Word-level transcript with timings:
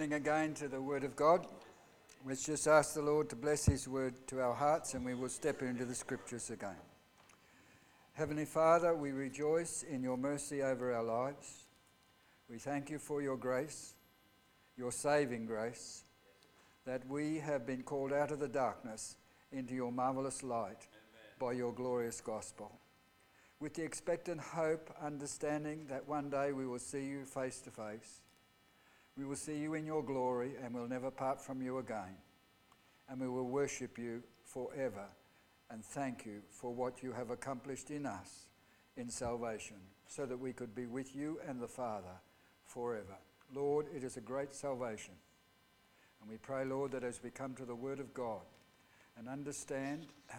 Again 0.00 0.54
to 0.54 0.68
the 0.68 0.80
Word 0.80 1.02
of 1.02 1.16
God. 1.16 1.44
Let's 2.24 2.44
just 2.44 2.68
ask 2.68 2.94
the 2.94 3.02
Lord 3.02 3.28
to 3.30 3.36
bless 3.36 3.66
His 3.66 3.88
Word 3.88 4.14
to 4.28 4.40
our 4.40 4.54
hearts 4.54 4.94
and 4.94 5.04
we 5.04 5.12
will 5.12 5.28
step 5.28 5.60
into 5.60 5.84
the 5.84 5.94
Scriptures 5.94 6.50
again. 6.50 6.76
Heavenly 8.12 8.44
Father, 8.44 8.94
we 8.94 9.10
rejoice 9.10 9.82
in 9.82 10.04
your 10.04 10.16
mercy 10.16 10.62
over 10.62 10.94
our 10.94 11.02
lives. 11.02 11.66
We 12.48 12.58
thank 12.58 12.90
you 12.90 13.00
for 13.00 13.20
your 13.20 13.36
grace, 13.36 13.94
your 14.76 14.92
saving 14.92 15.46
grace, 15.46 16.04
that 16.86 17.04
we 17.08 17.38
have 17.38 17.66
been 17.66 17.82
called 17.82 18.12
out 18.12 18.30
of 18.30 18.38
the 18.38 18.48
darkness 18.48 19.16
into 19.50 19.74
your 19.74 19.90
marvelous 19.90 20.44
light 20.44 20.86
Amen. 20.92 21.40
by 21.40 21.52
your 21.52 21.72
glorious 21.72 22.20
gospel. 22.20 22.70
With 23.58 23.74
the 23.74 23.82
expectant 23.82 24.40
hope, 24.40 24.94
understanding 25.02 25.86
that 25.88 26.06
one 26.06 26.30
day 26.30 26.52
we 26.52 26.68
will 26.68 26.78
see 26.78 27.04
you 27.04 27.24
face 27.24 27.58
to 27.62 27.72
face 27.72 28.22
we 29.18 29.24
will 29.24 29.36
see 29.36 29.58
you 29.58 29.74
in 29.74 29.84
your 29.84 30.02
glory 30.02 30.52
and 30.62 30.72
we'll 30.72 30.86
never 30.86 31.10
part 31.10 31.40
from 31.40 31.60
you 31.60 31.78
again. 31.78 32.16
And 33.08 33.20
we 33.20 33.28
will 33.28 33.48
worship 33.48 33.98
you 33.98 34.22
forever 34.44 35.06
and 35.70 35.84
thank 35.84 36.24
you 36.24 36.40
for 36.48 36.72
what 36.72 37.02
you 37.02 37.12
have 37.12 37.30
accomplished 37.30 37.90
in 37.90 38.06
us 38.06 38.46
in 38.96 39.10
salvation 39.10 39.76
so 40.06 40.24
that 40.24 40.38
we 40.38 40.52
could 40.52 40.72
be 40.74 40.86
with 40.86 41.16
you 41.16 41.40
and 41.48 41.60
the 41.60 41.68
Father 41.68 42.14
forever. 42.64 43.16
Lord, 43.52 43.86
it 43.94 44.04
is 44.04 44.16
a 44.16 44.20
great 44.20 44.54
salvation. 44.54 45.14
And 46.20 46.30
we 46.30 46.36
pray, 46.36 46.64
Lord, 46.64 46.92
that 46.92 47.04
as 47.04 47.20
we 47.22 47.30
come 47.30 47.54
to 47.54 47.64
the 47.64 47.74
Word 47.74 47.98
of 47.98 48.14
God 48.14 48.42
and 49.18 49.28
understand 49.28 50.06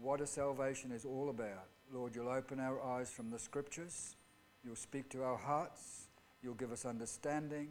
what 0.00 0.22
a 0.22 0.26
salvation 0.26 0.90
is 0.90 1.04
all 1.04 1.28
about, 1.28 1.68
Lord, 1.92 2.14
you'll 2.14 2.28
open 2.28 2.60
our 2.60 2.82
eyes 2.82 3.10
from 3.10 3.30
the 3.30 3.38
Scriptures, 3.38 4.16
you'll 4.64 4.74
speak 4.74 5.10
to 5.10 5.22
our 5.22 5.36
hearts, 5.36 6.06
you'll 6.42 6.54
give 6.54 6.72
us 6.72 6.84
understanding 6.84 7.68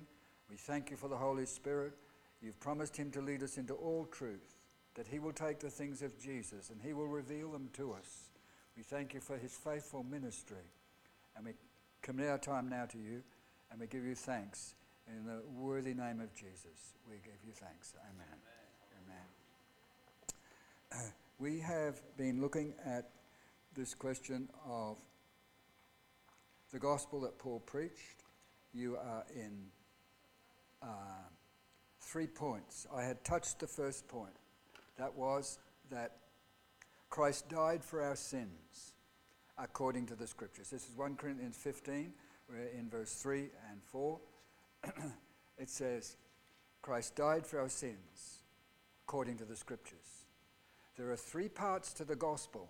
we 0.49 0.57
thank 0.57 0.91
you 0.91 0.97
for 0.97 1.07
the 1.07 1.17
Holy 1.17 1.45
Spirit. 1.45 1.93
You've 2.41 2.59
promised 2.59 2.95
him 2.95 3.11
to 3.11 3.21
lead 3.21 3.43
us 3.43 3.57
into 3.57 3.73
all 3.73 4.05
truth, 4.05 4.55
that 4.95 5.07
he 5.07 5.19
will 5.19 5.33
take 5.33 5.59
the 5.59 5.69
things 5.69 6.01
of 6.01 6.19
Jesus 6.19 6.69
and 6.69 6.81
he 6.81 6.93
will 6.93 7.07
reveal 7.07 7.51
them 7.51 7.69
to 7.73 7.93
us. 7.93 8.29
We 8.77 8.83
thank 8.83 9.13
you 9.13 9.19
for 9.19 9.37
his 9.37 9.53
faithful 9.53 10.03
ministry. 10.03 10.69
And 11.35 11.45
we 11.45 11.53
commit 12.01 12.29
our 12.29 12.37
time 12.37 12.69
now 12.69 12.85
to 12.85 12.97
you 12.97 13.23
and 13.71 13.79
we 13.79 13.87
give 13.87 14.05
you 14.05 14.15
thanks. 14.15 14.75
In 15.07 15.25
the 15.25 15.41
worthy 15.55 15.93
name 15.93 16.19
of 16.19 16.33
Jesus, 16.33 16.95
we 17.07 17.15
give 17.17 17.39
you 17.45 17.53
thanks. 17.53 17.93
Amen. 18.09 18.25
Amen. 19.03 19.25
Uh, 20.91 21.11
we 21.39 21.59
have 21.59 22.01
been 22.17 22.41
looking 22.41 22.73
at 22.85 23.11
this 23.75 23.93
question 23.93 24.49
of 24.67 24.97
the 26.71 26.79
gospel 26.79 27.21
that 27.21 27.37
Paul 27.37 27.59
preached. 27.59 28.23
You 28.73 28.97
are 28.97 29.25
in 29.35 29.67
uh, 30.85 31.25
three 31.99 32.27
points. 32.27 32.85
I 32.93 33.03
had 33.03 33.23
touched 33.23 33.59
the 33.59 33.67
first 33.67 34.07
point. 34.07 34.35
That 34.97 35.15
was 35.15 35.59
that 35.89 36.17
Christ 37.09 37.49
died 37.49 37.83
for 37.83 38.01
our 38.01 38.15
sins 38.15 38.93
according 39.57 40.05
to 40.07 40.15
the 40.15 40.27
scriptures. 40.27 40.69
This 40.69 40.87
is 40.87 40.95
1 40.95 41.15
Corinthians 41.15 41.57
15, 41.57 42.13
where 42.47 42.67
in 42.77 42.89
verse 42.89 43.13
3 43.13 43.49
and 43.71 43.81
4, 43.83 44.19
it 45.57 45.69
says, 45.69 46.17
Christ 46.81 47.15
died 47.15 47.47
for 47.47 47.59
our 47.59 47.69
sins 47.69 48.43
according 49.07 49.37
to 49.37 49.45
the 49.45 49.55
scriptures. 49.55 50.25
There 50.97 51.11
are 51.11 51.15
three 51.15 51.49
parts 51.49 51.93
to 51.93 52.05
the 52.05 52.15
gospel. 52.15 52.69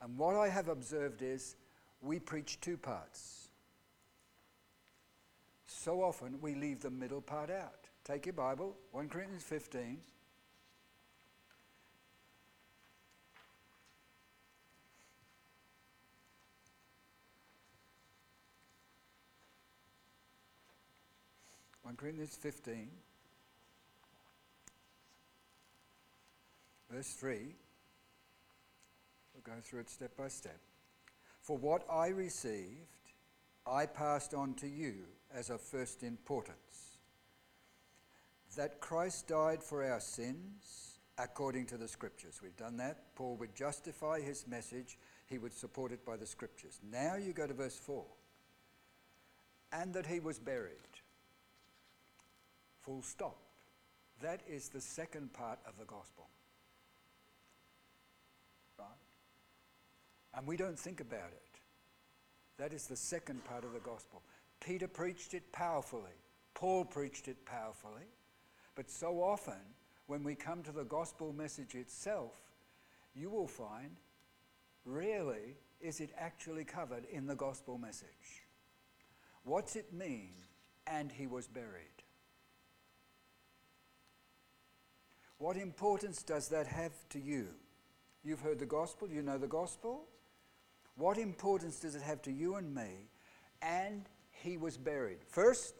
And 0.00 0.18
what 0.18 0.36
I 0.36 0.48
have 0.48 0.68
observed 0.68 1.22
is 1.22 1.56
we 2.00 2.18
preach 2.18 2.60
two 2.60 2.76
parts. 2.76 3.41
So 5.74 6.00
often 6.02 6.38
we 6.40 6.54
leave 6.54 6.80
the 6.80 6.90
middle 6.90 7.20
part 7.20 7.50
out. 7.50 7.88
Take 8.04 8.26
your 8.26 8.34
Bible, 8.34 8.76
1 8.92 9.08
Corinthians 9.08 9.42
15. 9.42 9.98
One 21.82 21.96
Corinthians 21.96 22.36
15, 22.40 22.88
verse 26.90 27.08
3. 27.14 27.54
We'll 29.34 29.42
go 29.42 29.60
through 29.64 29.80
it 29.80 29.90
step 29.90 30.16
by 30.16 30.28
step. 30.28 30.60
For 31.40 31.58
what 31.58 31.84
I 31.90 32.08
received, 32.08 32.86
I 33.66 33.86
passed 33.86 34.32
on 34.32 34.54
to 34.54 34.68
you 34.68 34.94
as 35.34 35.50
of 35.50 35.60
first 35.60 36.02
importance 36.02 36.98
that 38.56 38.80
Christ 38.80 39.28
died 39.28 39.62
for 39.62 39.84
our 39.84 40.00
sins 40.00 40.98
according 41.18 41.66
to 41.66 41.76
the 41.76 41.88
scriptures. 41.88 42.40
We've 42.42 42.56
done 42.56 42.76
that. 42.78 43.14
Paul 43.14 43.36
would 43.36 43.54
justify 43.54 44.20
his 44.20 44.46
message, 44.46 44.98
he 45.26 45.38
would 45.38 45.52
support 45.52 45.92
it 45.92 46.04
by 46.04 46.16
the 46.16 46.26
scriptures. 46.26 46.80
Now 46.90 47.16
you 47.16 47.32
go 47.32 47.46
to 47.46 47.54
verse 47.54 47.78
4 47.78 48.04
and 49.72 49.94
that 49.94 50.06
he 50.06 50.20
was 50.20 50.38
buried. 50.38 50.76
Full 52.82 53.02
stop. 53.02 53.38
That 54.20 54.40
is 54.48 54.68
the 54.68 54.80
second 54.80 55.32
part 55.32 55.58
of 55.66 55.78
the 55.78 55.84
gospel. 55.84 56.28
Right? 58.78 58.88
And 60.34 60.46
we 60.46 60.56
don't 60.56 60.78
think 60.78 61.00
about 61.00 61.30
it. 61.32 61.60
That 62.58 62.72
is 62.72 62.86
the 62.86 62.96
second 62.96 63.44
part 63.44 63.64
of 63.64 63.72
the 63.72 63.80
gospel. 63.80 64.22
Peter 64.64 64.86
preached 64.86 65.34
it 65.34 65.50
powerfully, 65.52 66.16
Paul 66.54 66.84
preached 66.84 67.26
it 67.26 67.44
powerfully, 67.44 68.06
but 68.76 68.88
so 68.88 69.20
often 69.22 69.60
when 70.06 70.22
we 70.22 70.34
come 70.34 70.62
to 70.62 70.72
the 70.72 70.84
gospel 70.84 71.32
message 71.32 71.74
itself, 71.74 72.40
you 73.14 73.28
will 73.28 73.48
find 73.48 73.96
rarely 74.84 75.56
is 75.80 76.00
it 76.00 76.10
actually 76.16 76.64
covered 76.64 77.04
in 77.10 77.26
the 77.26 77.34
gospel 77.34 77.76
message. 77.76 78.46
What's 79.44 79.74
it 79.74 79.92
mean? 79.92 80.34
And 80.86 81.10
he 81.10 81.26
was 81.26 81.48
buried. 81.48 82.02
What 85.38 85.56
importance 85.56 86.22
does 86.22 86.48
that 86.50 86.68
have 86.68 86.92
to 87.10 87.18
you? 87.18 87.48
You've 88.22 88.40
heard 88.40 88.60
the 88.60 88.66
gospel, 88.66 89.08
you 89.08 89.22
know 89.22 89.38
the 89.38 89.48
gospel. 89.48 90.04
What 90.96 91.18
importance 91.18 91.80
does 91.80 91.96
it 91.96 92.02
have 92.02 92.22
to 92.22 92.30
you 92.30 92.54
and 92.54 92.72
me? 92.72 93.08
And 93.60 94.08
he 94.42 94.56
was 94.56 94.76
buried. 94.76 95.18
First, 95.28 95.74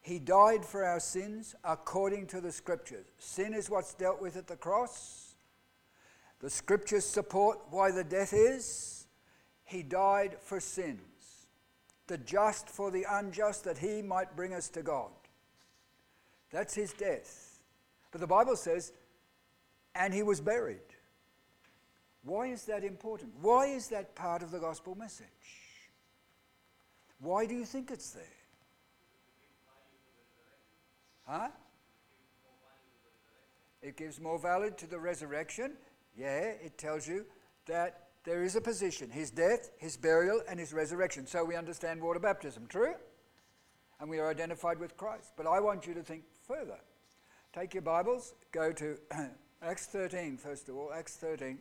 he 0.00 0.18
died 0.18 0.64
for 0.64 0.84
our 0.84 1.00
sins 1.00 1.54
according 1.64 2.26
to 2.28 2.40
the 2.40 2.52
scriptures. 2.52 3.06
Sin 3.18 3.54
is 3.54 3.70
what's 3.70 3.94
dealt 3.94 4.20
with 4.20 4.36
at 4.36 4.46
the 4.46 4.56
cross. 4.56 5.34
The 6.40 6.50
scriptures 6.50 7.04
support 7.04 7.58
why 7.70 7.90
the 7.90 8.04
death 8.04 8.32
is. 8.32 9.06
He 9.64 9.82
died 9.82 10.36
for 10.42 10.60
sins, 10.60 11.46
the 12.06 12.18
just 12.18 12.68
for 12.68 12.90
the 12.90 13.06
unjust, 13.10 13.64
that 13.64 13.78
he 13.78 14.02
might 14.02 14.36
bring 14.36 14.52
us 14.52 14.68
to 14.70 14.82
God. 14.82 15.10
That's 16.50 16.74
his 16.74 16.92
death. 16.92 17.62
But 18.12 18.20
the 18.20 18.26
Bible 18.26 18.56
says, 18.56 18.92
and 19.94 20.12
he 20.12 20.22
was 20.22 20.40
buried. 20.40 20.78
Why 22.24 22.48
is 22.48 22.64
that 22.66 22.84
important? 22.84 23.32
Why 23.40 23.66
is 23.66 23.88
that 23.88 24.14
part 24.14 24.42
of 24.42 24.50
the 24.50 24.58
gospel 24.58 24.94
message? 24.94 25.63
Why 27.24 27.46
do 27.46 27.54
you 27.54 27.64
think 27.64 27.90
it's 27.90 28.10
there? 28.10 28.24
Huh? 31.26 31.48
It 33.80 33.96
gives 33.96 34.20
more 34.20 34.38
value 34.38 34.72
to 34.76 34.86
the 34.86 34.98
resurrection. 34.98 35.72
Yeah, 36.16 36.38
it 36.38 36.76
tells 36.76 37.08
you 37.08 37.24
that 37.66 38.08
there 38.24 38.42
is 38.42 38.56
a 38.56 38.60
position 38.60 39.10
his 39.10 39.30
death, 39.30 39.70
his 39.78 39.96
burial, 39.96 40.42
and 40.48 40.60
his 40.60 40.72
resurrection. 40.72 41.26
So 41.26 41.44
we 41.44 41.56
understand 41.56 42.02
water 42.02 42.20
baptism, 42.20 42.66
true? 42.66 42.94
And 44.00 44.10
we 44.10 44.18
are 44.18 44.30
identified 44.30 44.78
with 44.78 44.96
Christ. 44.96 45.32
But 45.36 45.46
I 45.46 45.60
want 45.60 45.86
you 45.86 45.94
to 45.94 46.02
think 46.02 46.24
further. 46.46 46.78
Take 47.54 47.72
your 47.72 47.82
Bibles, 47.82 48.34
go 48.52 48.72
to 48.72 48.98
Acts 49.62 49.86
13, 49.86 50.36
first 50.36 50.68
of 50.68 50.76
all, 50.76 50.92
Acts 50.92 51.16
13. 51.16 51.58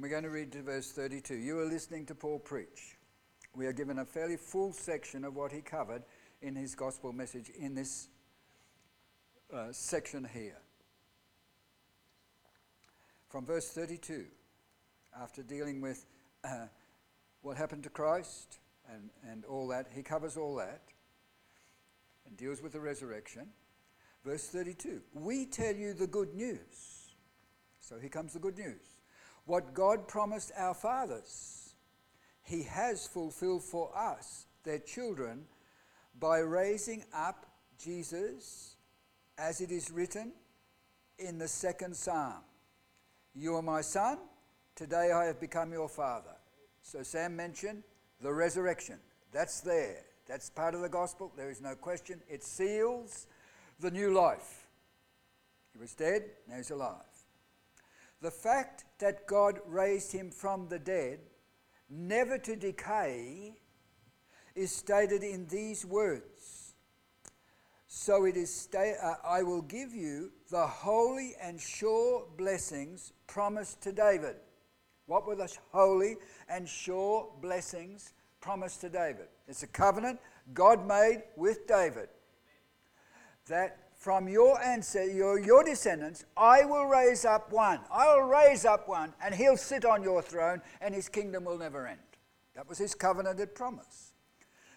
And 0.00 0.04
we're 0.04 0.18
going 0.18 0.24
to 0.24 0.30
read 0.30 0.50
to 0.52 0.62
verse 0.62 0.90
32. 0.92 1.34
You 1.34 1.58
are 1.58 1.66
listening 1.66 2.06
to 2.06 2.14
Paul 2.14 2.38
preach. 2.38 2.96
We 3.54 3.66
are 3.66 3.72
given 3.74 3.98
a 3.98 4.06
fairly 4.06 4.38
full 4.38 4.72
section 4.72 5.26
of 5.26 5.36
what 5.36 5.52
he 5.52 5.60
covered 5.60 6.04
in 6.40 6.56
his 6.56 6.74
gospel 6.74 7.12
message 7.12 7.50
in 7.50 7.74
this 7.74 8.08
uh, 9.52 9.66
section 9.72 10.26
here. 10.32 10.56
From 13.28 13.44
verse 13.44 13.68
32, 13.68 14.24
after 15.20 15.42
dealing 15.42 15.82
with 15.82 16.06
uh, 16.44 16.68
what 17.42 17.58
happened 17.58 17.82
to 17.82 17.90
Christ 17.90 18.58
and, 18.90 19.10
and 19.30 19.44
all 19.44 19.68
that, 19.68 19.88
he 19.94 20.02
covers 20.02 20.38
all 20.38 20.56
that 20.56 20.80
and 22.26 22.38
deals 22.38 22.62
with 22.62 22.72
the 22.72 22.80
resurrection. 22.80 23.48
Verse 24.24 24.48
32 24.48 25.02
We 25.12 25.44
tell 25.44 25.74
you 25.74 25.92
the 25.92 26.06
good 26.06 26.32
news. 26.32 27.12
So 27.80 27.98
here 27.98 28.08
comes 28.08 28.32
the 28.32 28.38
good 28.38 28.56
news. 28.56 28.99
What 29.50 29.74
God 29.74 30.06
promised 30.06 30.52
our 30.56 30.74
fathers, 30.74 31.74
He 32.44 32.62
has 32.62 33.08
fulfilled 33.08 33.64
for 33.64 33.90
us, 33.98 34.46
their 34.62 34.78
children, 34.78 35.44
by 36.20 36.38
raising 36.38 37.02
up 37.12 37.46
Jesus, 37.76 38.76
as 39.36 39.60
it 39.60 39.72
is 39.72 39.90
written 39.90 40.30
in 41.18 41.36
the 41.36 41.48
second 41.48 41.96
psalm 41.96 42.44
You 43.34 43.56
are 43.56 43.62
my 43.62 43.80
son, 43.80 44.18
today 44.76 45.10
I 45.10 45.24
have 45.24 45.40
become 45.40 45.72
your 45.72 45.88
father. 45.88 46.36
So 46.82 47.02
Sam 47.02 47.34
mentioned 47.34 47.82
the 48.20 48.32
resurrection. 48.32 49.00
That's 49.32 49.62
there. 49.62 50.04
That's 50.28 50.48
part 50.48 50.76
of 50.76 50.80
the 50.80 50.88
gospel. 50.88 51.32
There 51.36 51.50
is 51.50 51.60
no 51.60 51.74
question. 51.74 52.20
It 52.28 52.44
seals 52.44 53.26
the 53.80 53.90
new 53.90 54.14
life. 54.14 54.68
He 55.72 55.80
was 55.80 55.92
dead, 55.96 56.22
now 56.48 56.58
he's 56.58 56.70
alive. 56.70 57.19
The 58.20 58.30
fact 58.30 58.84
that 58.98 59.26
God 59.26 59.60
raised 59.66 60.12
him 60.12 60.30
from 60.30 60.68
the 60.68 60.78
dead, 60.78 61.20
never 61.88 62.36
to 62.38 62.54
decay, 62.54 63.54
is 64.54 64.74
stated 64.74 65.22
in 65.22 65.46
these 65.46 65.86
words. 65.86 66.74
So 67.86 68.24
it 68.24 68.36
is, 68.36 68.54
sta- 68.54 68.96
uh, 69.02 69.14
I 69.24 69.42
will 69.42 69.62
give 69.62 69.92
you 69.92 70.30
the 70.50 70.66
holy 70.66 71.34
and 71.42 71.60
sure 71.60 72.26
blessings 72.36 73.12
promised 73.26 73.80
to 73.82 73.92
David. 73.92 74.36
What 75.06 75.26
were 75.26 75.34
the 75.34 75.52
holy 75.72 76.16
and 76.48 76.68
sure 76.68 77.28
blessings 77.40 78.12
promised 78.40 78.80
to 78.82 78.88
David? 78.88 79.26
It's 79.48 79.64
a 79.64 79.66
covenant 79.66 80.20
God 80.54 80.86
made 80.86 81.22
with 81.36 81.66
David 81.66 82.08
that 83.48 83.89
from 84.00 84.28
your 84.28 84.58
ancestors, 84.62 85.14
your, 85.14 85.38
your 85.38 85.62
descendants, 85.62 86.24
I 86.34 86.64
will 86.64 86.86
raise 86.86 87.26
up 87.26 87.52
one. 87.52 87.80
I 87.92 88.14
will 88.14 88.22
raise 88.22 88.64
up 88.64 88.88
one, 88.88 89.12
and 89.22 89.34
he'll 89.34 89.58
sit 89.58 89.84
on 89.84 90.02
your 90.02 90.22
throne, 90.22 90.62
and 90.80 90.94
his 90.94 91.06
kingdom 91.06 91.44
will 91.44 91.58
never 91.58 91.86
end. 91.86 92.00
That 92.56 92.66
was 92.66 92.78
his 92.78 92.94
covenanted 92.94 93.54
promise. 93.54 94.14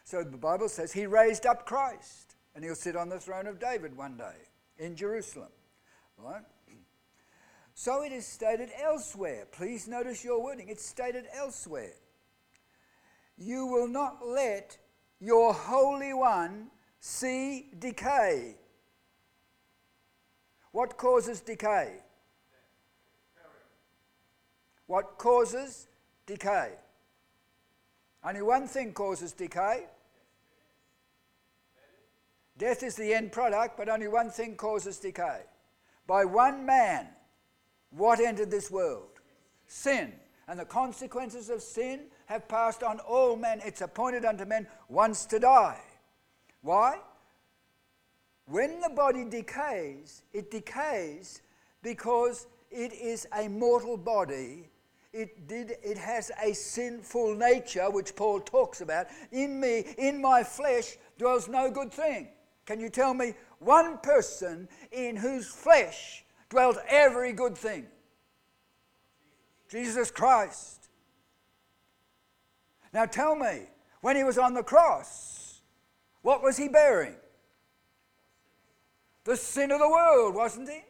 So 0.04 0.26
the 0.26 0.38
Bible 0.38 0.68
says 0.68 0.92
he 0.92 1.08
raised 1.08 1.46
up 1.46 1.66
Christ, 1.66 2.36
and 2.54 2.66
he'll 2.66 2.76
sit 2.76 2.98
on 2.98 3.08
the 3.08 3.20
throne 3.20 3.48
of 3.48 3.62
David 3.62 3.96
one 3.96 4.18
day 4.18 4.36
in 4.78 4.94
Jerusalem. 4.94 5.52
Right? 6.18 6.44
So 7.76 8.04
it 8.04 8.12
is 8.12 8.28
stated 8.28 8.72
elsewhere. 8.84 9.48
Please 9.54 9.88
notice 9.88 10.22
your 10.26 10.44
wording. 10.44 10.68
It's 10.68 10.86
stated 10.86 11.28
elsewhere. 11.34 11.96
You 13.38 13.68
will 13.68 13.88
not 13.88 14.28
let 14.28 14.78
your 15.22 15.54
Holy 15.54 16.14
One 16.14 16.68
see 17.00 17.70
decay. 17.80 18.58
What 20.74 20.98
causes 20.98 21.40
decay? 21.40 21.94
What 24.88 25.20
causes 25.20 25.88
decay? 26.26 26.72
Only 28.24 28.42
one 28.42 28.68
thing 28.68 28.92
causes 28.92 29.34
decay. 29.34 29.84
Death 32.58 32.82
is 32.82 32.96
the 32.96 33.14
end 33.14 33.32
product, 33.32 33.78
but 33.78 33.88
only 33.88 34.08
one 34.08 34.32
thing 34.32 34.56
causes 34.56 34.98
decay. 34.98 35.42
By 36.08 36.26
one 36.26 36.66
man, 36.66 37.08
what 37.92 38.20
entered 38.20 38.50
this 38.50 38.72
world? 38.72 39.20
Sin. 39.68 40.12
And 40.48 40.60
the 40.60 40.66
consequences 40.66 41.52
of 41.52 41.62
sin 41.62 42.08
have 42.26 42.48
passed 42.48 42.82
on 42.82 43.00
all 43.00 43.36
men. 43.36 43.62
It's 43.64 43.82
appointed 43.82 44.26
unto 44.26 44.44
men 44.46 44.68
once 44.90 45.26
to 45.28 45.38
die. 45.38 45.82
Why? 46.62 46.98
When 48.46 48.82
the 48.82 48.90
body 48.90 49.26
decays, 49.26 50.24
it 50.34 50.52
decays 50.52 51.42
because 51.82 52.48
it 52.72 52.94
is 52.94 53.28
a 53.38 53.48
mortal 53.48 53.98
body. 53.98 54.70
It, 55.14 55.48
did, 55.48 55.76
it 55.84 55.98
has 55.98 56.32
a 56.42 56.54
sinful 56.54 57.36
nature, 57.36 57.90
which 57.90 58.16
Paul 58.16 58.40
talks 58.40 58.82
about. 58.82 59.08
In 59.32 59.60
me, 59.60 59.86
in 59.98 60.22
my 60.22 60.44
flesh, 60.44 60.98
dwells 61.18 61.48
no 61.48 61.70
good 61.70 61.94
thing. 61.94 62.30
Can 62.66 62.80
you 62.80 62.90
tell 62.90 63.14
me 63.14 63.34
one 63.60 63.98
person 64.00 64.68
in 64.92 65.16
whose 65.16 65.48
flesh 65.48 66.26
dwelt 66.50 66.78
every 66.88 67.32
good 67.34 67.58
thing? 67.58 67.86
Jesus 69.70 70.12
Christ. 70.12 70.90
Now 72.94 73.06
tell 73.06 73.36
me, 73.36 73.64
when 74.02 74.16
he 74.16 74.24
was 74.24 74.38
on 74.38 74.54
the 74.54 74.64
cross, 74.64 75.62
what 76.22 76.44
was 76.44 76.58
he 76.58 76.68
bearing? 76.68 77.16
The 79.24 79.38
sin 79.38 79.72
of 79.72 79.80
the 79.80 79.90
world, 79.90 80.36
wasn't 80.36 80.70
he? 80.70 80.82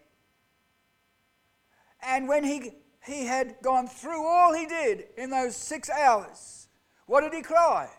And 2.01 2.27
when 2.27 2.44
he, 2.44 2.71
he 3.06 3.25
had 3.25 3.56
gone 3.62 3.88
through 3.88 4.25
all 4.25 4.53
he 4.53 4.65
did 4.65 5.06
in 5.18 5.30
those 5.30 5.56
six 5.56 5.89
hours, 5.89 6.68
what 7.06 7.21
did 7.21 7.33
he 7.33 7.41
cry? 7.41 7.89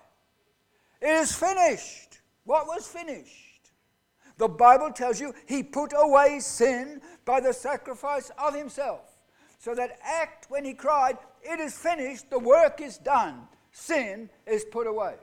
It 1.00 1.10
is 1.10 1.34
finished. 1.34 2.20
What 2.44 2.66
was 2.66 2.86
finished? 2.86 3.70
The 4.36 4.48
Bible 4.48 4.90
tells 4.90 5.20
you 5.20 5.34
he 5.46 5.62
put 5.62 5.92
away 5.96 6.40
sin 6.40 7.00
by 7.24 7.40
the 7.40 7.52
sacrifice 7.52 8.30
of 8.36 8.54
himself. 8.54 9.00
So 9.58 9.74
that 9.74 9.98
act 10.02 10.46
when 10.50 10.64
he 10.64 10.74
cried, 10.74 11.16
It 11.42 11.60
is 11.60 11.76
finished, 11.76 12.28
the 12.30 12.38
work 12.38 12.80
is 12.80 12.98
done, 12.98 13.48
sin 13.70 14.28
is 14.46 14.64
put 14.64 14.86
away. 14.86 15.14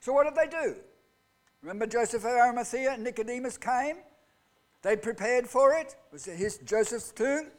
So 0.00 0.12
what 0.12 0.24
did 0.24 0.34
they 0.36 0.48
do? 0.48 0.76
Remember 1.66 1.86
Joseph 1.88 2.22
of 2.22 2.30
Arimathea? 2.30 2.92
and 2.92 3.02
Nicodemus 3.02 3.58
came. 3.58 3.96
They 4.82 4.94
prepared 4.94 5.48
for 5.48 5.72
it. 5.72 5.88
It 5.88 6.12
was 6.12 6.24
his 6.24 6.58
Joseph's 6.58 7.10
tomb. 7.10 7.50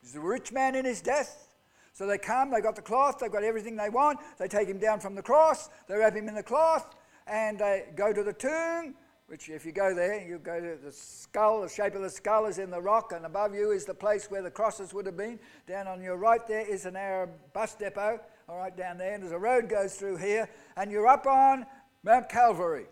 He's 0.00 0.14
a 0.14 0.20
rich 0.20 0.52
man 0.52 0.76
in 0.76 0.84
his 0.84 1.00
death. 1.00 1.48
So 1.92 2.06
they 2.06 2.16
come, 2.16 2.52
they 2.52 2.60
got 2.60 2.76
the 2.76 2.82
cloth, 2.82 3.18
they've 3.18 3.32
got 3.32 3.42
everything 3.42 3.74
they 3.74 3.88
want. 3.88 4.20
They 4.38 4.46
take 4.46 4.68
him 4.68 4.78
down 4.78 5.00
from 5.00 5.16
the 5.16 5.22
cross, 5.22 5.68
they 5.88 5.96
wrap 5.96 6.14
him 6.14 6.28
in 6.28 6.36
the 6.36 6.44
cloth, 6.44 6.94
and 7.26 7.58
they 7.58 7.86
go 7.96 8.12
to 8.12 8.22
the 8.22 8.34
tomb, 8.34 8.94
which 9.26 9.48
if 9.48 9.66
you 9.66 9.72
go 9.72 9.92
there, 9.96 10.24
you 10.24 10.38
go 10.38 10.60
to 10.60 10.78
the 10.80 10.92
skull, 10.92 11.62
the 11.62 11.68
shape 11.68 11.96
of 11.96 12.02
the 12.02 12.10
skull 12.10 12.46
is 12.46 12.58
in 12.58 12.70
the 12.70 12.80
rock, 12.80 13.10
and 13.10 13.26
above 13.26 13.52
you 13.52 13.72
is 13.72 13.84
the 13.84 13.94
place 13.94 14.30
where 14.30 14.42
the 14.42 14.50
crosses 14.50 14.94
would 14.94 15.06
have 15.06 15.16
been. 15.16 15.40
Down 15.66 15.88
on 15.88 16.00
your 16.00 16.18
right 16.18 16.46
there 16.46 16.64
is 16.64 16.86
an 16.86 16.94
Arab 16.94 17.30
bus 17.52 17.74
depot, 17.74 18.20
all 18.48 18.58
right, 18.58 18.76
down 18.76 18.96
there, 18.96 19.14
and 19.14 19.24
there's 19.24 19.32
a 19.32 19.38
road 19.38 19.68
goes 19.68 19.96
through 19.96 20.18
here, 20.18 20.48
and 20.76 20.92
you're 20.92 21.08
up 21.08 21.26
on 21.26 21.66
Mount 22.04 22.28
Calvary. 22.28 22.86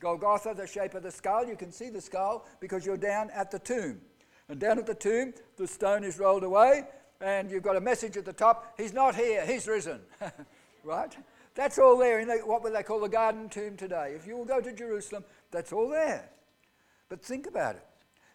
Golgotha, 0.00 0.54
the 0.54 0.66
shape 0.66 0.94
of 0.94 1.02
the 1.02 1.10
skull, 1.10 1.46
you 1.46 1.56
can 1.56 1.72
see 1.72 1.90
the 1.90 2.00
skull 2.00 2.46
because 2.60 2.86
you're 2.86 2.96
down 2.96 3.30
at 3.30 3.50
the 3.50 3.58
tomb. 3.58 4.00
And 4.48 4.58
down 4.58 4.78
at 4.78 4.86
the 4.86 4.94
tomb, 4.94 5.34
the 5.56 5.66
stone 5.66 6.04
is 6.04 6.18
rolled 6.18 6.44
away, 6.44 6.84
and 7.20 7.50
you've 7.50 7.62
got 7.62 7.76
a 7.76 7.80
message 7.80 8.16
at 8.16 8.24
the 8.24 8.32
top 8.32 8.74
He's 8.78 8.92
not 8.92 9.14
here, 9.14 9.44
He's 9.44 9.66
risen. 9.66 10.00
right? 10.84 11.14
That's 11.54 11.78
all 11.78 11.98
there 11.98 12.20
in 12.20 12.28
the, 12.28 12.38
what 12.38 12.62
would 12.62 12.74
they 12.74 12.82
call 12.82 13.00
the 13.00 13.08
garden 13.08 13.48
tomb 13.48 13.76
today. 13.76 14.14
If 14.14 14.26
you 14.26 14.36
will 14.36 14.44
go 14.44 14.60
to 14.60 14.72
Jerusalem, 14.72 15.24
that's 15.50 15.72
all 15.72 15.88
there. 15.88 16.30
But 17.08 17.22
think 17.22 17.46
about 17.46 17.76
it. 17.76 17.84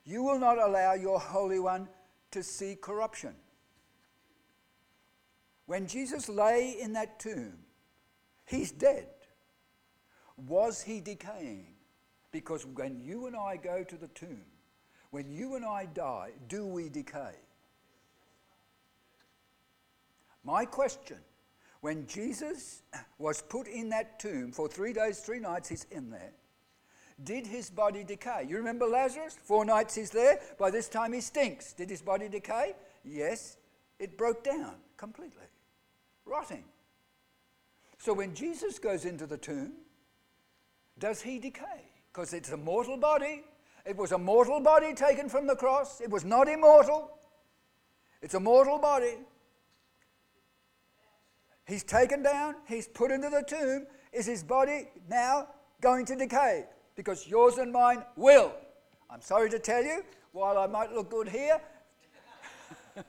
You 0.05 0.23
will 0.23 0.39
not 0.39 0.57
allow 0.57 0.93
your 0.93 1.19
Holy 1.19 1.59
One 1.59 1.87
to 2.31 2.43
see 2.43 2.75
corruption. 2.75 3.33
When 5.65 5.87
Jesus 5.87 6.27
lay 6.27 6.75
in 6.79 6.93
that 6.93 7.19
tomb, 7.19 7.53
he's 8.45 8.71
dead. 8.71 9.07
Was 10.37 10.81
he 10.81 10.99
decaying? 10.99 11.67
Because 12.31 12.65
when 12.65 12.99
you 13.01 13.27
and 13.27 13.35
I 13.35 13.57
go 13.57 13.83
to 13.83 13.95
the 13.95 14.07
tomb, 14.09 14.41
when 15.11 15.31
you 15.31 15.55
and 15.55 15.63
I 15.63 15.85
die, 15.85 16.31
do 16.47 16.65
we 16.65 16.89
decay? 16.89 17.35
My 20.43 20.65
question 20.65 21.17
when 21.81 22.07
Jesus 22.07 22.81
was 23.17 23.41
put 23.41 23.67
in 23.67 23.89
that 23.89 24.17
tomb 24.17 24.53
for 24.53 24.69
three 24.69 24.93
days, 24.93 25.19
three 25.19 25.39
nights, 25.39 25.67
he's 25.67 25.85
in 25.91 26.09
there. 26.09 26.31
Did 27.23 27.45
his 27.45 27.69
body 27.69 28.05
decay? 28.05 28.45
You 28.47 28.55
remember 28.55 28.85
Lazarus? 28.85 29.37
Four 29.43 29.65
nights 29.65 29.93
he's 29.93 30.09
there. 30.09 30.39
By 30.57 30.71
this 30.71 30.87
time 30.87 31.11
he 31.11 31.19
stinks. 31.19 31.73
Did 31.73 31.89
his 31.89 32.01
body 32.01 32.29
decay? 32.29 32.73
Yes, 33.03 33.57
it 33.99 34.17
broke 34.17 34.43
down 34.43 34.75
completely, 34.95 35.45
rotting. 36.25 36.63
So 37.97 38.13
when 38.13 38.33
Jesus 38.33 38.79
goes 38.79 39.03
into 39.03 39.25
the 39.25 39.37
tomb, 39.37 39.73
does 41.03 41.21
he 41.21 41.37
decay? 41.37 41.91
Because 42.13 42.33
it's 42.33 42.51
a 42.53 42.55
mortal 42.55 42.95
body. 42.95 43.43
It 43.85 43.97
was 43.97 44.13
a 44.13 44.17
mortal 44.17 44.61
body 44.61 44.93
taken 44.93 45.27
from 45.27 45.45
the 45.45 45.55
cross. 45.55 45.99
It 45.99 46.09
was 46.09 46.23
not 46.23 46.47
immortal. 46.47 47.17
It's 48.21 48.35
a 48.35 48.39
mortal 48.39 48.79
body. 48.79 49.15
He's 51.67 51.83
taken 51.83 52.23
down, 52.23 52.55
he's 52.69 52.87
put 52.87 53.11
into 53.11 53.29
the 53.29 53.43
tomb. 53.45 53.85
Is 54.13 54.25
his 54.25 54.43
body 54.43 54.87
now 55.09 55.49
going 55.81 56.05
to 56.05 56.15
decay? 56.15 56.67
Because 56.95 57.27
yours 57.27 57.57
and 57.57 57.73
mine 57.73 58.05
will. 58.15 58.53
I'm 59.09 59.21
sorry 59.21 59.49
to 59.49 59.59
tell 59.59 59.83
you, 59.83 60.05
while 60.31 60.57
I 60.57 60.67
might 60.67 60.93
look 60.93 61.11
good 61.11 61.27
here, 61.27 61.59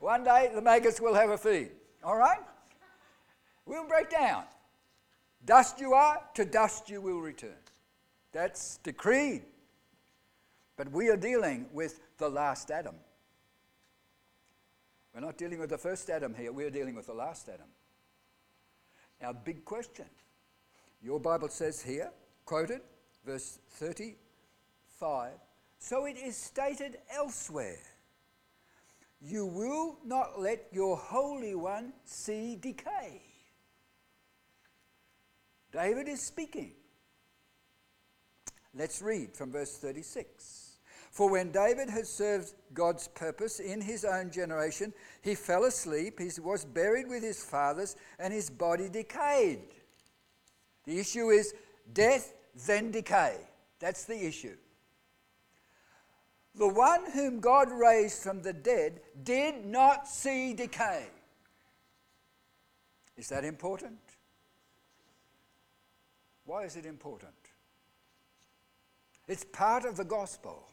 one 0.00 0.24
day 0.24 0.50
the 0.54 0.62
maggots 0.62 0.98
will 0.98 1.14
have 1.14 1.28
a 1.28 1.36
feed. 1.36 1.72
All 2.02 2.16
right? 2.16 2.40
We'll 3.66 3.86
break 3.86 4.08
down. 4.08 4.44
Dust 5.44 5.80
you 5.80 5.94
are, 5.94 6.20
to 6.34 6.44
dust 6.44 6.90
you 6.90 7.00
will 7.00 7.20
return. 7.20 7.56
That's 8.32 8.78
decreed. 8.78 9.42
But 10.76 10.92
we 10.92 11.08
are 11.08 11.16
dealing 11.16 11.66
with 11.72 12.00
the 12.18 12.28
last 12.28 12.70
Adam. 12.70 12.94
We're 15.14 15.20
not 15.20 15.38
dealing 15.38 15.58
with 15.58 15.70
the 15.70 15.78
first 15.78 16.10
Adam 16.10 16.34
here, 16.34 16.52
we're 16.52 16.70
dealing 16.70 16.94
with 16.94 17.06
the 17.06 17.14
last 17.14 17.48
Adam. 17.48 17.66
Now, 19.20 19.32
big 19.32 19.64
question. 19.64 20.04
Your 21.02 21.18
Bible 21.18 21.48
says 21.48 21.82
here, 21.82 22.10
quoted, 22.44 22.80
verse 23.24 23.58
35 23.70 25.32
So 25.78 26.06
it 26.06 26.16
is 26.16 26.36
stated 26.36 26.98
elsewhere 27.12 27.78
you 29.20 29.46
will 29.46 29.98
not 30.04 30.40
let 30.40 30.66
your 30.70 30.96
Holy 30.96 31.54
One 31.54 31.92
see 32.04 32.56
decay. 32.56 33.20
David 35.78 36.08
is 36.08 36.20
speaking. 36.20 36.72
Let's 38.74 39.00
read 39.00 39.32
from 39.36 39.52
verse 39.52 39.76
36. 39.78 40.78
For 41.12 41.30
when 41.30 41.52
David 41.52 41.88
had 41.88 42.04
served 42.04 42.52
God's 42.74 43.06
purpose 43.06 43.60
in 43.60 43.80
his 43.80 44.04
own 44.04 44.32
generation, 44.32 44.92
he 45.22 45.36
fell 45.36 45.64
asleep, 45.64 46.18
he 46.18 46.30
was 46.40 46.64
buried 46.64 47.08
with 47.08 47.22
his 47.22 47.44
fathers, 47.44 47.94
and 48.18 48.32
his 48.32 48.50
body 48.50 48.88
decayed. 48.88 49.68
The 50.84 50.98
issue 50.98 51.28
is 51.30 51.54
death, 51.92 52.34
then 52.66 52.90
decay. 52.90 53.36
That's 53.78 54.04
the 54.04 54.26
issue. 54.26 54.56
The 56.56 56.68
one 56.68 57.08
whom 57.12 57.38
God 57.38 57.70
raised 57.70 58.20
from 58.20 58.42
the 58.42 58.52
dead 58.52 59.00
did 59.22 59.64
not 59.64 60.08
see 60.08 60.54
decay. 60.54 61.06
Is 63.16 63.28
that 63.28 63.44
important? 63.44 64.07
Why 66.48 66.64
is 66.64 66.76
it 66.76 66.86
important? 66.86 67.34
It's 69.26 69.44
part 69.44 69.84
of 69.84 69.98
the 69.98 70.04
gospel. 70.04 70.66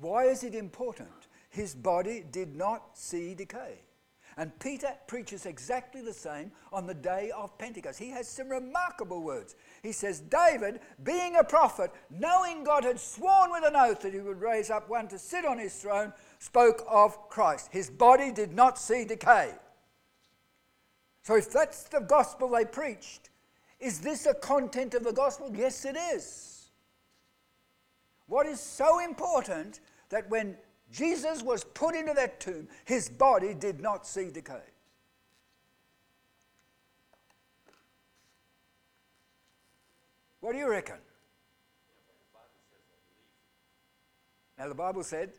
Why 0.00 0.24
is 0.24 0.42
it 0.42 0.56
important? 0.56 1.28
His 1.48 1.76
body 1.76 2.24
did 2.28 2.56
not 2.56 2.98
see 2.98 3.36
decay. 3.36 3.78
And 4.36 4.58
Peter 4.58 4.88
preaches 5.06 5.46
exactly 5.46 6.02
the 6.02 6.12
same 6.12 6.50
on 6.72 6.88
the 6.88 6.94
day 6.94 7.30
of 7.36 7.56
Pentecost. 7.56 8.00
He 8.00 8.10
has 8.10 8.26
some 8.26 8.48
remarkable 8.48 9.22
words. 9.22 9.54
He 9.84 9.92
says, 9.92 10.18
David, 10.18 10.80
being 11.04 11.36
a 11.36 11.44
prophet, 11.44 11.92
knowing 12.10 12.64
God 12.64 12.82
had 12.82 12.98
sworn 12.98 13.52
with 13.52 13.62
an 13.64 13.76
oath 13.76 14.00
that 14.00 14.12
he 14.12 14.18
would 14.18 14.40
raise 14.40 14.70
up 14.70 14.88
one 14.88 15.06
to 15.06 15.20
sit 15.20 15.44
on 15.44 15.56
his 15.56 15.72
throne, 15.72 16.12
spoke 16.40 16.84
of 16.90 17.28
Christ. 17.28 17.68
His 17.70 17.90
body 17.90 18.32
did 18.32 18.52
not 18.54 18.76
see 18.76 19.04
decay. 19.04 19.52
So, 21.22 21.36
if 21.36 21.52
that's 21.52 21.84
the 21.84 22.00
gospel 22.00 22.48
they 22.48 22.64
preached, 22.64 23.30
is 23.84 24.00
this 24.00 24.24
a 24.24 24.32
content 24.32 24.94
of 24.94 25.04
the 25.04 25.12
gospel? 25.12 25.50
Yes, 25.54 25.84
it 25.84 25.94
is. 25.94 26.70
What 28.26 28.46
is 28.46 28.58
so 28.58 29.04
important 29.04 29.80
that 30.08 30.28
when 30.30 30.56
Jesus 30.90 31.42
was 31.42 31.64
put 31.64 31.94
into 31.94 32.14
that 32.14 32.40
tomb, 32.40 32.66
his 32.86 33.10
body 33.10 33.52
did 33.52 33.80
not 33.80 34.06
see 34.06 34.30
decay. 34.30 34.62
What 40.40 40.52
do 40.52 40.58
you 40.58 40.70
reckon? 40.70 40.96
Now, 44.58 44.68
the 44.68 44.74
Bible 44.74 45.02
said. 45.02 45.32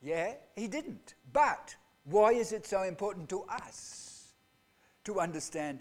Yeah, 0.00 0.34
he 0.54 0.68
didn't. 0.68 1.14
But 1.32 1.74
why 2.04 2.32
is 2.32 2.52
it 2.52 2.66
so 2.66 2.82
important 2.82 3.28
to 3.30 3.42
us 3.42 4.09
to 5.12 5.20
understand 5.20 5.80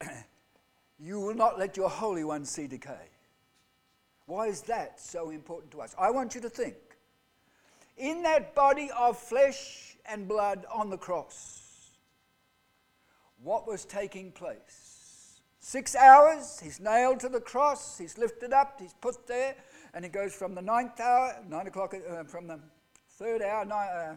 you 0.98 1.20
will 1.20 1.34
not 1.34 1.58
let 1.58 1.76
your 1.76 1.88
Holy 1.88 2.24
One 2.24 2.44
see 2.44 2.66
decay? 2.66 3.08
Why 4.26 4.48
is 4.48 4.60
that 4.62 5.00
so 5.00 5.30
important 5.30 5.70
to 5.72 5.80
us? 5.80 5.94
I 5.98 6.10
want 6.10 6.34
you 6.34 6.40
to 6.42 6.50
think. 6.50 6.76
In 7.96 8.22
that 8.22 8.54
body 8.54 8.90
of 8.96 9.16
flesh 9.16 9.96
and 10.04 10.28
blood 10.28 10.66
on 10.72 10.90
the 10.90 10.98
cross, 10.98 11.92
what 13.42 13.66
was 13.66 13.84
taking 13.86 14.32
place? 14.32 15.40
Six 15.60 15.96
hours, 15.96 16.60
he's 16.62 16.78
nailed 16.78 17.20
to 17.20 17.28
the 17.28 17.40
cross, 17.40 17.96
he's 17.96 18.18
lifted 18.18 18.52
up, 18.52 18.80
he's 18.80 18.94
put 19.00 19.26
there, 19.26 19.54
and 19.94 20.04
he 20.04 20.10
goes 20.10 20.34
from 20.34 20.54
the 20.54 20.62
ninth 20.62 21.00
hour, 21.00 21.36
nine 21.48 21.66
o'clock, 21.66 21.94
uh, 21.94 22.24
from 22.24 22.46
the 22.46 22.60
third 23.10 23.40
hour, 23.40 23.64
nine, 23.64 23.88
uh, 23.88 24.16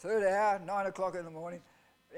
third 0.00 0.24
hour, 0.24 0.58
nine 0.64 0.86
o'clock 0.86 1.14
in 1.14 1.24
the 1.24 1.30
morning, 1.30 1.60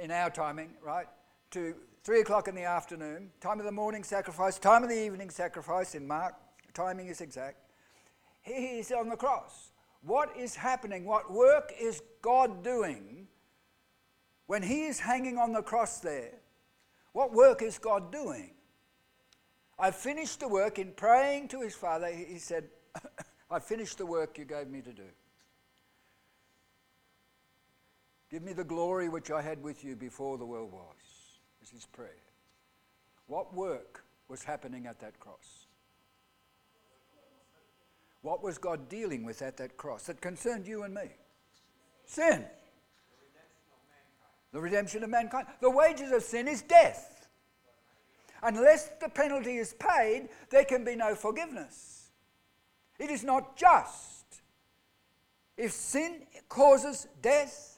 in 0.01 0.12
our 0.12 0.31
timing, 0.31 0.71
right, 0.85 1.07
to 1.51 1.75
three 2.05 2.21
o'clock 2.21 2.47
in 2.47 2.55
the 2.55 2.62
afternoon, 2.62 3.31
time 3.41 3.59
of 3.59 3.67
the 3.67 3.73
morning 3.73 4.05
sacrifice, 4.05 4.57
time 4.57 4.85
of 4.85 4.89
the 4.89 5.05
evening 5.05 5.31
sacrifice 5.31 5.97
in 5.97 6.07
Mark, 6.07 6.35
timing 6.75 7.09
is 7.09 7.21
exact. 7.21 7.57
He 8.41 8.79
is 8.79 8.93
on 8.93 9.09
the 9.09 9.17
cross. 9.17 9.73
What 10.03 10.37
is 10.37 10.55
happening? 10.55 11.05
What 11.05 11.33
work 11.33 11.73
is 11.79 12.03
God 12.23 12.62
doing 12.62 13.27
when 14.47 14.62
He 14.62 14.85
is 14.85 15.01
hanging 15.01 15.37
on 15.37 15.53
the 15.53 15.62
cross 15.62 15.99
there? 15.99 16.35
What 17.12 17.33
work 17.33 17.62
is 17.62 17.79
God 17.79 18.12
doing? 18.12 18.53
I 19.77 19.91
finished 19.91 20.39
the 20.39 20.49
work 20.49 20.79
in 20.79 20.93
praying 20.93 21.49
to 21.49 21.61
His 21.61 21.75
Father. 21.75 22.07
He 22.07 22.39
said, 22.39 22.69
I 23.51 23.59
finished 23.59 23.99
the 23.99 24.07
work 24.07 24.39
you 24.39 24.45
gave 24.45 24.69
me 24.69 24.83
to 24.83 24.93
do. 24.93 25.09
Give 28.33 28.43
me 28.43 28.55
the 28.55 28.65
glory 28.65 29.11
which 29.11 29.31
I 29.31 29.43
had 29.43 29.62
with 29.62 29.85
you 29.85 29.95
before 29.95 30.39
the 30.39 30.47
world 30.47 30.73
was 30.73 30.97
was 31.61 31.69
his 31.69 31.85
prayer. 31.85 32.09
What 33.27 33.53
work 33.55 34.05
was 34.27 34.43
happening 34.43 34.87
at 34.87 34.99
that 35.01 35.21
cross? 35.21 35.67
What 38.23 38.43
was 38.43 38.57
God 38.57 38.89
dealing 38.89 39.23
with 39.23 39.43
at 39.43 39.59
that 39.59 39.77
cross 39.77 40.07
that 40.07 40.23
concerned 40.23 40.67
you 40.67 40.83
and 40.85 40.95
me? 40.95 41.11
Sin. 42.07 42.47
The 44.53 44.61
redemption 44.61 45.05
of 45.05 45.11
mankind. 45.11 45.47
The 45.61 45.71
wages 45.71 46.11
of 46.11 46.23
sin 46.23 46.49
is 46.49 46.62
death. 46.62 47.29
Unless 48.43 48.93
the 49.01 49.11
penalty 49.11 49.57
is 49.57 49.75
paid, 49.75 50.31
there 50.49 50.65
can 50.65 50.85
be 50.85 50.97
no 50.97 51.15
forgiveness. 51.15 52.11
It 52.99 53.11
is 53.11 53.25
not 53.25 53.57
just. 53.59 54.43
If 55.59 55.73
sin 55.73 56.23
causes 56.49 57.07
death 57.21 57.72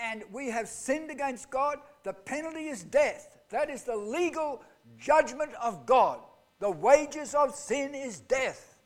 and 0.00 0.22
we 0.32 0.50
have 0.50 0.68
sinned 0.68 1.10
against 1.10 1.50
God, 1.50 1.78
the 2.04 2.12
penalty 2.12 2.68
is 2.68 2.82
death. 2.82 3.38
That 3.50 3.70
is 3.70 3.84
the 3.84 3.96
legal 3.96 4.62
judgment 4.98 5.52
of 5.62 5.86
God. 5.86 6.20
The 6.60 6.70
wages 6.70 7.34
of 7.34 7.54
sin 7.54 7.94
is 7.94 8.20
death. 8.20 8.78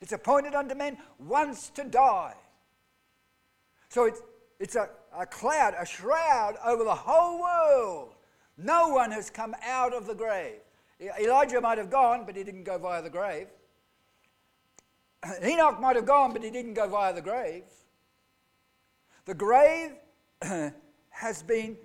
It's 0.00 0.12
appointed 0.12 0.54
unto 0.54 0.74
men 0.74 0.98
once 1.18 1.70
to 1.70 1.84
die. 1.84 2.34
So 3.88 4.04
it's, 4.04 4.20
it's 4.60 4.76
a, 4.76 4.88
a 5.16 5.26
cloud, 5.26 5.74
a 5.78 5.86
shroud 5.86 6.56
over 6.64 6.84
the 6.84 6.94
whole 6.94 7.40
world. 7.40 8.14
No 8.58 8.88
one 8.88 9.10
has 9.10 9.30
come 9.30 9.54
out 9.62 9.94
of 9.94 10.06
the 10.06 10.14
grave. 10.14 10.60
Elijah 11.20 11.60
might 11.60 11.78
have 11.78 11.90
gone, 11.90 12.24
but 12.24 12.36
he 12.36 12.42
didn't 12.42 12.64
go 12.64 12.78
via 12.78 13.02
the 13.02 13.10
grave. 13.10 13.48
Enoch 15.44 15.80
might 15.80 15.96
have 15.96 16.06
gone, 16.06 16.32
but 16.32 16.42
he 16.42 16.50
didn't 16.50 16.74
go 16.74 16.88
via 16.88 17.12
the 17.12 17.20
grave. 17.20 17.64
The 19.26 19.34
grave 19.34 19.92
has 21.10 21.42
been 21.42 21.76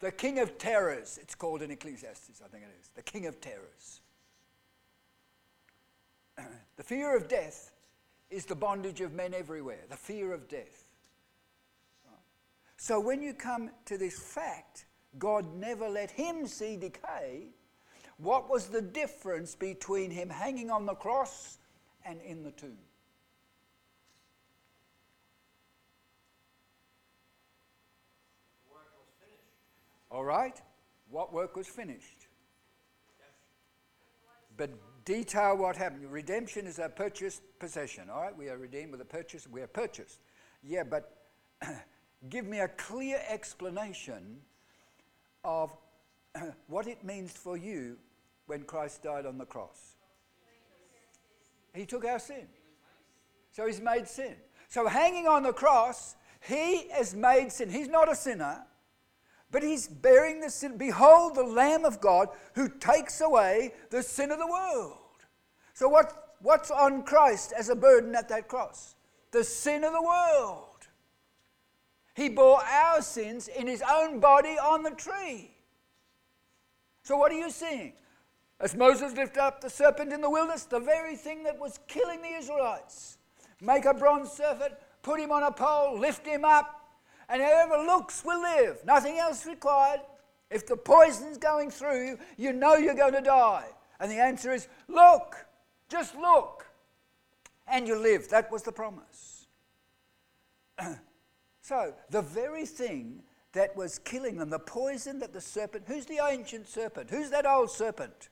the 0.00 0.12
king 0.12 0.38
of 0.40 0.58
terrors, 0.58 1.18
it's 1.22 1.34
called 1.34 1.62
in 1.62 1.70
Ecclesiastes, 1.70 2.42
I 2.44 2.48
think 2.48 2.64
it 2.64 2.76
is. 2.80 2.90
The 2.94 3.02
king 3.02 3.26
of 3.26 3.40
terrors. 3.40 4.00
the 6.76 6.82
fear 6.82 7.16
of 7.16 7.28
death 7.28 7.72
is 8.30 8.46
the 8.46 8.56
bondage 8.56 9.00
of 9.00 9.12
men 9.12 9.34
everywhere, 9.34 9.84
the 9.88 9.96
fear 9.96 10.32
of 10.32 10.48
death. 10.48 10.92
So 12.82 12.98
when 12.98 13.22
you 13.22 13.32
come 13.32 13.70
to 13.84 13.96
this 13.96 14.18
fact, 14.18 14.86
God 15.16 15.54
never 15.54 15.88
let 15.88 16.10
him 16.10 16.48
see 16.48 16.76
decay. 16.76 17.50
What 18.16 18.50
was 18.50 18.66
the 18.66 18.82
difference 18.82 19.54
between 19.54 20.10
him 20.10 20.28
hanging 20.28 20.68
on 20.68 20.84
the 20.84 20.94
cross 20.94 21.58
and 22.04 22.20
in 22.22 22.42
the 22.42 22.50
tomb? 22.50 22.78
All 30.12 30.24
right? 30.24 30.60
What 31.10 31.32
work 31.32 31.56
was 31.56 31.66
finished? 31.66 32.28
But 34.56 34.70
detail 35.06 35.56
what 35.56 35.76
happened. 35.76 36.12
Redemption 36.12 36.66
is 36.66 36.78
a 36.78 36.88
purchased 36.88 37.42
possession. 37.58 38.10
All 38.10 38.20
right? 38.20 38.36
We 38.36 38.50
are 38.50 38.58
redeemed 38.58 38.92
with 38.92 39.00
a 39.00 39.06
purchase. 39.06 39.48
We 39.50 39.62
are 39.62 39.66
purchased. 39.66 40.20
Yeah, 40.62 40.84
but 40.84 41.16
give 42.28 42.46
me 42.46 42.60
a 42.60 42.68
clear 42.68 43.20
explanation 43.28 44.38
of 45.44 45.72
what 46.66 46.86
it 46.86 47.02
means 47.02 47.32
for 47.32 47.56
you 47.56 47.96
when 48.46 48.64
Christ 48.64 49.02
died 49.02 49.24
on 49.24 49.38
the 49.38 49.46
cross. 49.46 49.96
He 51.74 51.86
took 51.86 52.04
our 52.04 52.18
sin. 52.18 52.46
So 53.52 53.66
he's 53.66 53.80
made 53.80 54.06
sin. 54.06 54.34
So 54.68 54.86
hanging 54.86 55.26
on 55.26 55.42
the 55.42 55.52
cross, 55.54 56.16
he 56.40 56.88
has 56.90 57.14
made 57.14 57.50
sin. 57.50 57.70
He's 57.70 57.88
not 57.88 58.12
a 58.12 58.14
sinner. 58.14 58.62
But 59.52 59.62
he's 59.62 59.86
bearing 59.86 60.40
the 60.40 60.50
sin. 60.50 60.78
Behold, 60.78 61.34
the 61.34 61.44
Lamb 61.44 61.84
of 61.84 62.00
God 62.00 62.28
who 62.54 62.68
takes 62.68 63.20
away 63.20 63.74
the 63.90 64.02
sin 64.02 64.32
of 64.32 64.38
the 64.38 64.46
world. 64.46 64.96
So, 65.74 65.88
what, 65.88 66.36
what's 66.40 66.70
on 66.70 67.02
Christ 67.02 67.52
as 67.56 67.68
a 67.68 67.76
burden 67.76 68.14
at 68.14 68.30
that 68.30 68.48
cross? 68.48 68.96
The 69.30 69.44
sin 69.44 69.84
of 69.84 69.92
the 69.92 70.02
world. 70.02 70.68
He 72.14 72.30
bore 72.30 72.62
our 72.62 73.02
sins 73.02 73.48
in 73.48 73.66
his 73.66 73.82
own 73.88 74.20
body 74.20 74.58
on 74.58 74.82
the 74.82 74.90
tree. 74.90 75.50
So, 77.02 77.16
what 77.16 77.30
are 77.30 77.38
you 77.38 77.50
seeing? 77.50 77.92
As 78.58 78.74
Moses 78.74 79.14
lifted 79.14 79.40
up 79.40 79.60
the 79.60 79.68
serpent 79.68 80.12
in 80.12 80.20
the 80.22 80.30
wilderness, 80.30 80.64
the 80.64 80.80
very 80.80 81.16
thing 81.16 81.42
that 81.42 81.58
was 81.58 81.78
killing 81.88 82.22
the 82.22 82.34
Israelites. 82.38 83.18
Make 83.60 83.84
a 83.84 83.92
bronze 83.92 84.30
serpent, 84.30 84.74
put 85.02 85.20
him 85.20 85.30
on 85.30 85.42
a 85.42 85.52
pole, 85.52 85.98
lift 85.98 86.26
him 86.26 86.44
up, 86.44 86.81
and 87.32 87.40
whoever 87.40 87.78
looks 87.78 88.22
will 88.26 88.42
live. 88.42 88.84
Nothing 88.84 89.18
else 89.18 89.46
required. 89.46 90.00
If 90.50 90.66
the 90.66 90.76
poison's 90.76 91.38
going 91.38 91.70
through 91.70 92.06
you, 92.06 92.18
you 92.36 92.52
know 92.52 92.76
you're 92.76 92.94
going 92.94 93.14
to 93.14 93.22
die. 93.22 93.64
And 93.98 94.12
the 94.12 94.16
answer 94.16 94.52
is 94.52 94.68
look, 94.86 95.36
just 95.88 96.14
look, 96.14 96.66
and 97.66 97.88
you 97.88 97.98
live. 97.98 98.28
That 98.28 98.52
was 98.52 98.62
the 98.62 98.72
promise. 98.72 99.46
so, 101.62 101.94
the 102.10 102.20
very 102.20 102.66
thing 102.66 103.22
that 103.54 103.74
was 103.74 103.98
killing 103.98 104.36
them, 104.36 104.50
the 104.50 104.58
poison 104.58 105.18
that 105.20 105.32
the 105.32 105.40
serpent, 105.40 105.84
who's 105.86 106.04
the 106.04 106.20
ancient 106.22 106.68
serpent? 106.68 107.08
Who's 107.08 107.30
that 107.30 107.46
old 107.46 107.70
serpent? 107.70 108.28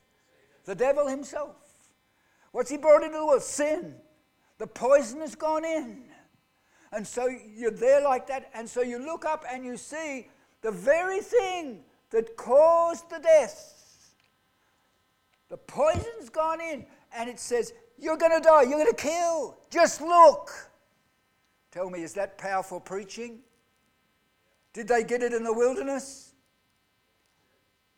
The 0.67 0.75
devil 0.75 1.09
himself. 1.09 1.57
What's 2.53 2.71
he 2.71 2.77
brought 2.77 3.03
into 3.03 3.17
the 3.17 3.25
world? 3.25 3.43
Sin. 3.43 3.95
The 4.59 4.67
poison 4.67 5.21
has 5.21 5.35
gone 5.35 5.65
in. 5.65 6.10
And 6.93 7.07
so 7.07 7.29
you're 7.29 7.71
there 7.71 8.03
like 8.03 8.27
that, 8.27 8.51
and 8.55 8.69
so 8.69 8.83
you 8.83 8.99
look 8.99 9.25
up 9.25 9.45
and 9.51 9.65
you 9.65 9.77
see 9.77 10.29
the 10.61 10.71
very 10.71 11.21
thing 11.21 11.85
that 12.11 12.37
caused 12.37 13.09
the 13.11 13.19
death. 13.19 13.77
The 15.49 15.57
poison's 15.57 16.29
gone 16.31 16.61
in, 16.61 16.85
and 17.17 17.29
it 17.31 17.39
says, 17.39 17.73
You're 17.99 18.17
going 18.17 18.33
to 18.33 18.41
die, 18.41 18.63
you're 18.63 18.79
going 18.79 18.87
to 18.87 18.95
kill. 18.95 19.57
Just 19.71 20.01
look. 20.01 20.51
Tell 21.71 21.89
me, 21.89 22.03
is 22.03 22.15
that 22.15 22.39
powerful 22.39 22.81
preaching? 22.81 23.41
Did 24.73 24.89
they 24.89 25.05
get 25.05 25.23
it 25.23 25.33
in 25.33 25.45
the 25.45 25.53
wilderness? 25.53 26.33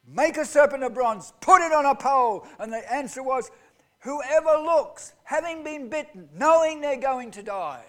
Make 0.07 0.37
a 0.37 0.45
serpent 0.45 0.83
of 0.83 0.95
bronze, 0.95 1.33
put 1.41 1.63
it 1.63 1.73
on 1.73 1.87
a 1.87 1.95
pole. 1.95 2.47
And 2.59 2.73
the 2.73 2.93
answer 2.93 3.23
was, 3.23 3.51
Whoever 4.01 4.59
looks, 4.63 5.13
having 5.23 5.63
been 5.63 5.89
bitten, 5.89 6.29
knowing 6.35 6.81
they're 6.81 6.97
going 6.97 7.31
to 7.33 7.43
die, 7.43 7.85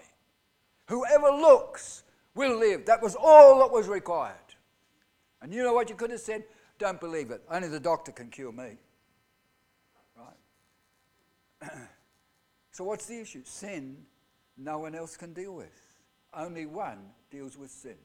whoever 0.94 1.30
looks 1.30 2.02
will 2.34 2.58
live. 2.58 2.86
That 2.86 3.02
was 3.02 3.16
all 3.18 3.58
that 3.60 3.70
was 3.70 3.88
required. 3.88 4.36
And 5.42 5.52
you 5.52 5.62
know 5.62 5.72
what 5.72 5.90
you 5.90 5.96
could 5.96 6.10
have 6.10 6.20
said? 6.20 6.44
Don't 6.78 7.00
believe 7.00 7.30
it. 7.30 7.42
Only 7.50 7.68
the 7.68 7.80
doctor 7.80 8.12
can 8.12 8.30
cure 8.30 8.52
me. 8.52 8.78
Right? 10.16 11.70
so, 12.72 12.84
what's 12.84 13.06
the 13.06 13.20
issue? 13.20 13.42
Sin, 13.44 13.96
no 14.56 14.78
one 14.78 14.94
else 14.94 15.16
can 15.16 15.32
deal 15.32 15.54
with. 15.54 15.80
Only 16.32 16.66
one 16.66 16.98
deals 17.30 17.56
with 17.56 17.70
sin. 17.70 17.96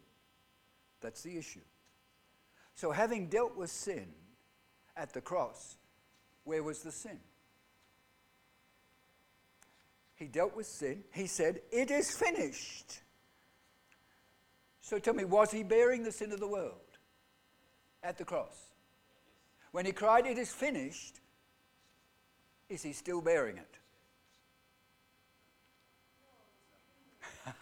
That's 1.02 1.22
the 1.22 1.38
issue. 1.38 1.62
So, 2.76 2.92
having 2.92 3.28
dealt 3.28 3.56
with 3.56 3.70
sin 3.70 4.08
at 4.96 5.14
the 5.14 5.22
cross, 5.22 5.78
where 6.44 6.62
was 6.62 6.84
the 6.84 6.92
sin? 6.92 7.20
He 10.20 10.26
dealt 10.26 10.56
with 10.56 10.68
sin. 10.68 11.04
He 11.14 11.28
said, 11.28 11.62
It 11.72 11.90
is 11.90 12.12
finished. 12.12 13.00
So 14.82 15.00
tell 15.00 15.14
me, 15.14 15.24
was 15.24 15.50
he 15.50 15.64
bearing 15.64 16.04
the 16.04 16.12
sin 16.12 16.34
of 16.34 16.42
the 16.42 16.48
world 16.48 16.98
at 18.04 18.18
the 18.18 18.26
cross? 18.26 18.74
When 19.72 19.86
he 19.86 19.94
cried, 19.94 20.26
It 20.28 20.38
is 20.38 20.52
finished, 20.52 21.22
is 22.68 22.84
he 22.84 22.92
still 22.92 23.22
bearing 23.22 23.58
it? 23.58 23.78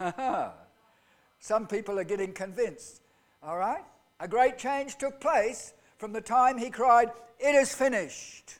Some 1.38 1.68
people 1.68 1.96
are 2.00 2.04
getting 2.04 2.32
convinced. 2.32 3.02
All 3.40 3.56
right? 3.56 3.84
A 4.18 4.26
great 4.26 4.58
change 4.58 4.96
took 4.98 5.20
place 5.20 5.74
from 5.96 6.12
the 6.12 6.20
time 6.20 6.58
he 6.58 6.70
cried, 6.70 7.12
It 7.38 7.54
is 7.54 7.72
finished. 7.72 8.58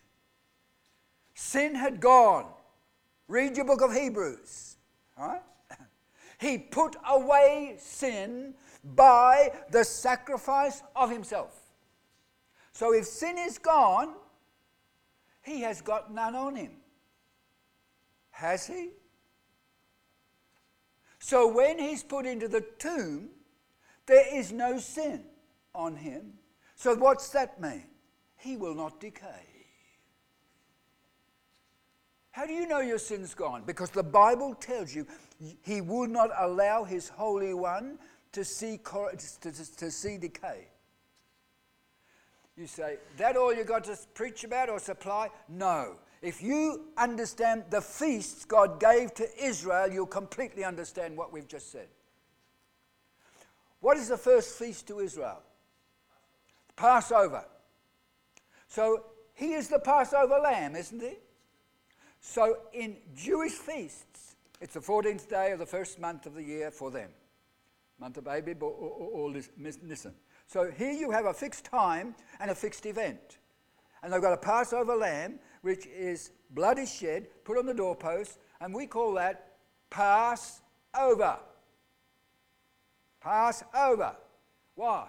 Sin 1.34 1.74
had 1.74 2.00
gone. 2.00 2.46
Read 3.28 3.56
your 3.56 3.66
book 3.66 3.82
of 3.82 3.92
Hebrews. 3.94 4.76
All 5.18 5.28
right? 5.28 5.42
He 6.40 6.56
put 6.56 6.96
away 7.08 7.76
sin 7.78 8.54
by 8.84 9.50
the 9.70 9.84
sacrifice 9.84 10.82
of 10.94 11.10
himself. 11.10 11.52
So 12.72 12.94
if 12.94 13.06
sin 13.06 13.36
is 13.38 13.58
gone, 13.58 14.14
he 15.42 15.62
has 15.62 15.80
got 15.80 16.14
none 16.14 16.36
on 16.36 16.54
him. 16.54 16.72
Has 18.30 18.66
he? 18.66 18.90
So 21.18 21.48
when 21.48 21.78
he's 21.78 22.04
put 22.04 22.24
into 22.24 22.46
the 22.46 22.64
tomb, 22.78 23.30
there 24.06 24.32
is 24.32 24.52
no 24.52 24.78
sin 24.78 25.24
on 25.74 25.96
him. 25.96 26.34
So 26.76 26.94
what's 26.94 27.30
that 27.30 27.60
mean? 27.60 27.84
He 28.36 28.56
will 28.56 28.74
not 28.74 29.00
decay. 29.00 29.57
How 32.30 32.46
do 32.46 32.52
you 32.52 32.66
know 32.68 32.80
your 32.80 32.98
sin's 32.98 33.34
gone? 33.34 33.62
Because 33.66 33.90
the 33.90 34.02
Bible 34.02 34.54
tells 34.54 34.94
you 34.94 35.06
he 35.62 35.80
will 35.80 36.06
not 36.06 36.30
allow 36.38 36.84
his 36.84 37.08
Holy 37.08 37.54
One 37.54 37.98
to 38.32 38.44
see, 38.44 38.78
to, 38.78 39.16
to, 39.40 39.76
to 39.76 39.90
see 39.90 40.18
decay. 40.18 40.68
You 42.56 42.66
say, 42.66 42.98
that 43.18 43.36
all 43.36 43.54
you 43.54 43.64
got 43.64 43.84
to 43.84 43.96
preach 44.14 44.44
about 44.44 44.68
or 44.68 44.78
supply? 44.78 45.30
No. 45.48 45.94
If 46.20 46.42
you 46.42 46.86
understand 46.96 47.64
the 47.70 47.80
feasts 47.80 48.44
God 48.44 48.80
gave 48.80 49.14
to 49.14 49.28
Israel, 49.40 49.88
you'll 49.88 50.06
completely 50.06 50.64
understand 50.64 51.16
what 51.16 51.32
we've 51.32 51.46
just 51.46 51.70
said. 51.70 51.86
What 53.80 53.96
is 53.96 54.08
the 54.08 54.16
first 54.16 54.58
feast 54.58 54.88
to 54.88 54.98
Israel? 54.98 55.40
Passover. 56.74 57.44
So 58.66 59.04
he 59.34 59.52
is 59.52 59.68
the 59.68 59.78
Passover 59.78 60.40
lamb, 60.40 60.74
isn't 60.74 61.00
he? 61.00 61.14
So 62.20 62.58
in 62.72 62.96
Jewish 63.14 63.52
feasts, 63.52 64.36
it's 64.60 64.74
the 64.74 64.80
14th 64.80 65.28
day 65.28 65.52
of 65.52 65.58
the 65.58 65.66
first 65.66 66.00
month 66.00 66.26
of 66.26 66.34
the 66.34 66.42
year 66.42 66.70
for 66.70 66.90
them. 66.90 67.10
Month 68.00 68.16
of 68.18 68.26
Abib 68.26 68.62
or, 68.62 68.70
or, 68.70 69.32
Nisan. 69.56 70.14
So 70.46 70.70
here 70.70 70.92
you 70.92 71.10
have 71.10 71.26
a 71.26 71.34
fixed 71.34 71.64
time 71.64 72.14
and 72.40 72.50
a 72.50 72.54
fixed 72.54 72.86
event. 72.86 73.38
And 74.02 74.12
they've 74.12 74.22
got 74.22 74.32
a 74.32 74.38
Passover 74.38 74.94
lamb, 74.94 75.40
which 75.62 75.86
is 75.86 76.30
blood 76.50 76.78
is 76.78 76.92
shed, 76.92 77.26
put 77.44 77.58
on 77.58 77.66
the 77.66 77.74
doorpost, 77.74 78.38
and 78.60 78.72
we 78.72 78.86
call 78.86 79.14
that 79.14 79.56
Passover. 79.90 81.38
Passover. 83.20 84.16
Why? 84.74 85.08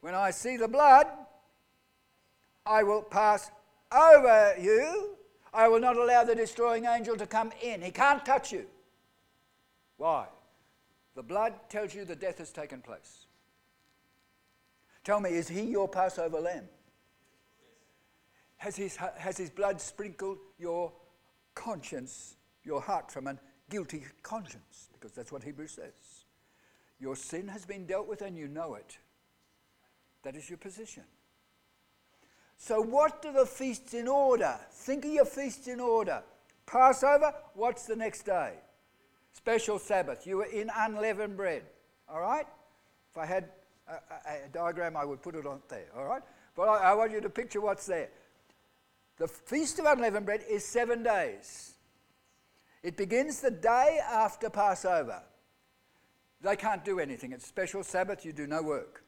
When 0.00 0.14
I 0.14 0.30
see 0.32 0.56
the 0.56 0.68
blood, 0.68 1.06
I 2.66 2.82
will 2.82 3.02
pass 3.02 3.50
over 3.92 4.54
you. 4.60 5.16
I 5.54 5.68
will 5.68 5.78
not 5.78 5.96
allow 5.96 6.24
the 6.24 6.34
destroying 6.34 6.84
angel 6.84 7.16
to 7.16 7.26
come 7.26 7.52
in. 7.62 7.80
He 7.80 7.92
can't 7.92 8.26
touch 8.26 8.50
you. 8.52 8.66
Why? 9.96 10.26
The 11.14 11.22
blood 11.22 11.54
tells 11.68 11.94
you 11.94 12.04
the 12.04 12.16
death 12.16 12.38
has 12.38 12.50
taken 12.50 12.82
place. 12.82 13.26
Tell 15.04 15.20
me, 15.20 15.30
is 15.30 15.48
he 15.48 15.62
your 15.62 15.88
Passover 15.88 16.40
lamb? 16.40 16.64
Has 18.56 18.74
his, 18.74 18.96
has 18.96 19.36
his 19.36 19.50
blood 19.50 19.80
sprinkled 19.80 20.38
your 20.58 20.92
conscience, 21.54 22.36
your 22.64 22.80
heart 22.80 23.12
from 23.12 23.28
a 23.28 23.36
guilty 23.70 24.02
conscience? 24.22 24.88
Because 24.92 25.12
that's 25.12 25.30
what 25.30 25.44
Hebrews 25.44 25.72
says. 25.72 26.24
Your 26.98 27.14
sin 27.14 27.46
has 27.48 27.64
been 27.64 27.86
dealt 27.86 28.08
with 28.08 28.22
and 28.22 28.36
you 28.36 28.48
know 28.48 28.74
it. 28.74 28.98
That 30.22 30.34
is 30.34 30.48
your 30.48 30.56
position. 30.56 31.04
So, 32.66 32.80
what 32.80 33.20
do 33.20 33.30
the 33.30 33.44
feasts 33.44 33.92
in 33.92 34.08
order? 34.08 34.58
Think 34.70 35.04
of 35.04 35.10
your 35.10 35.26
feasts 35.26 35.68
in 35.68 35.80
order. 35.80 36.22
Passover, 36.64 37.34
what's 37.52 37.84
the 37.84 37.94
next 37.94 38.22
day? 38.22 38.54
Special 39.34 39.78
Sabbath. 39.78 40.26
You 40.26 40.38
were 40.38 40.46
in 40.46 40.70
unleavened 40.74 41.36
bread. 41.36 41.64
All 42.08 42.22
right? 42.22 42.46
If 43.10 43.18
I 43.18 43.26
had 43.26 43.50
a, 43.86 43.92
a, 43.92 44.46
a 44.46 44.48
diagram, 44.50 44.96
I 44.96 45.04
would 45.04 45.20
put 45.20 45.34
it 45.34 45.44
on 45.44 45.60
there. 45.68 45.88
All 45.94 46.06
right? 46.06 46.22
But 46.56 46.62
I, 46.70 46.92
I 46.92 46.94
want 46.94 47.12
you 47.12 47.20
to 47.20 47.28
picture 47.28 47.60
what's 47.60 47.84
there. 47.84 48.08
The 49.18 49.28
Feast 49.28 49.78
of 49.78 49.84
Unleavened 49.84 50.24
Bread 50.24 50.40
is 50.48 50.64
seven 50.64 51.02
days. 51.02 51.74
It 52.82 52.96
begins 52.96 53.42
the 53.42 53.50
day 53.50 54.00
after 54.10 54.48
Passover. 54.48 55.20
They 56.40 56.56
can't 56.56 56.82
do 56.82 56.98
anything. 56.98 57.32
It's 57.32 57.46
special 57.46 57.82
Sabbath, 57.82 58.24
you 58.24 58.32
do 58.32 58.46
no 58.46 58.62
work. 58.62 59.04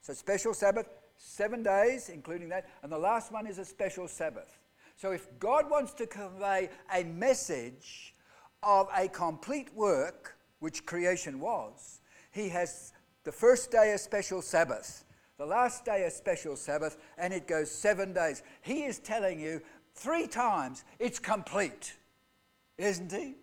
So, 0.00 0.14
special 0.14 0.52
Sabbath, 0.52 0.88
seven 1.16 1.62
days, 1.62 2.08
including 2.08 2.48
that, 2.50 2.68
and 2.82 2.90
the 2.90 2.98
last 2.98 3.32
one 3.32 3.46
is 3.46 3.58
a 3.58 3.64
special 3.64 4.08
Sabbath. 4.08 4.58
So, 4.96 5.12
if 5.12 5.26
God 5.38 5.70
wants 5.70 5.92
to 5.94 6.06
convey 6.06 6.70
a 6.94 7.04
message 7.04 8.14
of 8.62 8.88
a 8.96 9.08
complete 9.08 9.74
work, 9.74 10.36
which 10.60 10.86
creation 10.86 11.38
was, 11.38 12.00
He 12.32 12.48
has 12.48 12.92
the 13.24 13.32
first 13.32 13.70
day 13.70 13.92
a 13.92 13.98
special 13.98 14.40
Sabbath, 14.40 15.04
the 15.38 15.46
last 15.46 15.84
day 15.84 16.04
a 16.04 16.10
special 16.10 16.56
Sabbath, 16.56 16.96
and 17.18 17.34
it 17.34 17.46
goes 17.46 17.70
seven 17.70 18.12
days. 18.12 18.42
He 18.62 18.84
is 18.84 18.98
telling 18.98 19.38
you 19.38 19.60
three 19.94 20.26
times 20.26 20.84
it's 20.98 21.18
complete, 21.18 21.94
isn't 22.78 23.12
he? 23.12 23.34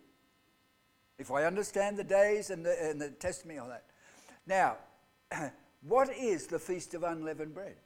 If 1.18 1.30
I 1.30 1.44
understand 1.44 1.96
the 1.96 2.04
days 2.04 2.50
and 2.50 2.66
the, 2.66 2.76
and 2.90 3.00
the 3.00 3.10
testimony 3.10 3.58
on 3.58 3.68
that. 3.68 3.84
Now, 4.46 4.76
what 5.86 6.08
is 6.16 6.46
the 6.46 6.58
Feast 6.58 6.94
of 6.94 7.02
Unleavened 7.02 7.54
Bread? 7.54 7.76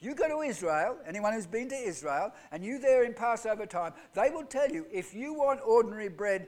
You 0.00 0.14
go 0.14 0.28
to 0.28 0.48
Israel, 0.48 0.96
anyone 1.06 1.32
who's 1.32 1.46
been 1.46 1.68
to 1.70 1.74
Israel, 1.74 2.32
and 2.52 2.64
you 2.64 2.78
there 2.78 3.02
in 3.02 3.14
Passover 3.14 3.66
time, 3.66 3.92
they 4.14 4.30
will 4.30 4.44
tell 4.44 4.70
you 4.70 4.86
if 4.92 5.12
you 5.12 5.34
want 5.34 5.60
ordinary 5.66 6.08
bread, 6.08 6.46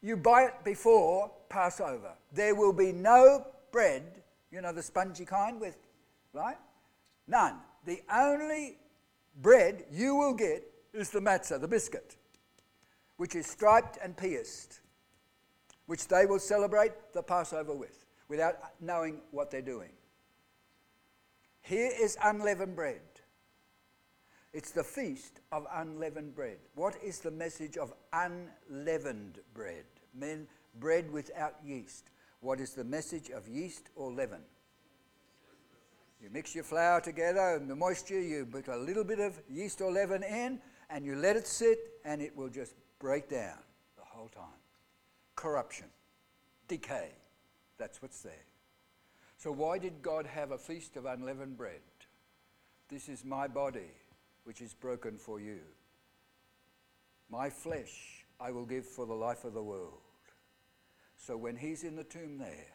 you 0.00 0.16
buy 0.16 0.44
it 0.44 0.54
before 0.64 1.30
Passover. 1.48 2.12
There 2.32 2.54
will 2.54 2.72
be 2.72 2.92
no 2.92 3.46
bread, 3.72 4.22
you 4.52 4.60
know, 4.60 4.72
the 4.72 4.82
spongy 4.82 5.24
kind 5.24 5.60
with, 5.60 5.76
right? 6.32 6.58
None. 7.26 7.56
The 7.84 8.00
only 8.12 8.76
bread 9.42 9.86
you 9.90 10.14
will 10.14 10.34
get 10.34 10.62
is 10.92 11.10
the 11.10 11.20
matzah, 11.20 11.60
the 11.60 11.66
biscuit, 11.66 12.14
which 13.16 13.34
is 13.34 13.46
striped 13.46 13.98
and 14.00 14.16
pierced, 14.16 14.80
which 15.86 16.06
they 16.06 16.26
will 16.26 16.38
celebrate 16.38 16.92
the 17.12 17.22
Passover 17.24 17.74
with 17.74 18.03
without 18.28 18.56
knowing 18.80 19.20
what 19.30 19.50
they're 19.50 19.62
doing. 19.62 19.90
Here 21.62 21.90
is 21.98 22.16
unleavened 22.22 22.76
bread. 22.76 23.00
It's 24.52 24.70
the 24.70 24.84
feast 24.84 25.40
of 25.50 25.66
unleavened 25.72 26.34
bread. 26.34 26.58
What 26.74 26.94
is 27.02 27.18
the 27.20 27.30
message 27.30 27.76
of 27.76 27.92
unleavened 28.12 29.40
bread? 29.52 29.84
Men, 30.14 30.46
bread 30.78 31.10
without 31.10 31.56
yeast. 31.64 32.10
What 32.40 32.60
is 32.60 32.74
the 32.74 32.84
message 32.84 33.30
of 33.30 33.48
yeast 33.48 33.88
or 33.96 34.12
leaven? 34.12 34.42
You 36.22 36.30
mix 36.30 36.54
your 36.54 36.64
flour 36.64 37.00
together 37.00 37.56
and 37.56 37.68
the 37.68 37.74
moisture, 37.74 38.20
you 38.20 38.46
put 38.46 38.68
a 38.68 38.76
little 38.76 39.04
bit 39.04 39.18
of 39.18 39.40
yeast 39.50 39.80
or 39.80 39.90
leaven 39.90 40.22
in, 40.22 40.60
and 40.88 41.04
you 41.04 41.16
let 41.16 41.36
it 41.36 41.46
sit, 41.46 41.78
and 42.04 42.22
it 42.22 42.36
will 42.36 42.48
just 42.48 42.74
break 42.98 43.28
down 43.28 43.58
the 43.96 44.04
whole 44.04 44.28
time. 44.28 44.60
Corruption, 45.34 45.86
decay. 46.68 47.10
That's 47.84 48.00
what's 48.00 48.22
there. 48.22 48.46
So, 49.36 49.52
why 49.52 49.76
did 49.76 50.00
God 50.00 50.24
have 50.24 50.52
a 50.52 50.56
feast 50.56 50.96
of 50.96 51.04
unleavened 51.04 51.58
bread? 51.58 51.82
This 52.88 53.10
is 53.10 53.26
my 53.26 53.46
body, 53.46 53.92
which 54.44 54.62
is 54.62 54.72
broken 54.72 55.18
for 55.18 55.38
you. 55.38 55.58
My 57.28 57.50
flesh 57.50 58.24
I 58.40 58.52
will 58.52 58.64
give 58.64 58.86
for 58.86 59.04
the 59.04 59.12
life 59.12 59.44
of 59.44 59.52
the 59.52 59.62
world. 59.62 60.00
So, 61.18 61.36
when 61.36 61.56
he's 61.56 61.84
in 61.84 61.94
the 61.94 62.04
tomb 62.04 62.38
there, 62.38 62.72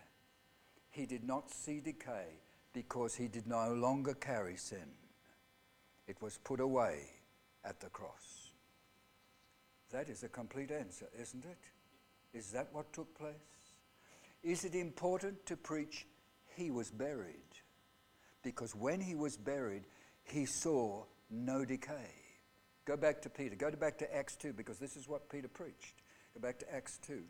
he 0.91 1.07
did 1.07 1.23
not 1.23 1.49
see 1.49 1.79
decay 1.79 2.27
because 2.71 3.15
he 3.15 3.27
did 3.27 3.47
no 3.47 3.73
longer 3.73 4.13
carry 4.13 4.57
sin. 4.57 4.91
It 6.07 6.21
was 6.21 6.37
put 6.37 6.59
away 6.59 6.99
at 7.65 7.79
the 7.79 7.89
cross. 7.89 8.51
That 9.91 10.07
is 10.07 10.21
a 10.21 10.29
complete 10.29 10.69
answer, 10.69 11.07
isn't 11.19 11.45
it? 11.45 12.37
Is 12.37 12.51
that 12.51 12.67
what 12.71 12.93
took 12.93 13.17
place? 13.17 13.58
Is 14.43 14.63
it 14.63 14.75
important 14.75 15.45
to 15.47 15.57
preach 15.57 16.05
he 16.59 16.69
was 16.71 16.91
buried. 16.91 17.35
Because 18.43 18.75
when 18.75 18.99
he 18.99 19.15
was 19.15 19.37
buried, 19.37 19.83
he 20.23 20.45
saw 20.45 21.05
no 21.29 21.63
decay. 21.65 22.11
Go 22.85 22.97
back 22.97 23.21
to 23.21 23.29
Peter. 23.29 23.55
Go 23.55 23.71
back 23.71 23.97
to 23.99 24.15
Acts 24.15 24.35
2 24.35 24.53
because 24.53 24.77
this 24.77 24.97
is 24.97 25.07
what 25.07 25.29
Peter 25.29 25.47
preached. 25.47 26.01
Go 26.33 26.41
back 26.41 26.59
to 26.59 26.73
Acts 26.73 26.97
2. 27.05 27.23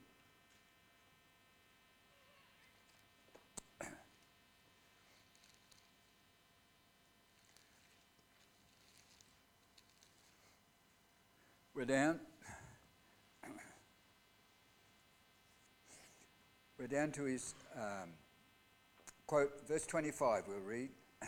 We're 11.76 11.86
down. 11.86 12.20
We're 16.80 16.88
down 16.88 17.12
to 17.12 17.24
his. 17.26 17.56
Um, 17.76 18.12
quote, 19.28 19.52
verse 19.68 19.86
25, 19.86 20.44
we'll 20.48 20.60
read. 20.62 20.90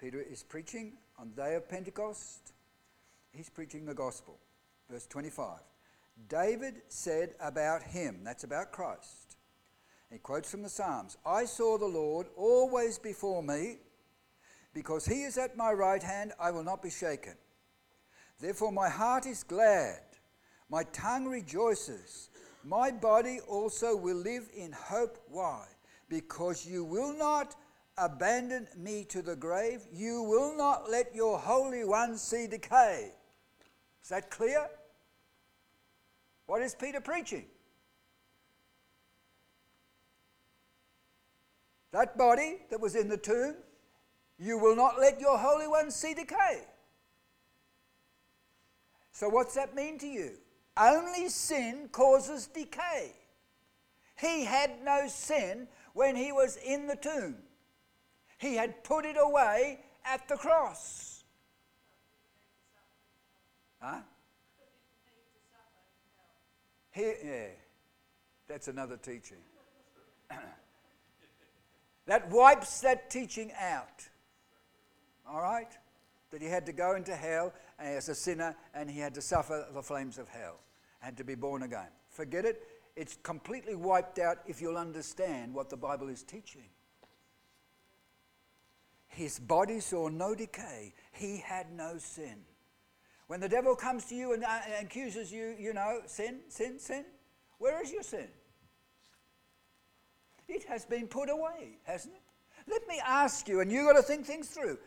Peter 0.00 0.22
is 0.22 0.42
preaching 0.42 0.94
on 1.18 1.32
the 1.36 1.42
day 1.42 1.54
of 1.54 1.68
Pentecost. 1.68 2.54
He's 3.30 3.50
preaching 3.50 3.84
the 3.84 3.92
gospel. 3.92 4.38
Verse 4.90 5.06
25. 5.06 5.58
David 6.30 6.76
said 6.88 7.34
about 7.40 7.82
him, 7.82 8.20
that's 8.24 8.44
about 8.44 8.72
Christ. 8.72 9.36
He 10.10 10.16
quotes 10.16 10.50
from 10.50 10.62
the 10.62 10.70
Psalms 10.70 11.18
I 11.26 11.44
saw 11.44 11.76
the 11.76 11.84
Lord 11.84 12.28
always 12.34 12.98
before 12.98 13.42
me. 13.42 13.76
Because 14.72 15.04
he 15.04 15.24
is 15.24 15.36
at 15.36 15.58
my 15.58 15.72
right 15.72 16.02
hand, 16.02 16.32
I 16.40 16.52
will 16.52 16.64
not 16.64 16.82
be 16.82 16.90
shaken. 16.90 17.34
Therefore, 18.40 18.72
my 18.72 18.88
heart 18.88 19.26
is 19.26 19.42
glad, 19.42 20.00
my 20.70 20.84
tongue 20.84 21.26
rejoices, 21.26 22.30
my 22.68 22.90
body 22.90 23.40
also 23.48 23.96
will 23.96 24.16
live 24.16 24.48
in 24.54 24.72
hope. 24.72 25.18
Why? 25.28 25.64
because 26.08 26.66
you 26.66 26.84
will 26.84 27.16
not 27.16 27.54
abandon 27.96 28.66
me 28.76 29.04
to 29.04 29.22
the 29.22 29.36
grave. 29.36 29.80
You 29.92 30.22
will 30.22 30.56
not 30.56 30.90
let 30.90 31.14
your 31.14 31.38
Holy 31.38 31.84
One 31.84 32.16
see 32.16 32.46
decay. 32.46 33.12
Is 34.02 34.08
that 34.08 34.30
clear? 34.30 34.66
What 36.46 36.62
is 36.62 36.74
Peter 36.74 37.00
preaching? 37.00 37.44
That 41.90 42.16
body 42.16 42.58
that 42.70 42.80
was 42.80 42.94
in 42.94 43.08
the 43.08 43.16
tomb, 43.16 43.56
you 44.38 44.58
will 44.58 44.76
not 44.76 44.98
let 44.98 45.20
your 45.20 45.38
Holy 45.38 45.66
One 45.66 45.90
see 45.90 46.14
decay. 46.14 46.64
So, 49.12 49.28
what's 49.28 49.54
that 49.54 49.74
mean 49.74 49.98
to 49.98 50.06
you? 50.06 50.32
Only 50.80 51.28
sin 51.28 51.88
causes 51.90 52.46
decay. 52.46 53.12
He 54.16 54.44
had 54.44 54.84
no 54.84 55.06
sin, 55.08 55.68
when 55.98 56.14
he 56.14 56.30
was 56.30 56.56
in 56.64 56.86
the 56.86 56.94
tomb. 56.94 57.34
He 58.38 58.54
had 58.54 58.84
put 58.84 59.04
it 59.04 59.16
away 59.20 59.80
at 60.04 60.28
the 60.28 60.36
cross. 60.36 61.24
Huh? 63.80 63.98
He, 66.92 67.02
yeah, 67.24 67.46
that's 68.46 68.68
another 68.68 68.96
teaching. 68.96 69.38
that 72.06 72.30
wipes 72.30 72.80
that 72.82 73.10
teaching 73.10 73.50
out. 73.60 74.08
All 75.28 75.42
right? 75.42 75.72
That 76.30 76.40
he 76.40 76.46
had 76.46 76.64
to 76.66 76.72
go 76.72 76.94
into 76.94 77.16
hell 77.16 77.52
as 77.80 78.08
a 78.08 78.14
sinner 78.14 78.54
and 78.72 78.88
he 78.88 79.00
had 79.00 79.14
to 79.14 79.20
suffer 79.20 79.66
the 79.74 79.82
flames 79.82 80.16
of 80.16 80.28
hell 80.28 80.60
and 81.02 81.16
to 81.16 81.24
be 81.24 81.34
born 81.34 81.62
again. 81.62 81.88
Forget 82.10 82.44
it. 82.44 82.62
It's 82.96 83.16
completely 83.22 83.76
wiped 83.76 84.18
out 84.18 84.38
if 84.46 84.60
you'll 84.60 84.76
understand 84.76 85.54
what 85.54 85.70
the 85.70 85.76
Bible 85.76 86.08
is 86.08 86.22
teaching. 86.22 86.68
His 89.06 89.38
body 89.38 89.80
saw 89.80 90.08
no 90.08 90.34
decay, 90.34 90.94
he 91.12 91.38
had 91.38 91.72
no 91.72 91.98
sin. 91.98 92.36
When 93.26 93.40
the 93.40 93.48
devil 93.48 93.76
comes 93.76 94.06
to 94.06 94.14
you 94.14 94.32
and 94.32 94.42
uh, 94.42 94.60
accuses 94.80 95.30
you, 95.30 95.54
you 95.58 95.74
know, 95.74 96.00
sin, 96.06 96.40
sin, 96.48 96.78
sin, 96.78 97.04
where 97.58 97.82
is 97.82 97.92
your 97.92 98.02
sin? 98.02 98.28
It 100.48 100.64
has 100.64 100.86
been 100.86 101.08
put 101.08 101.28
away, 101.28 101.78
hasn't 101.84 102.14
it? 102.14 102.22
Let 102.70 102.86
me 102.88 103.00
ask 103.04 103.48
you, 103.48 103.60
and 103.60 103.70
you've 103.70 103.86
got 103.86 103.94
to 103.94 104.02
think 104.02 104.26
things 104.26 104.48
through. 104.48 104.78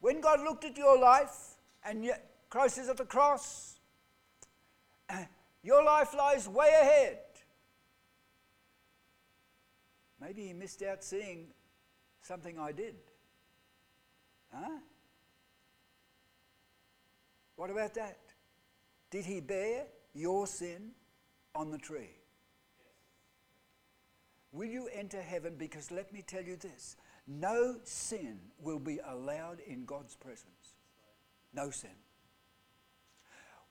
When 0.00 0.20
God 0.20 0.40
looked 0.40 0.64
at 0.64 0.76
your 0.76 0.98
life 0.98 1.56
and 1.84 2.10
Christ 2.48 2.78
is 2.78 2.88
at 2.88 2.96
the 2.96 3.04
cross, 3.04 3.78
your 5.64 5.82
life 5.82 6.14
lies 6.14 6.46
way 6.46 6.70
ahead. 6.80 7.18
Maybe 10.20 10.46
he 10.46 10.52
missed 10.52 10.82
out 10.82 11.02
seeing 11.02 11.48
something 12.20 12.58
I 12.58 12.70
did. 12.70 12.94
Huh? 14.52 14.78
What 17.56 17.70
about 17.70 17.94
that? 17.94 18.18
Did 19.10 19.24
he 19.24 19.40
bear 19.40 19.86
your 20.12 20.46
sin 20.46 20.90
on 21.54 21.70
the 21.70 21.78
tree? 21.78 22.10
Will 24.52 24.68
you 24.68 24.88
enter 24.94 25.20
heaven? 25.20 25.54
Because 25.56 25.90
let 25.90 26.12
me 26.12 26.22
tell 26.22 26.42
you 26.42 26.56
this 26.56 26.96
no 27.26 27.76
sin 27.84 28.38
will 28.60 28.78
be 28.78 29.00
allowed 29.06 29.60
in 29.66 29.84
God's 29.84 30.14
presence. 30.14 30.74
No 31.54 31.70
sin. 31.70 31.90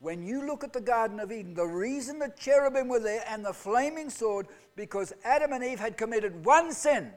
When 0.04 0.22
you 0.22 0.46
look 0.46 0.66
at 0.66 0.74
the 0.74 0.82
Garden 0.82 1.22
of 1.22 1.32
Eden, 1.32 1.54
the 1.54 1.66
reason 1.66 2.20
the 2.20 2.34
cherubim 2.38 2.90
were 2.90 3.00
there 3.00 3.24
and 3.26 3.46
the 3.46 3.54
flaming 3.54 4.10
sword, 4.10 4.48
because 4.76 5.14
Adam 5.24 5.54
and 5.54 5.64
Eve 5.64 5.80
had 5.80 5.96
committed 5.96 6.44
one 6.44 6.74
sin. 6.74 7.10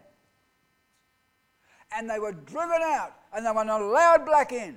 And 1.90 2.08
they 2.08 2.20
were 2.20 2.30
driven 2.30 2.82
out 2.82 3.16
and 3.34 3.44
they 3.44 3.50
were 3.50 3.64
not 3.64 3.82
allowed 3.82 4.24
back 4.24 4.52
in. 4.52 4.76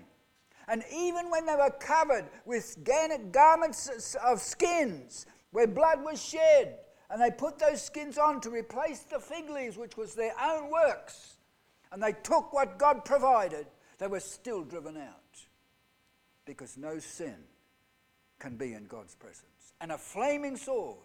And 0.68 0.84
even 0.92 1.30
when 1.30 1.46
they 1.46 1.54
were 1.54 1.70
covered 1.80 2.26
with 2.46 2.84
garments 3.32 4.16
of 4.26 4.42
skins, 4.42 5.28
where 5.52 5.68
blood 5.68 6.04
was 6.04 6.20
shed, 6.20 6.80
and 7.12 7.22
they 7.22 7.30
put 7.30 7.60
those 7.60 7.84
skins 7.84 8.18
on 8.18 8.42
to 8.42 8.50
replace 8.50 9.02
the 9.02 9.20
fig 9.20 9.52
leaves, 9.52 9.78
which 9.78 9.98
was 9.98 10.16
their 10.16 10.34
own 10.44 10.72
works, 10.72 11.36
and 11.92 12.02
they 12.02 12.14
took 12.24 12.54
what 12.54 12.80
God 12.80 13.06
provided, 13.06 13.68
they 14.00 14.08
were 14.08 14.20
still 14.20 14.64
driven 14.64 14.98
out. 14.98 15.46
Because 16.46 16.76
no 16.76 16.98
sin 16.98 17.36
can 18.40 18.56
be 18.56 18.74
in 18.74 18.86
God's 18.86 19.16
presence. 19.16 19.74
And 19.82 19.92
a 19.92 19.98
flaming 19.98 20.58
sword, 20.58 20.98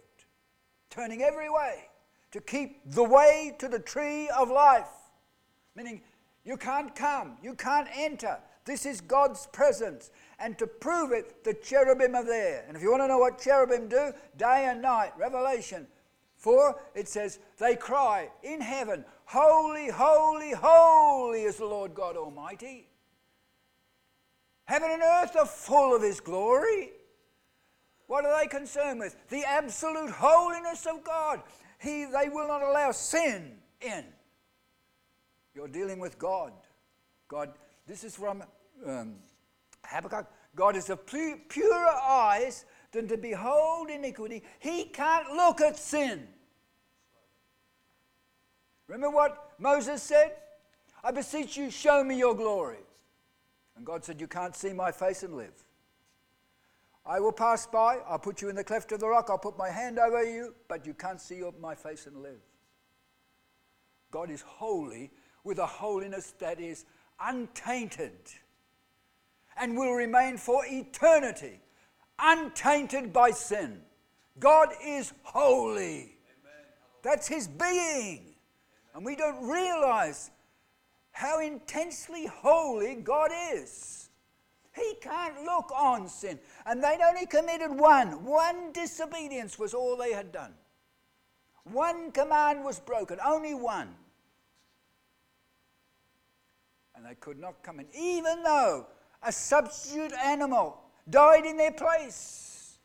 turning 0.90 1.22
every 1.22 1.50
way 1.50 1.88
to 2.32 2.40
keep 2.40 2.80
the 2.92 3.04
way 3.04 3.54
to 3.58 3.68
the 3.68 3.78
tree 3.78 4.28
of 4.28 4.50
life, 4.50 4.88
meaning 5.76 6.00
you 6.44 6.56
can't 6.56 6.94
come, 6.94 7.36
you 7.42 7.54
can't 7.54 7.88
enter. 7.94 8.38
This 8.64 8.86
is 8.86 9.00
God's 9.00 9.46
presence. 9.46 10.10
And 10.38 10.58
to 10.58 10.66
prove 10.66 11.12
it, 11.12 11.44
the 11.44 11.54
cherubim 11.54 12.14
are 12.14 12.24
there. 12.24 12.64
And 12.66 12.76
if 12.76 12.82
you 12.82 12.90
want 12.90 13.02
to 13.02 13.08
know 13.08 13.18
what 13.18 13.38
cherubim 13.38 13.88
do, 13.88 14.12
day 14.36 14.66
and 14.68 14.80
night, 14.80 15.12
Revelation 15.18 15.86
4, 16.38 16.80
it 16.94 17.08
says, 17.08 17.38
they 17.58 17.76
cry 17.76 18.30
in 18.42 18.60
heaven, 18.60 19.04
Holy, 19.26 19.88
holy, 19.88 20.52
holy 20.52 21.42
is 21.42 21.56
the 21.56 21.64
Lord 21.64 21.94
God 21.94 22.16
Almighty. 22.16 22.88
Heaven 24.66 24.90
and 24.90 25.02
earth 25.02 25.36
are 25.36 25.46
full 25.46 25.94
of 25.94 26.02
His 26.02 26.20
glory. 26.20 26.90
What 28.14 28.24
are 28.26 28.40
they 28.40 28.46
concerned 28.46 29.00
with? 29.00 29.16
The 29.28 29.42
absolute 29.44 30.08
holiness 30.08 30.86
of 30.86 31.02
God. 31.02 31.42
He, 31.80 32.04
they 32.04 32.28
will 32.28 32.46
not 32.46 32.62
allow 32.62 32.92
sin 32.92 33.56
in. 33.80 34.04
You're 35.52 35.66
dealing 35.66 35.98
with 35.98 36.16
God. 36.16 36.52
God, 37.26 37.54
this 37.88 38.04
is 38.04 38.14
from 38.14 38.44
um, 38.86 39.16
Habakkuk. 39.84 40.28
God 40.54 40.76
is 40.76 40.90
of 40.90 41.04
purer 41.06 41.90
eyes 42.08 42.66
than 42.92 43.08
to 43.08 43.16
behold 43.16 43.90
iniquity. 43.90 44.44
He 44.60 44.84
can't 44.84 45.32
look 45.32 45.60
at 45.60 45.76
sin. 45.76 46.28
Remember 48.86 49.10
what 49.10 49.54
Moses 49.58 50.00
said? 50.04 50.36
I 51.02 51.10
beseech 51.10 51.56
you, 51.56 51.68
show 51.68 52.04
me 52.04 52.16
your 52.16 52.36
glory. 52.36 52.84
And 53.76 53.84
God 53.84 54.04
said, 54.04 54.20
You 54.20 54.28
can't 54.28 54.54
see 54.54 54.72
my 54.72 54.92
face 54.92 55.24
and 55.24 55.34
live. 55.34 55.63
I 57.06 57.20
will 57.20 57.32
pass 57.32 57.66
by, 57.66 57.98
I'll 58.08 58.18
put 58.18 58.40
you 58.40 58.48
in 58.48 58.56
the 58.56 58.64
cleft 58.64 58.92
of 58.92 59.00
the 59.00 59.08
rock, 59.08 59.28
I'll 59.28 59.38
put 59.38 59.58
my 59.58 59.68
hand 59.68 59.98
over 59.98 60.24
you, 60.24 60.54
but 60.68 60.86
you 60.86 60.94
can't 60.94 61.20
see 61.20 61.42
my 61.60 61.74
face 61.74 62.06
and 62.06 62.22
live. 62.22 62.40
God 64.10 64.30
is 64.30 64.42
holy 64.42 65.10
with 65.42 65.58
a 65.58 65.66
holiness 65.66 66.34
that 66.38 66.60
is 66.60 66.86
untainted 67.20 68.12
and 69.56 69.76
will 69.76 69.92
remain 69.92 70.36
for 70.36 70.64
eternity, 70.66 71.60
untainted 72.18 73.12
by 73.12 73.30
sin. 73.30 73.80
God 74.38 74.70
is 74.84 75.12
holy. 75.22 76.16
That's 77.02 77.28
his 77.28 77.46
being. 77.46 78.34
And 78.94 79.04
we 79.04 79.14
don't 79.14 79.48
realize 79.48 80.30
how 81.12 81.40
intensely 81.40 82.26
holy 82.26 82.94
God 82.96 83.30
is. 83.52 84.03
He 84.74 84.94
can't 85.00 85.44
look 85.44 85.70
on 85.70 86.08
sin. 86.08 86.38
And 86.66 86.82
they'd 86.82 87.00
only 87.06 87.26
committed 87.26 87.70
one. 87.70 88.24
One 88.24 88.72
disobedience 88.72 89.58
was 89.58 89.72
all 89.72 89.96
they 89.96 90.12
had 90.12 90.32
done. 90.32 90.52
One 91.64 92.10
command 92.10 92.64
was 92.64 92.80
broken, 92.80 93.18
only 93.24 93.54
one. 93.54 93.94
And 96.94 97.06
they 97.06 97.14
could 97.14 97.38
not 97.38 97.62
come 97.62 97.80
in, 97.80 97.86
even 97.96 98.42
though 98.42 98.86
a 99.22 99.32
substitute 99.32 100.12
animal 100.12 100.80
died 101.08 101.46
in 101.46 101.56
their 101.56 101.72
place. 101.72 102.78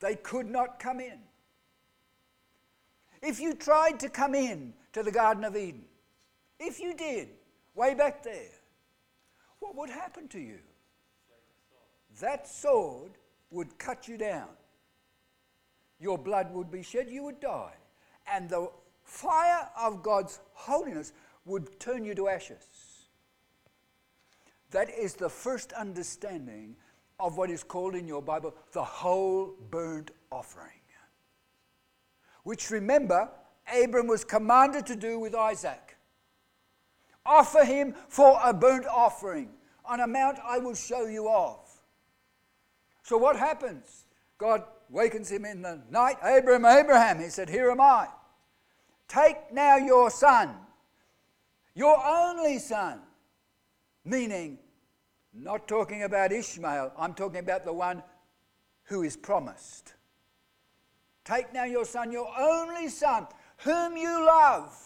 They 0.00 0.16
could 0.16 0.48
not 0.50 0.78
come 0.78 1.00
in. 1.00 1.18
If 3.22 3.40
you 3.40 3.54
tried 3.54 3.98
to 4.00 4.08
come 4.08 4.34
in 4.34 4.74
to 4.92 5.02
the 5.02 5.10
Garden 5.10 5.44
of 5.44 5.56
Eden, 5.56 5.84
if 6.60 6.78
you 6.78 6.94
did, 6.94 7.30
way 7.74 7.94
back 7.94 8.22
there, 8.22 8.55
what 9.66 9.76
would 9.76 9.90
happen 9.90 10.28
to 10.28 10.38
you? 10.38 10.58
That 12.20 12.48
sword 12.48 13.12
would 13.50 13.78
cut 13.78 14.06
you 14.06 14.16
down. 14.16 14.48
Your 15.98 16.18
blood 16.18 16.52
would 16.52 16.70
be 16.70 16.82
shed, 16.82 17.08
you 17.10 17.24
would 17.24 17.40
die. 17.40 17.74
And 18.32 18.48
the 18.48 18.70
fire 19.02 19.68
of 19.78 20.02
God's 20.02 20.40
holiness 20.52 21.12
would 21.44 21.80
turn 21.80 22.04
you 22.04 22.14
to 22.14 22.28
ashes. 22.28 22.64
That 24.70 24.90
is 24.90 25.14
the 25.14 25.28
first 25.28 25.72
understanding 25.72 26.76
of 27.18 27.36
what 27.36 27.50
is 27.50 27.62
called 27.62 27.94
in 27.94 28.06
your 28.06 28.22
Bible 28.22 28.54
the 28.72 28.84
whole 28.84 29.54
burnt 29.70 30.10
offering. 30.30 30.70
Which 32.42 32.70
remember, 32.70 33.28
Abram 33.74 34.06
was 34.06 34.24
commanded 34.24 34.86
to 34.86 34.96
do 34.96 35.18
with 35.18 35.34
Isaac. 35.34 35.95
Offer 37.26 37.64
him 37.64 37.94
for 38.08 38.38
a 38.42 38.52
burnt 38.54 38.86
offering 38.86 39.50
on 39.84 40.00
a 40.00 40.06
mount 40.06 40.38
I 40.44 40.58
will 40.58 40.74
show 40.74 41.06
you 41.06 41.28
of. 41.28 41.58
So 43.02 43.16
what 43.16 43.36
happens? 43.36 44.06
God 44.38 44.64
wakens 44.90 45.30
him 45.30 45.44
in 45.44 45.62
the 45.62 45.80
night. 45.90 46.16
Abram, 46.22 46.64
Abraham, 46.64 47.20
he 47.20 47.28
said, 47.28 47.48
Here 47.48 47.70
am 47.70 47.80
I. 47.80 48.08
Take 49.08 49.52
now 49.52 49.76
your 49.76 50.10
son, 50.10 50.54
your 51.74 52.04
only 52.04 52.58
son, 52.58 53.00
meaning 54.04 54.58
not 55.32 55.68
talking 55.68 56.02
about 56.02 56.32
Ishmael, 56.32 56.92
I'm 56.98 57.14
talking 57.14 57.40
about 57.40 57.64
the 57.64 57.72
one 57.72 58.02
who 58.84 59.02
is 59.02 59.16
promised. 59.16 59.94
Take 61.24 61.52
now 61.52 61.64
your 61.64 61.84
son, 61.84 62.12
your 62.12 62.28
only 62.38 62.88
son, 62.88 63.26
whom 63.58 63.96
you 63.96 64.24
love. 64.26 64.85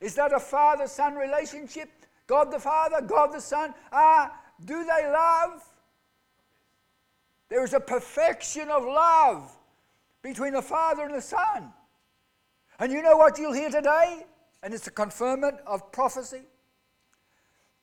Is 0.00 0.14
that 0.14 0.32
a 0.32 0.40
father 0.40 0.86
son 0.86 1.14
relationship? 1.14 1.90
God 2.30 2.52
the 2.52 2.60
Father, 2.60 3.00
God 3.04 3.32
the 3.32 3.40
Son? 3.40 3.74
Ah, 3.90 4.32
do 4.64 4.84
they 4.84 5.10
love? 5.10 5.64
There 7.48 7.64
is 7.64 7.74
a 7.74 7.80
perfection 7.80 8.70
of 8.70 8.84
love 8.84 9.50
between 10.22 10.52
the 10.52 10.62
Father 10.62 11.02
and 11.02 11.14
the 11.14 11.20
Son. 11.20 11.72
And 12.78 12.92
you 12.92 13.02
know 13.02 13.16
what 13.16 13.36
you'll 13.36 13.52
hear 13.52 13.68
today? 13.68 14.24
And 14.62 14.72
it's 14.72 14.86
a 14.86 14.92
confirmation 14.92 15.58
of 15.66 15.90
prophecy. 15.90 16.42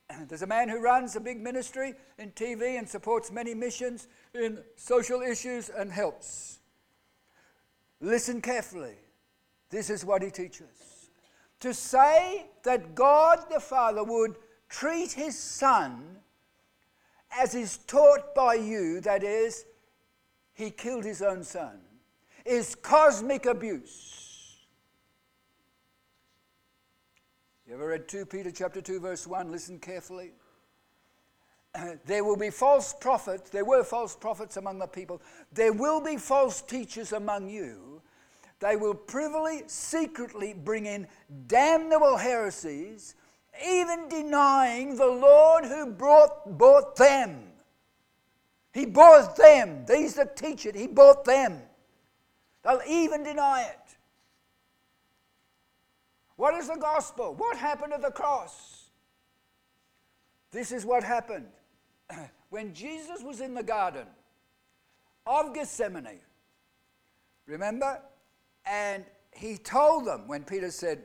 There's 0.30 0.44
a 0.44 0.48
man 0.48 0.70
who 0.70 0.80
runs 0.80 1.18
a 1.18 1.20
big 1.20 1.42
ministry 1.42 1.96
in 2.18 2.32
TV 2.32 2.80
and 2.80 2.88
supports 2.88 3.30
many 3.30 3.54
missions 3.54 4.08
in 4.34 4.60
social 4.78 5.22
issues 5.22 5.68
and 5.68 5.92
helps. 5.92 6.60
Listen 8.00 8.40
carefully. 8.40 8.96
This 9.70 9.90
is 9.90 10.06
what 10.06 10.24
he 10.24 10.32
teaches. 10.32 10.97
To 11.62 11.74
say 11.74 12.46
that 12.64 12.94
God 12.96 13.46
the 13.52 13.60
Father 13.60 14.04
would 14.04 14.36
treat 14.70 15.12
his 15.12 15.38
Son 15.38 16.18
as 17.38 17.56
is 17.56 17.78
taught 17.78 18.34
by 18.36 18.56
you, 18.56 19.02
that 19.02 19.24
is, 19.24 19.66
he 20.54 20.72
killed 20.72 21.04
his 21.04 21.22
own 21.22 21.44
son, 21.44 21.80
is 22.46 22.76
cosmic 22.76 23.46
abuse. 23.46 24.58
You 27.68 27.74
ever 27.74 27.88
read 27.88 28.08
2 28.08 28.26
Peter 28.26 28.50
chapter 28.50 28.82
2 28.82 29.00
verse 29.00 29.28
1? 29.28 29.52
Listen 29.52 29.78
carefully. 29.78 30.32
there 32.06 32.24
will 32.24 32.38
be 32.38 32.50
false 32.50 32.94
prophets, 32.94 33.50
there 33.50 33.66
were 33.66 33.84
false 33.84 34.16
prophets 34.16 34.58
among 34.58 34.80
the 34.80 34.88
people. 34.88 35.22
There 35.52 35.74
will 35.74 36.02
be 36.02 36.18
false 36.18 36.62
teachers 36.62 37.12
among 37.12 37.50
you. 37.50 38.02
They 38.60 38.76
will 38.76 38.96
privily, 38.96 39.64
secretly 39.68 40.54
bring 40.54 40.86
in 40.86 41.08
damnable 41.48 42.18
heresies, 42.18 43.16
even 43.66 44.10
denying 44.10 44.96
the 44.96 45.08
Lord 45.08 45.66
who 45.66 45.88
brought, 45.88 46.58
bought 46.58 46.96
them. 46.96 47.44
He 48.74 48.86
bought 48.86 49.36
them. 49.36 49.86
These 49.86 50.16
that 50.16 50.36
teach 50.36 50.66
it, 50.66 50.76
He 50.76 50.88
bought 50.88 51.24
them. 51.24 51.62
They'll 52.64 52.82
even 52.88 53.24
deny 53.24 53.64
it. 53.64 53.98
What 56.36 56.54
is 56.54 56.68
the 56.68 56.76
gospel? 56.76 57.34
What 57.36 57.58
happened 57.58 57.94
at 57.94 58.02
the 58.02 58.12
cross? 58.12 58.90
This 60.52 60.72
is 60.72 60.86
what 60.86 61.04
happened. 61.04 61.48
When 62.50 62.74
Jesus 62.74 63.24
was 63.24 63.42
in 63.42 63.54
the 63.54 63.64
garden 63.64 64.08
of 65.26 65.54
Gethsemane, 65.54 66.22
remember? 67.46 68.00
And 68.70 69.06
he 69.34 69.58
told 69.58 70.06
them, 70.06 70.28
when 70.28 70.44
Peter 70.44 70.72
said, 70.72 71.04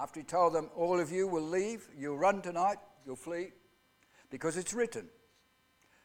after 0.00 0.20
he 0.20 0.24
told 0.24 0.54
them, 0.54 0.70
All 0.76 1.00
of 1.00 1.10
you 1.10 1.26
will 1.26 1.42
leave, 1.42 1.88
you'll 1.96 2.18
run 2.18 2.42
tonight, 2.42 2.78
you'll 3.04 3.16
flee, 3.16 3.52
because 4.30 4.56
it's 4.56 4.72
written, 4.72 5.08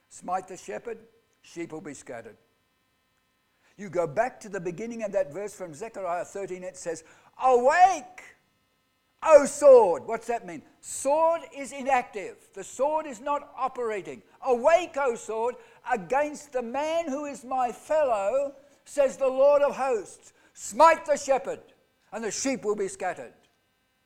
Smite 0.09 0.47
the 0.47 0.57
shepherd, 0.57 0.97
sheep 1.41 1.71
will 1.71 1.81
be 1.81 1.93
scattered. 1.93 2.37
You 3.77 3.89
go 3.89 4.07
back 4.07 4.39
to 4.41 4.49
the 4.49 4.59
beginning 4.59 5.03
of 5.03 5.11
that 5.11 5.33
verse 5.33 5.53
from 5.53 5.73
Zechariah 5.73 6.25
13, 6.25 6.63
it 6.63 6.77
says, 6.77 7.03
Awake, 7.43 8.23
O 9.21 9.45
sword. 9.45 10.03
What's 10.05 10.27
that 10.27 10.45
mean? 10.45 10.61
Sword 10.81 11.41
is 11.55 11.71
inactive. 11.71 12.37
The 12.53 12.63
sword 12.63 13.05
is 13.07 13.19
not 13.19 13.49
operating. 13.57 14.21
Awake, 14.45 14.95
O 14.97 15.15
sword, 15.15 15.55
against 15.91 16.53
the 16.53 16.61
man 16.61 17.09
who 17.09 17.25
is 17.25 17.43
my 17.43 17.71
fellow, 17.71 18.53
says 18.85 19.17
the 19.17 19.27
Lord 19.27 19.61
of 19.61 19.75
hosts. 19.75 20.33
Smite 20.57 21.05
the 21.05 21.17
shepherd, 21.17 21.59
and 22.13 22.23
the 22.23 22.31
sheep 22.31 22.63
will 22.63 22.77
be 22.77 22.87
scattered. 22.87 23.33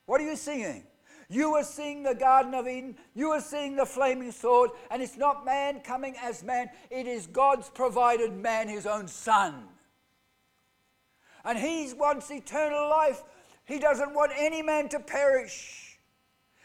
What 0.07 0.19
are 0.19 0.25
you 0.25 0.35
singing? 0.35 0.83
You 1.29 1.53
are 1.53 1.63
seeing 1.63 2.01
the 2.01 2.15
Garden 2.15 2.55
of 2.55 2.67
Eden. 2.67 2.95
You 3.13 3.29
are 3.29 3.41
seeing 3.41 3.75
the 3.75 3.85
flaming 3.85 4.31
sword. 4.31 4.71
And 4.89 4.99
it's 4.99 5.15
not 5.15 5.45
man 5.45 5.81
coming 5.81 6.15
as 6.19 6.43
man, 6.43 6.71
it 6.89 7.05
is 7.05 7.27
God's 7.27 7.69
provided 7.69 8.33
man, 8.33 8.67
his 8.67 8.87
own 8.87 9.07
son. 9.07 9.63
And 11.45 11.57
he 11.59 11.93
wants 11.93 12.31
eternal 12.31 12.89
life. 12.89 13.21
He 13.65 13.77
doesn't 13.77 14.15
want 14.15 14.31
any 14.35 14.63
man 14.63 14.89
to 14.89 14.99
perish. 14.99 15.99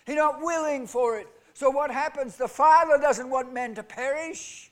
He's 0.07 0.17
not 0.17 0.41
willing 0.41 0.87
for 0.87 1.19
it. 1.19 1.29
So 1.53 1.69
what 1.69 1.91
happens? 1.91 2.37
The 2.37 2.49
Father 2.49 2.97
doesn't 2.97 3.29
want 3.29 3.53
men 3.53 3.75
to 3.75 3.83
perish. 3.83 4.71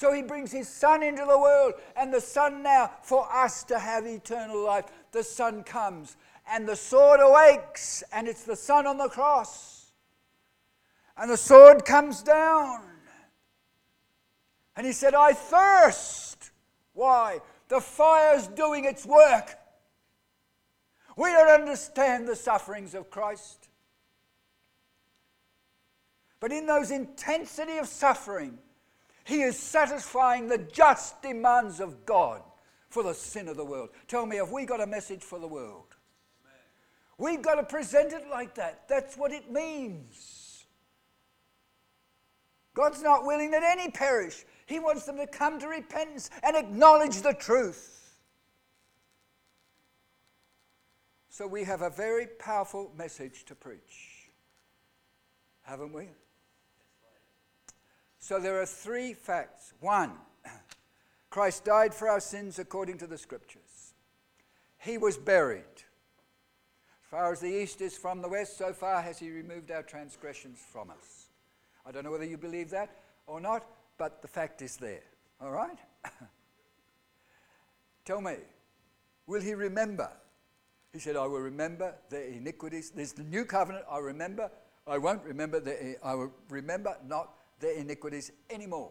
So 0.00 0.14
he 0.14 0.22
brings 0.22 0.50
his 0.50 0.66
Son 0.66 1.02
into 1.02 1.26
the 1.26 1.38
world, 1.38 1.74
and 1.94 2.10
the 2.10 2.22
Son 2.22 2.62
now, 2.62 2.90
for 3.02 3.30
us 3.30 3.64
to 3.64 3.78
have 3.78 4.06
eternal 4.06 4.64
life, 4.64 4.86
the 5.12 5.22
Son 5.22 5.62
comes, 5.62 6.16
and 6.50 6.66
the 6.66 6.74
sword 6.74 7.20
awakes, 7.20 8.02
and 8.10 8.26
it's 8.26 8.44
the 8.44 8.56
Son 8.56 8.86
on 8.86 8.96
the 8.96 9.10
cross. 9.10 9.92
And 11.18 11.30
the 11.30 11.36
sword 11.36 11.84
comes 11.84 12.22
down. 12.22 12.80
And 14.74 14.86
he 14.86 14.94
said, 14.94 15.12
I 15.12 15.34
thirst. 15.34 16.50
Why? 16.94 17.40
The 17.68 17.82
fire's 17.82 18.46
doing 18.46 18.86
its 18.86 19.04
work. 19.04 19.58
We 21.14 21.28
don't 21.28 21.60
understand 21.60 22.26
the 22.26 22.36
sufferings 22.36 22.94
of 22.94 23.10
Christ. 23.10 23.68
But 26.40 26.52
in 26.52 26.64
those 26.64 26.90
intensity 26.90 27.76
of 27.76 27.86
suffering, 27.86 28.56
he 29.30 29.42
is 29.42 29.56
satisfying 29.56 30.48
the 30.48 30.58
just 30.58 31.22
demands 31.22 31.78
of 31.78 32.04
God 32.04 32.42
for 32.88 33.04
the 33.04 33.14
sin 33.14 33.46
of 33.46 33.56
the 33.56 33.64
world. 33.64 33.90
Tell 34.08 34.26
me, 34.26 34.36
have 34.36 34.50
we 34.50 34.66
got 34.66 34.80
a 34.80 34.86
message 34.86 35.22
for 35.22 35.38
the 35.38 35.46
world? 35.46 35.94
Amen. 36.44 37.36
We've 37.36 37.42
got 37.42 37.54
to 37.54 37.62
present 37.62 38.12
it 38.12 38.24
like 38.28 38.56
that. 38.56 38.88
That's 38.88 39.16
what 39.16 39.30
it 39.30 39.48
means. 39.48 40.64
God's 42.74 43.02
not 43.02 43.24
willing 43.24 43.52
that 43.52 43.62
any 43.62 43.92
perish. 43.92 44.44
He 44.66 44.80
wants 44.80 45.06
them 45.06 45.16
to 45.18 45.28
come 45.28 45.60
to 45.60 45.68
repentance 45.68 46.28
and 46.42 46.56
acknowledge 46.56 47.22
the 47.22 47.32
truth. 47.32 48.18
So 51.28 51.46
we 51.46 51.62
have 51.62 51.82
a 51.82 51.90
very 51.90 52.26
powerful 52.26 52.92
message 52.98 53.44
to 53.44 53.54
preach, 53.54 54.30
haven't 55.62 55.92
we? 55.92 56.08
So 58.30 58.38
there 58.38 58.62
are 58.62 58.66
three 58.66 59.12
facts. 59.12 59.74
One, 59.80 60.12
Christ 61.30 61.64
died 61.64 61.92
for 61.92 62.08
our 62.08 62.20
sins 62.20 62.60
according 62.60 62.98
to 62.98 63.08
the 63.08 63.18
scriptures. 63.18 63.94
He 64.78 64.98
was 64.98 65.16
buried. 65.16 65.64
As 65.74 67.10
far 67.10 67.32
as 67.32 67.40
the 67.40 67.48
east 67.48 67.80
is 67.80 67.98
from 67.98 68.22
the 68.22 68.28
west, 68.28 68.56
so 68.56 68.72
far 68.72 69.02
has 69.02 69.18
he 69.18 69.32
removed 69.32 69.72
our 69.72 69.82
transgressions 69.82 70.60
from 70.72 70.90
us. 70.90 71.30
I 71.84 71.90
don't 71.90 72.04
know 72.04 72.12
whether 72.12 72.24
you 72.24 72.36
believe 72.36 72.70
that 72.70 72.98
or 73.26 73.40
not, 73.40 73.66
but 73.98 74.22
the 74.22 74.28
fact 74.28 74.62
is 74.62 74.76
there. 74.76 75.02
All 75.40 75.50
right? 75.50 75.78
Tell 78.04 78.20
me, 78.20 78.36
will 79.26 79.42
he 79.42 79.54
remember? 79.54 80.08
He 80.92 81.00
said, 81.00 81.16
I 81.16 81.26
will 81.26 81.40
remember 81.40 81.96
their 82.10 82.26
iniquities. 82.26 82.90
There's 82.90 83.12
the 83.12 83.24
new 83.24 83.44
covenant. 83.44 83.86
I 83.90 83.98
remember. 83.98 84.52
I 84.86 84.98
won't 84.98 85.24
remember. 85.24 85.58
The, 85.58 85.96
I 86.04 86.14
will 86.14 86.32
remember 86.48 86.96
not 87.04 87.39
their 87.60 87.74
iniquities 87.76 88.32
anymore. 88.50 88.90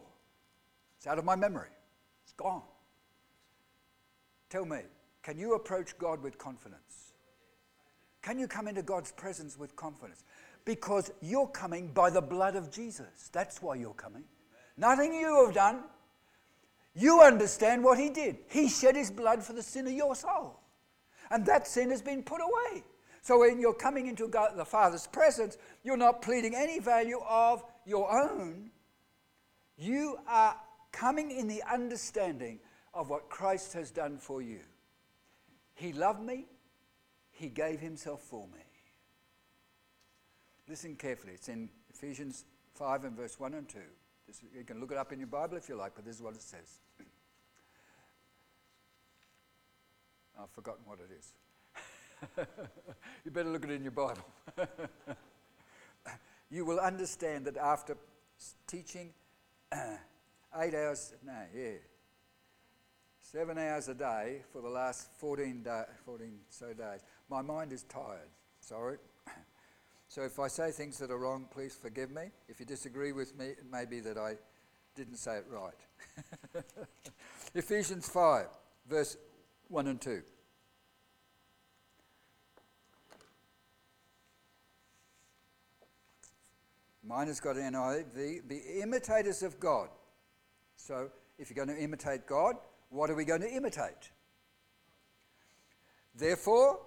It's 0.96 1.06
out 1.06 1.18
of 1.18 1.24
my 1.24 1.36
memory, 1.36 1.70
it's 2.22 2.32
gone. 2.32 2.62
Tell 4.48 4.64
me, 4.64 4.80
can 5.22 5.38
you 5.38 5.54
approach 5.54 5.96
God 5.98 6.22
with 6.22 6.38
confidence? 6.38 7.12
Can 8.22 8.38
you 8.38 8.48
come 8.48 8.68
into 8.68 8.82
God's 8.82 9.12
presence 9.12 9.58
with 9.58 9.76
confidence? 9.76 10.24
Because 10.64 11.10
you're 11.20 11.46
coming 11.46 11.88
by 11.88 12.10
the 12.10 12.20
blood 12.20 12.56
of 12.56 12.70
Jesus. 12.70 13.30
That's 13.32 13.62
why 13.62 13.76
you're 13.76 13.94
coming. 13.94 14.24
Nothing 14.76 15.14
you 15.14 15.46
have 15.46 15.54
done. 15.54 15.84
You 16.94 17.22
understand 17.22 17.82
what 17.82 17.98
He 17.98 18.10
did. 18.10 18.38
He 18.48 18.68
shed 18.68 18.96
His 18.96 19.10
blood 19.10 19.42
for 19.42 19.52
the 19.52 19.62
sin 19.62 19.86
of 19.86 19.92
your 19.92 20.14
soul. 20.14 20.60
And 21.30 21.46
that 21.46 21.66
sin 21.66 21.90
has 21.90 22.02
been 22.02 22.22
put 22.22 22.40
away. 22.40 22.82
So 23.22 23.38
when 23.38 23.60
you're 23.60 23.74
coming 23.74 24.06
into 24.06 24.28
God, 24.28 24.52
the 24.56 24.64
Father's 24.64 25.06
presence, 25.06 25.56
you're 25.84 25.96
not 25.96 26.22
pleading 26.22 26.54
any 26.54 26.78
value 26.78 27.20
of 27.28 27.62
your 27.90 28.10
own, 28.10 28.70
you 29.76 30.18
are 30.26 30.56
coming 30.92 31.30
in 31.30 31.48
the 31.48 31.62
understanding 31.70 32.60
of 32.94 33.10
what 33.10 33.28
Christ 33.28 33.74
has 33.74 33.90
done 33.90 34.16
for 34.16 34.40
you. 34.40 34.60
He 35.74 35.92
loved 35.92 36.22
me, 36.22 36.46
He 37.30 37.48
gave 37.48 37.80
Himself 37.80 38.22
for 38.22 38.46
me. 38.46 38.60
Listen 40.68 40.94
carefully. 40.94 41.32
It's 41.34 41.48
in 41.48 41.68
Ephesians 41.92 42.44
5 42.74 43.04
and 43.04 43.16
verse 43.16 43.40
1 43.40 43.54
and 43.54 43.68
2. 43.68 43.78
This, 44.26 44.40
you 44.56 44.64
can 44.64 44.78
look 44.78 44.92
it 44.92 44.96
up 44.96 45.12
in 45.12 45.18
your 45.18 45.26
Bible 45.26 45.56
if 45.56 45.68
you 45.68 45.74
like, 45.74 45.92
but 45.96 46.04
this 46.04 46.14
is 46.16 46.22
what 46.22 46.34
it 46.34 46.42
says. 46.42 46.78
I've 50.40 50.50
forgotten 50.50 50.82
what 50.86 50.98
it 51.00 51.10
is. 51.18 51.32
you 53.24 53.30
better 53.32 53.48
look 53.48 53.64
it 53.64 53.70
in 53.72 53.82
your 53.82 53.90
Bible. 53.90 54.24
you 56.50 56.64
will 56.64 56.80
understand 56.80 57.44
that 57.46 57.56
after 57.56 57.96
teaching 58.66 59.12
eight 59.72 60.74
hours, 60.74 61.14
no, 61.24 61.32
yeah, 61.54 61.76
seven 63.20 63.58
hours 63.58 63.88
a 63.88 63.94
day 63.94 64.42
for 64.52 64.60
the 64.60 64.68
last 64.68 65.08
14, 65.18 65.62
day, 65.62 65.82
14 66.04 66.32
so 66.48 66.72
days, 66.72 67.00
my 67.28 67.42
mind 67.42 67.72
is 67.72 67.84
tired. 67.84 68.28
Sorry. 68.60 68.98
So 70.08 70.22
if 70.22 70.40
I 70.40 70.48
say 70.48 70.72
things 70.72 70.98
that 70.98 71.12
are 71.12 71.18
wrong, 71.18 71.46
please 71.52 71.78
forgive 71.80 72.10
me. 72.10 72.32
If 72.48 72.58
you 72.58 72.66
disagree 72.66 73.12
with 73.12 73.38
me, 73.38 73.50
it 73.50 73.64
may 73.70 73.84
be 73.84 74.00
that 74.00 74.18
I 74.18 74.38
didn't 74.96 75.18
say 75.18 75.36
it 75.36 75.44
right. 75.48 76.64
Ephesians 77.54 78.08
5, 78.08 78.46
verse 78.88 79.16
1 79.68 79.86
and 79.86 80.00
2. 80.00 80.20
Mine 87.10 87.26
has 87.26 87.40
got 87.40 87.56
NIV. 87.56 88.46
Be 88.46 88.60
imitators 88.80 89.42
of 89.42 89.58
God. 89.58 89.88
So, 90.76 91.10
if 91.40 91.50
you're 91.50 91.66
going 91.66 91.76
to 91.76 91.82
imitate 91.82 92.24
God, 92.24 92.54
what 92.88 93.10
are 93.10 93.16
we 93.16 93.24
going 93.24 93.40
to 93.40 93.50
imitate? 93.50 94.12
Therefore, 96.14 96.78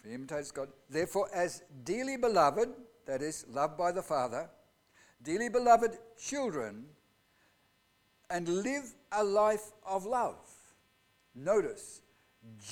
if 0.00 0.08
he 0.08 0.14
imitates 0.14 0.50
God, 0.50 0.70
therefore, 0.90 1.28
as 1.32 1.62
dearly 1.84 2.16
beloved, 2.16 2.70
that 3.06 3.22
is, 3.22 3.46
loved 3.48 3.78
by 3.78 3.92
the 3.92 4.02
Father, 4.02 4.50
dearly 5.22 5.48
beloved 5.48 5.98
children, 6.18 6.86
and 8.28 8.48
live 8.48 8.92
a 9.12 9.22
life 9.22 9.70
of 9.86 10.04
love. 10.04 10.50
Notice, 11.36 12.02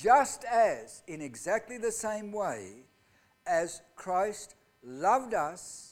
just 0.01 0.43
as 0.43 1.01
in 1.07 1.21
exactly 1.21 1.77
the 1.77 1.93
same 1.93 2.33
way 2.33 2.87
as 3.47 3.81
Christ 3.95 4.55
loved 4.83 5.33
us 5.33 5.90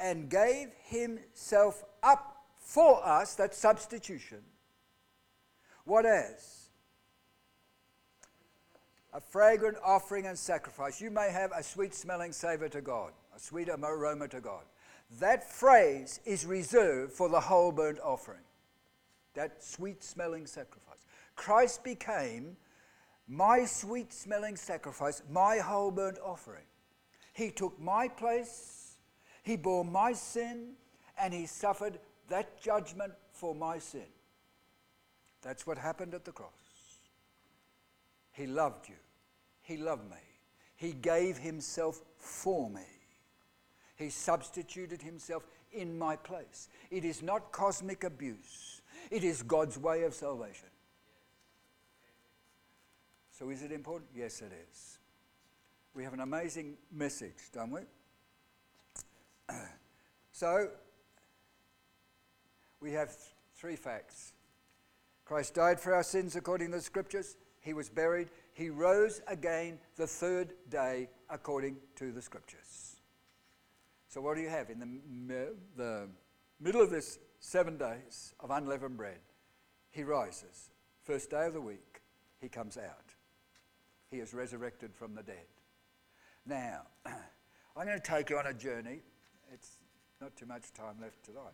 and 0.00 0.28
gave 0.28 0.68
himself 0.84 1.84
up 2.02 2.36
for 2.58 3.04
us, 3.06 3.34
that 3.36 3.54
substitution. 3.54 4.38
What 5.84 6.06
as? 6.06 6.70
A 9.12 9.20
fragrant 9.20 9.76
offering 9.84 10.26
and 10.26 10.36
sacrifice. 10.36 11.00
You 11.00 11.10
may 11.10 11.30
have 11.30 11.52
a 11.56 11.62
sweet 11.62 11.94
smelling 11.94 12.32
savor 12.32 12.68
to 12.70 12.80
God, 12.80 13.12
a 13.36 13.38
sweet 13.38 13.68
aroma 13.68 14.28
to 14.28 14.40
God. 14.40 14.64
That 15.20 15.48
phrase 15.48 16.20
is 16.24 16.44
reserved 16.46 17.12
for 17.12 17.28
the 17.28 17.40
whole 17.40 17.70
burnt 17.70 18.00
offering, 18.02 18.40
that 19.34 19.62
sweet 19.62 20.02
smelling 20.02 20.46
sacrifice. 20.46 21.04
Christ 21.36 21.84
became 21.84 22.56
my 23.28 23.64
sweet 23.64 24.12
smelling 24.12 24.56
sacrifice, 24.56 25.22
my 25.30 25.58
whole 25.58 25.90
burnt 25.90 26.18
offering. 26.24 26.64
He 27.32 27.50
took 27.50 27.78
my 27.80 28.08
place 28.08 28.83
he 29.44 29.56
bore 29.56 29.84
my 29.84 30.12
sin 30.14 30.72
and 31.18 31.32
he 31.32 31.46
suffered 31.46 31.98
that 32.28 32.60
judgment 32.60 33.12
for 33.30 33.54
my 33.54 33.78
sin. 33.78 34.06
That's 35.42 35.66
what 35.66 35.76
happened 35.78 36.14
at 36.14 36.24
the 36.24 36.32
cross. 36.32 36.50
He 38.32 38.46
loved 38.46 38.88
you. 38.88 38.96
He 39.62 39.76
loved 39.76 40.10
me. 40.10 40.16
He 40.76 40.92
gave 40.92 41.36
himself 41.36 42.02
for 42.16 42.68
me. 42.70 42.80
He 43.96 44.10
substituted 44.10 45.02
himself 45.02 45.46
in 45.72 45.96
my 45.96 46.16
place. 46.16 46.68
It 46.90 47.04
is 47.04 47.22
not 47.22 47.52
cosmic 47.52 48.02
abuse, 48.02 48.80
it 49.10 49.24
is 49.24 49.42
God's 49.42 49.78
way 49.78 50.04
of 50.04 50.14
salvation. 50.14 50.68
So, 53.30 53.50
is 53.50 53.62
it 53.62 53.72
important? 53.72 54.10
Yes, 54.14 54.40
it 54.40 54.52
is. 54.70 54.98
We 55.92 56.04
have 56.04 56.12
an 56.12 56.20
amazing 56.20 56.76
message, 56.92 57.50
don't 57.52 57.70
we? 57.70 57.80
so, 60.32 60.68
we 62.80 62.92
have 62.92 63.08
th- 63.08 63.20
three 63.54 63.76
facts 63.76 64.34
Christ 65.24 65.54
died 65.54 65.80
for 65.80 65.94
our 65.94 66.02
sins 66.02 66.36
according 66.36 66.70
to 66.70 66.76
the 66.76 66.82
scriptures, 66.82 67.36
he 67.60 67.72
was 67.72 67.88
buried, 67.88 68.28
he 68.52 68.68
rose 68.68 69.22
again 69.26 69.78
the 69.96 70.06
third 70.06 70.52
day 70.68 71.08
according 71.30 71.76
to 71.96 72.12
the 72.12 72.20
scriptures. 72.20 72.96
So, 74.08 74.20
what 74.20 74.36
do 74.36 74.42
you 74.42 74.50
have 74.50 74.68
in 74.68 75.02
the, 75.26 75.54
the 75.76 76.08
middle 76.60 76.82
of 76.82 76.90
this 76.90 77.18
seven 77.40 77.78
days 77.78 78.34
of 78.38 78.50
unleavened 78.50 78.96
bread? 78.96 79.18
He 79.90 80.04
rises. 80.04 80.70
First 81.04 81.30
day 81.30 81.46
of 81.46 81.54
the 81.54 81.60
week, 81.60 82.02
he 82.40 82.48
comes 82.48 82.76
out. 82.76 83.14
He 84.10 84.18
is 84.18 84.34
resurrected 84.34 84.94
from 84.94 85.14
the 85.14 85.22
dead. 85.22 85.46
Now, 86.46 86.82
I'm 87.06 87.86
going 87.86 87.98
to 87.98 88.04
take 88.04 88.30
you 88.30 88.38
on 88.38 88.46
a 88.46 88.54
journey. 88.54 89.00
It's 89.52 89.78
not 90.20 90.36
too 90.36 90.46
much 90.46 90.72
time 90.72 90.96
left 91.00 91.24
tonight. 91.24 91.52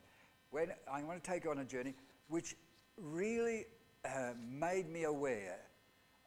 When 0.51 0.73
I 0.91 1.03
want 1.03 1.23
to 1.23 1.31
take 1.31 1.45
you 1.45 1.51
on 1.51 1.59
a 1.59 1.65
journey 1.65 1.95
which 2.29 2.57
really 2.97 3.67
uh, 4.05 4.33
made 4.41 4.89
me 4.89 5.05
aware 5.05 5.59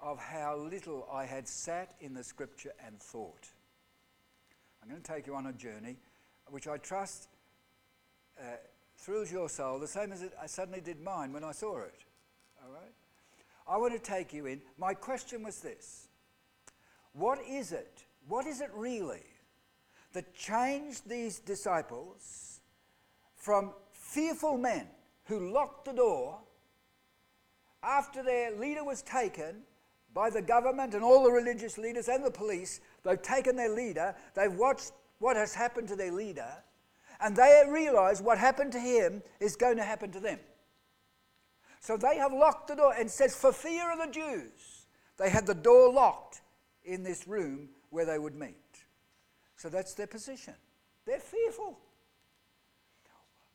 of 0.01 0.19
how 0.19 0.57
little 0.57 1.07
I 1.11 1.25
had 1.25 1.47
sat 1.47 1.93
in 2.01 2.13
the 2.13 2.23
scripture 2.23 2.73
and 2.85 2.99
thought. 2.99 3.47
I'm 4.81 4.89
going 4.89 5.01
to 5.01 5.11
take 5.11 5.27
you 5.27 5.35
on 5.35 5.47
a 5.47 5.53
journey 5.53 5.97
which 6.49 6.67
I 6.67 6.77
trust 6.77 7.29
uh, 8.39 8.43
thrills 8.97 9.31
your 9.31 9.49
soul 9.49 9.79
the 9.79 9.87
same 9.87 10.11
as 10.11 10.21
it 10.21 10.33
suddenly 10.47 10.81
did 10.81 10.99
mine 11.01 11.31
when 11.31 11.43
I 11.43 11.51
saw 11.51 11.79
it. 11.79 12.03
All 12.63 12.71
right? 12.71 12.91
I 13.67 13.77
want 13.77 13.93
to 13.93 13.99
take 13.99 14.33
you 14.33 14.45
in. 14.45 14.61
My 14.77 14.93
question 14.93 15.43
was 15.43 15.59
this 15.59 16.07
What 17.13 17.39
is 17.47 17.71
it? 17.71 18.03
What 18.27 18.45
is 18.45 18.61
it 18.61 18.71
really 18.75 19.23
that 20.13 20.33
changed 20.33 21.07
these 21.07 21.39
disciples 21.39 22.61
from 23.35 23.73
fearful 23.91 24.57
men 24.57 24.87
who 25.25 25.51
locked 25.51 25.85
the 25.85 25.93
door 25.93 26.39
after 27.83 28.23
their 28.23 28.55
leader 28.57 28.83
was 28.83 29.01
taken 29.01 29.63
by 30.13 30.29
the 30.29 30.41
government 30.41 30.93
and 30.93 31.03
all 31.03 31.23
the 31.23 31.31
religious 31.31 31.77
leaders 31.77 32.07
and 32.07 32.23
the 32.23 32.31
police. 32.31 32.79
They've 33.03 33.21
taken 33.21 33.55
their 33.55 33.73
leader, 33.73 34.15
they've 34.35 34.53
watched 34.53 34.91
what 35.19 35.35
has 35.35 35.53
happened 35.53 35.87
to 35.89 35.95
their 35.95 36.11
leader, 36.11 36.51
and 37.19 37.35
they 37.35 37.63
realize 37.67 38.21
what 38.21 38.37
happened 38.37 38.71
to 38.73 38.79
him 38.79 39.23
is 39.39 39.55
going 39.55 39.77
to 39.77 39.83
happen 39.83 40.11
to 40.11 40.19
them. 40.19 40.39
So 41.79 41.97
they 41.97 42.17
have 42.17 42.31
locked 42.31 42.67
the 42.67 42.75
door 42.75 42.93
and 42.97 43.09
says, 43.09 43.35
for 43.35 43.51
fear 43.51 43.91
of 43.91 43.99
the 43.99 44.11
Jews, 44.11 44.85
they 45.17 45.29
had 45.29 45.45
the 45.45 45.53
door 45.53 45.91
locked 45.91 46.41
in 46.85 47.03
this 47.03 47.27
room 47.27 47.69
where 47.89 48.05
they 48.05 48.19
would 48.19 48.35
meet. 48.35 48.62
So 49.63 49.69
that's 49.69 49.93
their 49.93 50.07
position. 50.07 50.55
They're 51.05 51.21
fearful. 51.21 51.79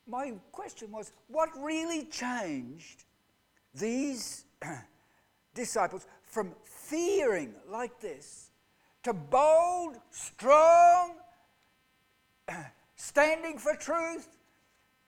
My 0.07 0.33
question 0.51 0.91
was, 0.91 1.11
what 1.27 1.49
really 1.61 2.05
changed 2.05 3.03
these 3.75 4.45
disciples 5.53 6.07
from 6.23 6.55
fearing 6.63 7.53
like 7.69 7.99
this 7.99 8.49
to 9.03 9.13
bold, 9.13 9.97
strong, 10.09 11.11
standing 12.95 13.59
for 13.59 13.75
truth, 13.75 14.29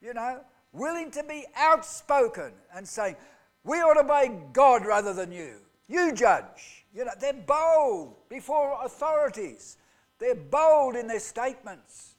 you 0.04 0.14
know, 0.14 0.42
willing 0.72 1.10
to 1.10 1.24
be 1.24 1.48
outspoken 1.56 2.52
and 2.76 2.88
saying, 2.88 3.16
we 3.64 3.78
ought 3.78 3.96
to 3.96 4.02
obey 4.02 4.40
God 4.54 4.86
rather 4.86 5.16
than 5.16 5.32
you. 5.32 5.56
You 5.88 6.14
judge. 6.14 6.86
You 6.94 7.06
know, 7.06 7.12
they're 7.20 7.34
bold 7.34 8.14
before 8.30 8.78
authorities. 8.86 9.78
They're 10.22 10.36
bold 10.36 10.96
in 10.96 11.08
their 11.08 11.20
statements. 11.20 12.14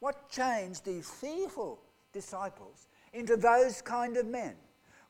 What 0.00 0.28
changed 0.28 0.84
these 0.84 1.08
fearful 1.08 1.80
disciples 2.12 2.88
into 3.14 3.34
those 3.34 3.80
kind 3.80 4.18
of 4.18 4.26
men? 4.26 4.54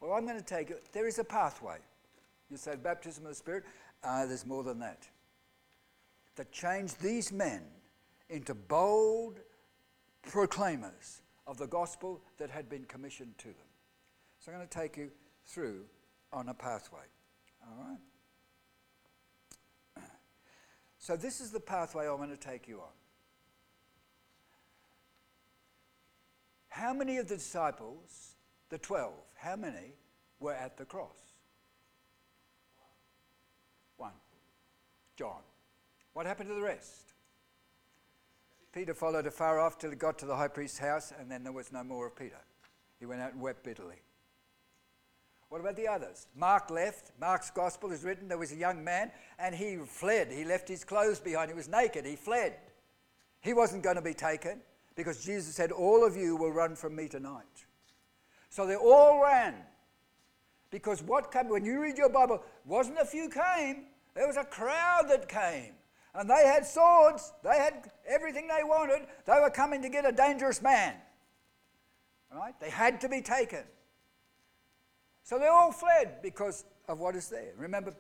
Well, 0.01 0.13
I'm 0.13 0.25
going 0.25 0.39
to 0.39 0.45
take 0.45 0.71
it. 0.71 0.85
There 0.93 1.09
is 1.09 1.19
a 1.19 1.25
pathway. 1.25 1.79
You 2.49 2.57
say 2.57 2.77
baptism 2.77 3.25
of 3.25 3.31
the 3.31 3.35
Spirit. 3.35 3.65
Uh, 4.05 4.27
there's 4.27 4.47
more 4.47 4.63
than 4.63 4.79
that. 4.79 5.09
That 6.37 6.53
changed 6.53 7.01
these 7.01 7.33
men 7.33 7.63
into 8.31 8.55
bold 8.55 9.41
proclaimers 10.23 11.23
of 11.49 11.59
the 11.59 11.67
gospel 11.67 12.21
that 12.39 12.49
had 12.49 12.69
been 12.69 12.85
commissioned 12.85 13.37
to 13.39 13.49
them. 13.49 13.57
So 14.39 14.53
I'm 14.53 14.59
going 14.59 14.69
to 14.69 14.79
take 14.79 14.97
you 14.97 15.11
through 15.47 15.81
on 16.33 16.49
a 16.49 16.55
pathway. 16.55 17.07
All 17.67 17.89
right? 17.89 17.99
So 21.07 21.15
this 21.17 21.41
is 21.41 21.53
the 21.53 21.61
pathway 21.61 22.09
I 22.09 22.13
want 22.15 22.33
to 22.33 22.49
take 22.49 22.67
you 22.67 22.81
on. 22.81 22.93
How 26.69 26.93
many 26.93 27.19
of 27.19 27.29
the 27.29 27.37
disciples, 27.37 28.35
the 28.71 28.79
12, 28.79 29.15
how 29.37 29.55
many 29.55 29.95
were 30.41 30.53
at 30.53 30.77
the 30.77 30.85
cross? 30.85 31.37
One. 33.99 34.15
John. 35.17 35.43
What 36.13 36.27
happened 36.27 36.49
to 36.49 36.57
the 36.57 36.61
rest? 36.61 37.13
Peter 38.73 38.93
followed 38.93 39.29
afar 39.29 39.61
off 39.61 39.79
till 39.79 39.91
he 39.91 39.97
got 39.97 40.19
to 40.19 40.27
the 40.27 40.35
high 40.35 40.49
priest's 40.49 40.81
house, 40.81 41.13
and 41.21 41.31
then 41.31 41.45
there 41.45 41.53
was 41.53 41.71
no 41.71 41.85
more 41.85 42.09
of 42.09 42.17
Peter. 42.17 42.43
He 42.99 43.07
went 43.07 43.21
out 43.21 43.33
and 43.33 43.41
wept 43.41 43.63
bitterly. 43.63 44.03
What 45.49 45.61
about 45.61 45.77
the 45.77 45.87
others? 45.87 46.27
Mark 46.35 46.71
left. 46.71 47.13
Mark's 47.21 47.51
gospel 47.51 47.93
is 47.93 48.03
written 48.03 48.29
there 48.29 48.39
was 48.39 48.53
a 48.53 48.57
young 48.57 48.83
man 48.83 49.13
and 49.39 49.55
he 49.55 49.77
fled. 49.77 50.33
He 50.33 50.45
left 50.45 50.69
his 50.69 50.85
clothes 50.85 51.21
behind. 51.21 51.51
He 51.51 51.55
was 51.55 51.69
naked. 51.69 52.05
He 52.05 52.17
fled. 52.17 52.57
He 53.41 53.53
wasn't 53.53 53.83
going 53.83 53.97
to 53.97 54.03
be 54.03 54.15
taken 54.15 54.61
because 54.97 55.25
Jesus 55.25 55.55
said, 55.55 55.71
All 55.71 56.05
of 56.05 56.17
you 56.17 56.37
will 56.37 56.51
run 56.51 56.75
from 56.75 56.97
me 56.97 57.09
tonight. 57.09 57.45
So 58.49 58.67
they 58.67 58.75
all 58.75 59.23
ran. 59.23 59.55
Because 60.71 61.03
what 61.03 61.31
came, 61.31 61.49
when 61.49 61.65
you 61.65 61.81
read 61.81 61.97
your 61.97 62.09
Bible, 62.09 62.43
wasn't 62.65 62.99
a 62.99 63.05
few 63.05 63.29
came, 63.29 63.85
there 64.15 64.27
was 64.27 64.37
a 64.37 64.45
crowd 64.45 65.07
that 65.11 65.29
came. 65.29 65.75
And 66.15 66.29
they 66.29 66.47
had 66.47 66.67
swords, 66.67 67.33
they 67.45 67.57
had 67.57 67.91
everything 68.09 68.49
they 68.49 68.65
wanted. 68.65 69.07
They 69.27 69.39
were 69.41 69.51
coming 69.51 69.83
to 69.83 69.89
get 69.89 70.09
a 70.09 70.13
dangerous 70.13 70.61
man. 70.63 70.95
Right? 72.35 72.59
They 72.59 72.71
had 72.71 73.01
to 73.03 73.09
be 73.09 73.21
taken. 73.21 73.65
So 75.27 75.41
they 75.41 75.49
all 75.49 75.73
fled 75.73 76.23
because 76.23 76.65
of 76.87 77.01
what 77.01 77.17
is 77.17 77.29
there. 77.29 77.51
Remember, 77.59 77.93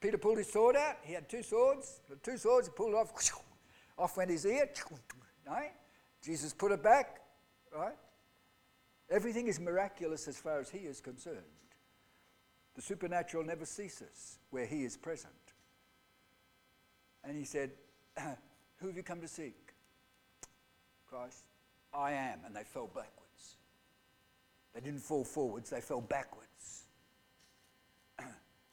Peter 0.00 0.16
pulled 0.16 0.38
his 0.38 0.50
sword 0.50 0.76
out. 0.76 0.96
He 1.02 1.12
had 1.12 1.28
two 1.28 1.42
swords. 1.42 2.00
The 2.08 2.16
two 2.16 2.38
swords, 2.38 2.68
he 2.68 2.72
pulled 2.74 2.94
off. 2.94 3.12
Off 3.98 4.16
went 4.16 4.30
his 4.30 4.46
ear. 4.46 4.68
Right? 5.46 5.72
Jesus 6.22 6.52
put 6.52 6.72
it 6.72 6.82
back. 6.82 7.20
Right? 7.74 7.96
Everything 9.10 9.46
is 9.46 9.58
miraculous 9.58 10.28
as 10.28 10.36
far 10.36 10.60
as 10.60 10.68
he 10.68 10.80
is 10.80 11.00
concerned. 11.00 11.38
The 12.76 12.82
supernatural 12.82 13.44
never 13.44 13.64
ceases 13.64 14.38
where 14.50 14.66
he 14.66 14.84
is 14.84 14.96
present. 14.96 15.32
And 17.24 17.36
he 17.36 17.44
said, 17.44 17.72
Who 18.76 18.86
have 18.86 18.96
you 18.96 19.02
come 19.02 19.22
to 19.22 19.28
seek? 19.28 19.72
Christ. 21.06 21.44
I 21.92 22.12
am. 22.12 22.40
And 22.46 22.54
they 22.54 22.64
fell 22.64 22.90
back. 22.94 23.12
They 24.74 24.80
didn't 24.80 25.00
fall 25.00 25.24
forwards, 25.24 25.70
they 25.70 25.80
fell 25.80 26.00
backwards. 26.00 26.84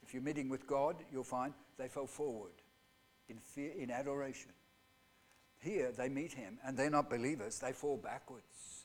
if 0.02 0.12
you're 0.12 0.22
meeting 0.22 0.48
with 0.48 0.66
God, 0.66 0.96
you'll 1.12 1.24
find 1.24 1.52
they 1.78 1.88
fell 1.88 2.06
forward 2.06 2.52
in 3.28 3.38
fear, 3.38 3.72
in 3.76 3.90
adoration. 3.90 4.52
Here 5.58 5.92
they 5.96 6.08
meet 6.08 6.32
him 6.32 6.58
and 6.64 6.76
they're 6.76 6.90
not 6.90 7.10
believers, 7.10 7.58
they 7.58 7.72
fall 7.72 7.96
backwards. 7.96 8.84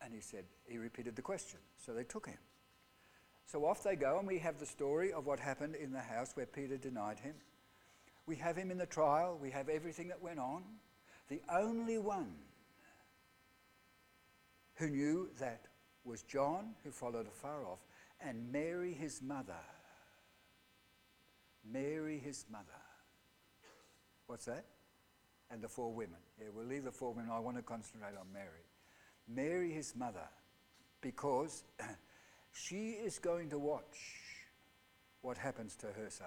And 0.00 0.12
he 0.14 0.20
said, 0.20 0.44
he 0.66 0.78
repeated 0.78 1.16
the 1.16 1.22
question. 1.22 1.60
So 1.84 1.92
they 1.92 2.04
took 2.04 2.26
him. 2.26 2.38
So 3.46 3.64
off 3.66 3.82
they 3.82 3.96
go, 3.96 4.18
and 4.18 4.26
we 4.26 4.38
have 4.38 4.58
the 4.58 4.66
story 4.66 5.12
of 5.12 5.26
what 5.26 5.38
happened 5.38 5.74
in 5.74 5.92
the 5.92 6.00
house 6.00 6.32
where 6.34 6.46
Peter 6.46 6.76
denied 6.76 7.18
him. 7.18 7.34
We 8.26 8.36
have 8.36 8.56
him 8.56 8.70
in 8.70 8.78
the 8.78 8.86
trial, 8.86 9.38
we 9.40 9.50
have 9.50 9.68
everything 9.68 10.08
that 10.08 10.22
went 10.22 10.38
on. 10.38 10.62
The 11.28 11.40
only 11.52 11.98
one 11.98 12.32
who 14.76 14.88
knew 14.88 15.28
that 15.38 15.66
was 16.04 16.22
John, 16.22 16.74
who 16.84 16.90
followed 16.90 17.26
afar 17.26 17.64
off, 17.66 17.80
and 18.20 18.52
Mary, 18.52 18.92
his 18.92 19.20
mother. 19.22 19.60
Mary, 21.64 22.18
his 22.18 22.44
mother. 22.50 22.64
What's 24.26 24.46
that? 24.46 24.64
And 25.50 25.62
the 25.62 25.68
four 25.68 25.92
women. 25.92 26.18
Yeah, 26.40 26.46
we'll 26.54 26.66
leave 26.66 26.84
the 26.84 26.92
four 26.92 27.12
women. 27.12 27.30
I 27.30 27.38
want 27.38 27.56
to 27.56 27.62
concentrate 27.62 28.16
on 28.18 28.32
Mary. 28.32 28.66
Mary, 29.28 29.72
his 29.72 29.94
mother, 29.94 30.28
because 31.00 31.64
she 32.52 32.90
is 32.90 33.18
going 33.18 33.50
to 33.50 33.58
watch 33.58 33.98
what 35.20 35.38
happens 35.38 35.76
to 35.76 35.86
her 35.86 36.10
son. 36.10 36.26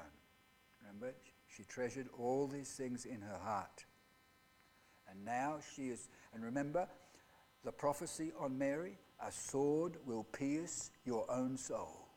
Remember, 0.81 1.13
she 1.47 1.63
treasured 1.63 2.07
all 2.17 2.47
these 2.47 2.71
things 2.71 3.05
in 3.05 3.21
her 3.21 3.39
heart. 3.43 3.85
And 5.09 5.23
now 5.23 5.57
she 5.75 5.89
is, 5.89 6.07
and 6.33 6.43
remember 6.43 6.87
the 7.63 7.71
prophecy 7.71 8.31
on 8.39 8.57
Mary 8.57 8.97
a 9.19 9.31
sword 9.31 9.97
will 10.05 10.23
pierce 10.23 10.91
your 11.05 11.29
own 11.31 11.57
soul. 11.57 12.07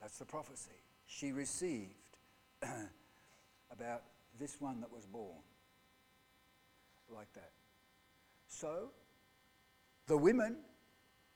That's 0.00 0.18
the 0.18 0.24
prophecy. 0.24 0.70
She 1.06 1.32
received 1.32 1.92
about 3.70 4.02
this 4.38 4.60
one 4.60 4.80
that 4.80 4.92
was 4.92 5.06
born. 5.06 5.38
Like 7.14 7.32
that. 7.34 7.52
So, 8.48 8.90
the 10.06 10.16
women, 10.16 10.56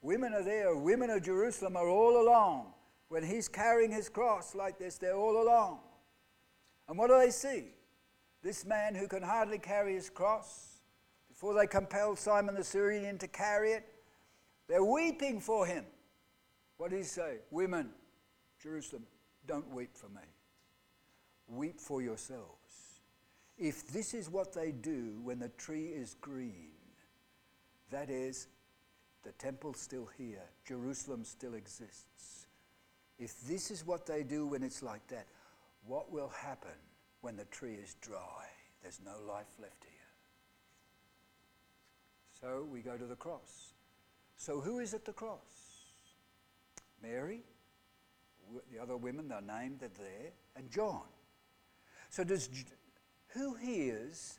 women 0.01 0.35
are 0.35 0.43
there, 0.43 0.77
women 0.77 1.11
of 1.11 1.23
Jerusalem 1.23 1.77
are 1.77 1.89
all 1.89 2.21
along. 2.21 2.75
when 3.09 3.23
he's 3.25 3.49
carrying 3.49 3.91
his 3.91 4.09
cross 4.09 4.55
like 4.55 4.79
this, 4.79 4.99
they're 4.99 5.17
all 5.17 5.43
along. 5.43 5.81
And 6.89 6.99
what 6.99 7.09
do 7.09 7.19
they 7.19 7.31
see? 7.31 7.69
This 8.43 8.65
man 8.65 8.95
who 8.95 9.09
can 9.09 9.23
hardly 9.23 9.59
carry 9.59 9.95
his 9.95 10.11
cross, 10.11 10.78
before 11.39 11.55
they 11.55 11.69
compel 11.69 12.17
Simon 12.17 12.57
the 12.57 12.65
Cyrene 12.65 13.17
to 13.19 13.29
carry 13.29 13.71
it, 13.71 13.85
they're 14.67 14.83
weeping 14.83 15.39
for 15.39 15.65
him. 15.65 15.85
What 16.79 16.91
did 16.91 16.97
he 16.97 17.05
say? 17.05 17.37
Women, 17.53 17.91
Jerusalem, 18.61 19.05
don't 19.47 19.73
weep 19.73 19.91
for 19.95 20.09
me. 20.09 20.27
Weep 21.47 21.79
for 21.79 22.03
yourselves. 22.03 23.03
If 23.57 23.87
this 23.87 24.15
is 24.15 24.29
what 24.29 24.53
they 24.53 24.73
do 24.73 25.21
when 25.23 25.39
the 25.39 25.51
tree 25.51 25.87
is 25.87 26.17
green, 26.21 26.73
that 27.93 28.11
is, 28.11 28.49
the 29.23 29.31
temple's 29.33 29.79
still 29.79 30.09
here, 30.19 30.43
Jerusalem 30.67 31.25
still 31.25 31.55
exists. 31.55 32.49
If 33.17 33.41
this 33.43 33.71
is 33.71 33.87
what 33.87 34.07
they 34.07 34.25
do 34.25 34.49
when 34.49 34.65
it's 34.65 34.83
like 34.83 35.07
that, 35.07 35.29
what 35.87 36.11
will 36.11 36.31
happen 36.31 36.79
when 37.21 37.37
the 37.37 37.45
tree 37.45 37.75
is 37.75 37.95
dry? 38.01 38.47
There's 38.83 38.99
no 39.05 39.15
life 39.33 39.55
left 39.61 39.85
here. 39.85 39.98
So 42.41 42.67
we 42.71 42.81
go 42.81 42.97
to 42.97 43.05
the 43.05 43.17
cross. 43.17 43.73
So 44.37 44.61
who 44.61 44.79
is 44.79 44.95
at 44.95 45.05
the 45.05 45.13
cross? 45.13 45.41
Mary, 47.03 47.43
the 48.73 48.81
other 48.81 48.97
women, 48.97 49.29
they're 49.29 49.41
named, 49.41 49.81
they're 49.81 49.91
there, 49.99 50.31
and 50.57 50.71
John. 50.71 51.03
So 52.11 52.25
does 52.25 52.49
who 53.29 53.55
hears 53.55 54.39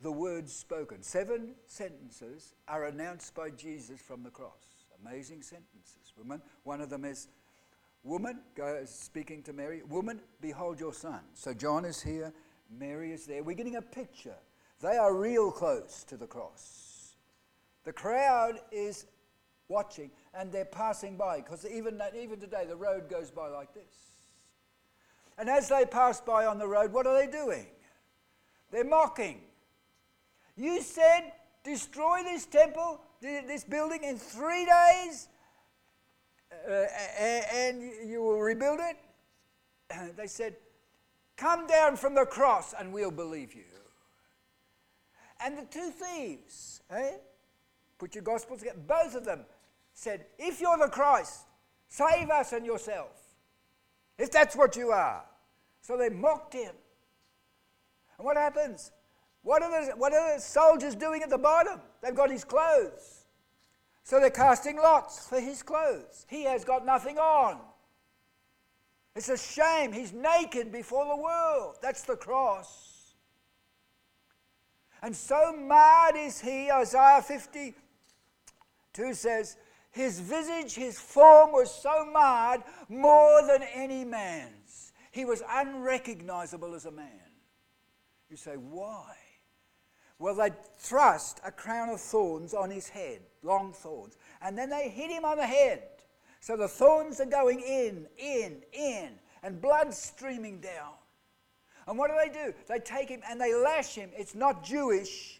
the 0.00 0.12
words 0.12 0.52
spoken? 0.52 1.02
Seven 1.02 1.54
sentences 1.66 2.54
are 2.66 2.86
announced 2.86 3.34
by 3.34 3.50
Jesus 3.50 4.00
from 4.00 4.22
the 4.22 4.30
cross. 4.30 4.86
Amazing 5.04 5.42
sentences. 5.42 6.12
Woman, 6.16 6.40
one 6.64 6.80
of 6.80 6.90
them 6.90 7.04
is, 7.04 7.28
Woman, 8.02 8.40
speaking 8.84 9.42
to 9.42 9.52
Mary, 9.52 9.82
Woman, 9.82 10.20
behold 10.40 10.80
your 10.80 10.94
son. 10.94 11.20
So 11.34 11.52
John 11.52 11.84
is 11.84 12.00
here, 12.00 12.32
Mary 12.70 13.12
is 13.12 13.26
there. 13.26 13.42
We're 13.42 13.56
getting 13.56 13.76
a 13.76 13.82
picture. 13.82 14.36
They 14.80 14.96
are 14.96 15.14
real 15.14 15.50
close 15.50 16.04
to 16.04 16.16
the 16.16 16.26
cross. 16.26 16.89
The 17.90 17.94
crowd 17.94 18.60
is 18.70 19.06
watching 19.66 20.12
and 20.32 20.52
they're 20.52 20.64
passing 20.64 21.16
by 21.16 21.38
because 21.38 21.66
even, 21.66 22.00
even 22.16 22.38
today 22.38 22.64
the 22.64 22.76
road 22.76 23.10
goes 23.10 23.32
by 23.32 23.48
like 23.48 23.74
this. 23.74 24.12
And 25.36 25.48
as 25.48 25.68
they 25.68 25.84
pass 25.86 26.20
by 26.20 26.46
on 26.46 26.60
the 26.60 26.68
road, 26.68 26.92
what 26.92 27.08
are 27.08 27.18
they 27.18 27.28
doing? 27.28 27.66
They're 28.70 28.84
mocking. 28.84 29.40
You 30.56 30.80
said, 30.82 31.32
destroy 31.64 32.22
this 32.22 32.46
temple, 32.46 33.00
this 33.20 33.64
building 33.64 34.04
in 34.04 34.18
three 34.18 34.66
days, 34.66 35.26
uh, 36.70 36.84
and 37.52 37.82
you 38.06 38.22
will 38.22 38.38
rebuild 38.38 38.78
it? 38.78 38.96
They 40.16 40.28
said, 40.28 40.54
Come 41.36 41.66
down 41.66 41.96
from 41.96 42.14
the 42.14 42.24
cross 42.24 42.72
and 42.72 42.92
we'll 42.92 43.10
believe 43.10 43.52
you. 43.52 43.64
And 45.44 45.58
the 45.58 45.64
two 45.64 45.90
thieves, 45.90 46.82
eh? 46.88 47.14
Put 48.00 48.14
your 48.14 48.24
gospels 48.24 48.60
together. 48.60 48.80
Both 48.86 49.14
of 49.14 49.26
them 49.26 49.44
said, 49.92 50.24
If 50.38 50.58
you're 50.58 50.78
the 50.78 50.88
Christ, 50.88 51.40
save 51.88 52.30
us 52.30 52.54
and 52.54 52.64
yourself. 52.64 53.10
If 54.18 54.32
that's 54.32 54.56
what 54.56 54.74
you 54.74 54.90
are. 54.90 55.22
So 55.82 55.98
they 55.98 56.08
mocked 56.08 56.54
him. 56.54 56.72
And 58.16 58.24
what 58.24 58.38
happens? 58.38 58.90
What 59.42 59.62
are, 59.62 59.84
the, 59.84 59.92
what 59.92 60.14
are 60.14 60.34
the 60.34 60.40
soldiers 60.40 60.94
doing 60.94 61.22
at 61.22 61.28
the 61.28 61.38
bottom? 61.38 61.78
They've 62.02 62.14
got 62.14 62.30
his 62.30 62.42
clothes. 62.42 63.26
So 64.02 64.18
they're 64.18 64.30
casting 64.30 64.76
lots 64.76 65.26
for 65.26 65.38
his 65.38 65.62
clothes. 65.62 66.26
He 66.28 66.44
has 66.44 66.64
got 66.64 66.86
nothing 66.86 67.18
on. 67.18 67.58
It's 69.14 69.28
a 69.28 69.36
shame. 69.36 69.92
He's 69.92 70.14
naked 70.14 70.72
before 70.72 71.04
the 71.04 71.22
world. 71.22 71.76
That's 71.82 72.02
the 72.02 72.16
cross. 72.16 73.14
And 75.02 75.14
so 75.14 75.54
mad 75.54 76.14
is 76.16 76.40
he, 76.40 76.70
Isaiah 76.70 77.22
52 78.94 79.14
says, 79.14 79.56
his 79.92 80.20
visage, 80.20 80.74
his 80.74 80.98
form 80.98 81.52
was 81.52 81.72
so 81.72 82.04
marred 82.12 82.62
more 82.88 83.42
than 83.46 83.62
any 83.74 84.04
man's. 84.04 84.92
He 85.10 85.24
was 85.24 85.42
unrecognizable 85.48 86.74
as 86.74 86.86
a 86.86 86.90
man. 86.90 87.08
You 88.28 88.36
say, 88.36 88.54
why? 88.54 89.14
Well, 90.18 90.36
they 90.36 90.50
thrust 90.78 91.40
a 91.44 91.50
crown 91.50 91.88
of 91.88 92.00
thorns 92.00 92.54
on 92.54 92.70
his 92.70 92.88
head, 92.88 93.22
long 93.42 93.72
thorns, 93.72 94.16
and 94.42 94.56
then 94.56 94.70
they 94.70 94.88
hit 94.88 95.10
him 95.10 95.24
on 95.24 95.38
the 95.38 95.46
head. 95.46 95.82
So 96.40 96.56
the 96.56 96.68
thorns 96.68 97.20
are 97.20 97.26
going 97.26 97.60
in, 97.60 98.06
in, 98.18 98.62
in, 98.72 99.10
and 99.42 99.60
blood 99.60 99.92
streaming 99.92 100.60
down. 100.60 100.92
And 101.86 101.98
what 101.98 102.10
do 102.10 102.16
they 102.22 102.32
do? 102.32 102.54
They 102.68 102.78
take 102.78 103.08
him 103.08 103.22
and 103.28 103.40
they 103.40 103.54
lash 103.54 103.94
him. 103.94 104.10
It's 104.14 104.34
not 104.34 104.62
Jewish. 104.62 105.39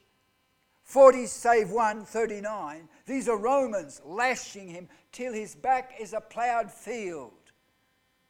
40 0.91 1.27
save 1.27 1.71
1, 1.71 2.05
39. 2.05 2.89
These 3.07 3.29
are 3.29 3.37
Romans 3.37 4.01
lashing 4.05 4.67
him 4.67 4.89
till 5.13 5.33
his 5.33 5.55
back 5.55 5.93
is 6.01 6.15
a 6.15 6.21
ploughed 6.21 6.69
field. 6.69 7.53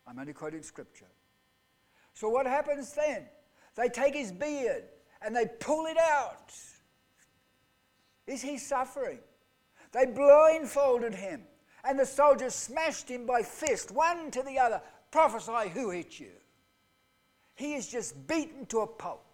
I'm 0.07 0.19
only 0.19 0.35
quoting 0.35 0.63
scripture. 0.63 1.09
So 2.13 2.29
what 2.29 2.45
happens 2.45 2.93
then? 2.93 3.25
They 3.77 3.89
take 3.89 4.15
his 4.15 4.31
beard 4.31 4.85
and 5.23 5.35
they 5.35 5.47
pull 5.59 5.87
it 5.87 5.97
out. 5.97 6.53
Is 8.27 8.43
he 8.43 8.59
suffering? 8.59 9.21
They 9.93 10.05
blindfolded 10.05 11.15
him, 11.15 11.45
and 11.83 11.99
the 11.99 12.05
soldiers 12.05 12.55
smashed 12.55 13.09
him 13.09 13.25
by 13.25 13.41
fist, 13.43 13.91
one 13.91 14.31
to 14.33 14.43
the 14.43 14.59
other. 14.59 14.83
Prophesy 15.11 15.71
who 15.71 15.89
hit 15.89 16.21
you. 16.21 16.33
He 17.55 17.73
is 17.73 17.89
just 17.89 18.27
beaten 18.27 18.67
to 18.67 18.81
a 18.81 18.87
pulp. 18.87 19.25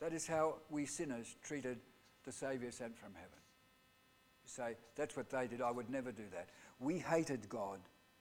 That 0.00 0.12
is 0.12 0.26
how 0.26 0.56
we 0.70 0.86
sinners 0.86 1.36
treated 1.42 1.78
the 2.24 2.32
Saviour 2.32 2.70
sent 2.70 2.96
from 2.96 3.14
heaven. 3.14 3.38
You 4.44 4.48
say, 4.48 4.76
that's 4.94 5.16
what 5.16 5.30
they 5.30 5.46
did. 5.46 5.60
I 5.60 5.70
would 5.70 5.90
never 5.90 6.12
do 6.12 6.24
that. 6.32 6.48
We 6.78 6.98
hated 6.98 7.48
God 7.48 7.80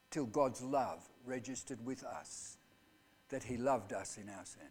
till 0.09 0.25
God's 0.25 0.61
love 0.61 1.03
registered 1.25 1.85
with 1.85 2.03
us 2.03 2.57
that 3.29 3.43
he 3.43 3.57
loved 3.57 3.93
us 3.93 4.17
in 4.17 4.29
our 4.29 4.45
sin. 4.45 4.69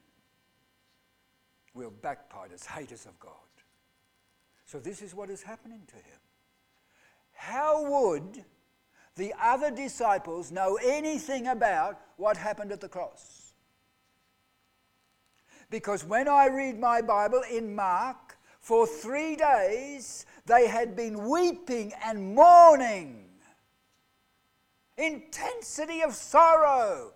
We're 1.75 1.91
backbiters, 1.91 2.65
haters 2.65 3.05
of 3.07 3.19
God. 3.21 3.33
So 4.65 4.79
this 4.79 5.03
is 5.03 5.15
what 5.15 5.31
is 5.31 5.43
happening 5.43 5.83
to 5.89 5.95
him. 5.95 6.21
How 7.33 7.89
would 7.89 8.45
the 9.15 9.35
other 9.41 9.71
disciples 9.71 10.51
know 10.51 10.79
anything 10.83 11.49
about 11.49 12.01
what 12.17 12.37
happened 12.37 12.73
at 12.73 12.81
the 12.81 12.89
cross? 12.89 13.46
Because 15.71 16.05
when 16.05 16.29
I 16.29 16.47
read 16.47 16.79
my 16.79 17.03
Bible 17.03 17.43
in 17.51 17.75
Mark, 17.75 18.39
for 18.61 18.87
three 18.87 19.37
days 19.37 20.27
they 20.47 20.69
had 20.69 20.97
been 20.97 21.29
weeping 21.29 21.93
and 22.05 22.35
mourning. 22.35 23.25
Intensity 24.97 26.03
of 26.03 26.15
sorrow 26.15 27.13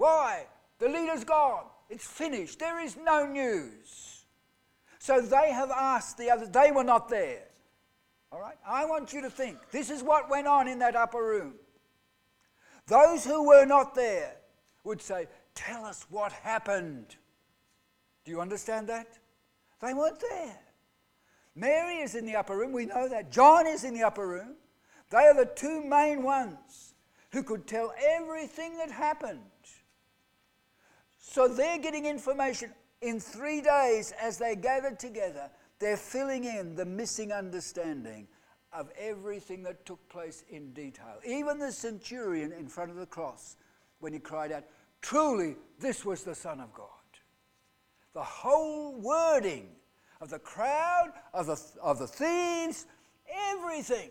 why? 0.00 0.46
The 0.78 0.88
leader's 0.88 1.24
gone. 1.24 1.64
It's 1.90 2.06
finished. 2.06 2.58
There 2.58 2.80
is 2.80 2.96
no 2.96 3.26
news. 3.26 4.24
So 4.98 5.20
they 5.20 5.52
have 5.52 5.70
asked 5.70 6.16
the 6.16 6.30
others, 6.30 6.48
they 6.48 6.72
were 6.72 6.84
not 6.84 7.10
there. 7.10 7.42
All 8.32 8.40
right? 8.40 8.56
I 8.66 8.86
want 8.86 9.12
you 9.12 9.20
to 9.20 9.28
think 9.28 9.58
this 9.70 9.90
is 9.90 10.02
what 10.02 10.30
went 10.30 10.46
on 10.46 10.68
in 10.68 10.78
that 10.78 10.96
upper 10.96 11.22
room. 11.22 11.52
Those 12.86 13.26
who 13.26 13.46
were 13.46 13.66
not 13.66 13.94
there 13.94 14.36
would 14.84 15.02
say, 15.02 15.26
Tell 15.66 15.84
us 15.84 16.06
what 16.08 16.32
happened. 16.32 17.16
Do 18.24 18.30
you 18.30 18.40
understand 18.40 18.88
that? 18.88 19.18
They 19.82 19.92
weren't 19.92 20.20
there. 20.20 20.58
Mary 21.54 21.96
is 21.96 22.14
in 22.14 22.24
the 22.24 22.36
upper 22.36 22.56
room, 22.56 22.72
we 22.72 22.86
know 22.86 23.08
that. 23.08 23.30
John 23.30 23.66
is 23.66 23.84
in 23.84 23.92
the 23.92 24.02
upper 24.02 24.26
room. 24.26 24.54
They 25.10 25.18
are 25.18 25.34
the 25.34 25.50
two 25.54 25.84
main 25.84 26.22
ones 26.22 26.94
who 27.32 27.42
could 27.42 27.66
tell 27.66 27.92
everything 28.02 28.78
that 28.78 28.90
happened. 28.90 29.40
So 31.18 31.46
they're 31.46 31.78
getting 31.78 32.06
information 32.06 32.72
in 33.02 33.20
three 33.20 33.60
days 33.60 34.14
as 34.20 34.38
they 34.38 34.56
gathered 34.56 34.98
together. 34.98 35.50
They're 35.78 35.96
filling 35.96 36.44
in 36.44 36.74
the 36.74 36.86
missing 36.86 37.32
understanding 37.32 38.28
of 38.72 38.90
everything 38.98 39.62
that 39.64 39.84
took 39.84 40.08
place 40.08 40.44
in 40.48 40.72
detail. 40.72 41.18
Even 41.26 41.58
the 41.58 41.72
centurion 41.72 42.52
in 42.52 42.68
front 42.68 42.90
of 42.90 42.96
the 42.96 43.06
cross, 43.06 43.56
when 43.98 44.12
he 44.12 44.18
cried 44.18 44.52
out, 44.52 44.64
Truly, 45.00 45.56
this 45.78 46.04
was 46.04 46.22
the 46.24 46.34
Son 46.34 46.60
of 46.60 46.72
God. 46.74 46.86
The 48.12 48.22
whole 48.22 49.00
wording 49.00 49.68
of 50.20 50.30
the 50.30 50.38
crowd, 50.38 51.12
of 51.32 51.46
the, 51.46 51.60
of 51.82 51.98
the 51.98 52.06
thieves, 52.06 52.86
everything. 53.50 54.10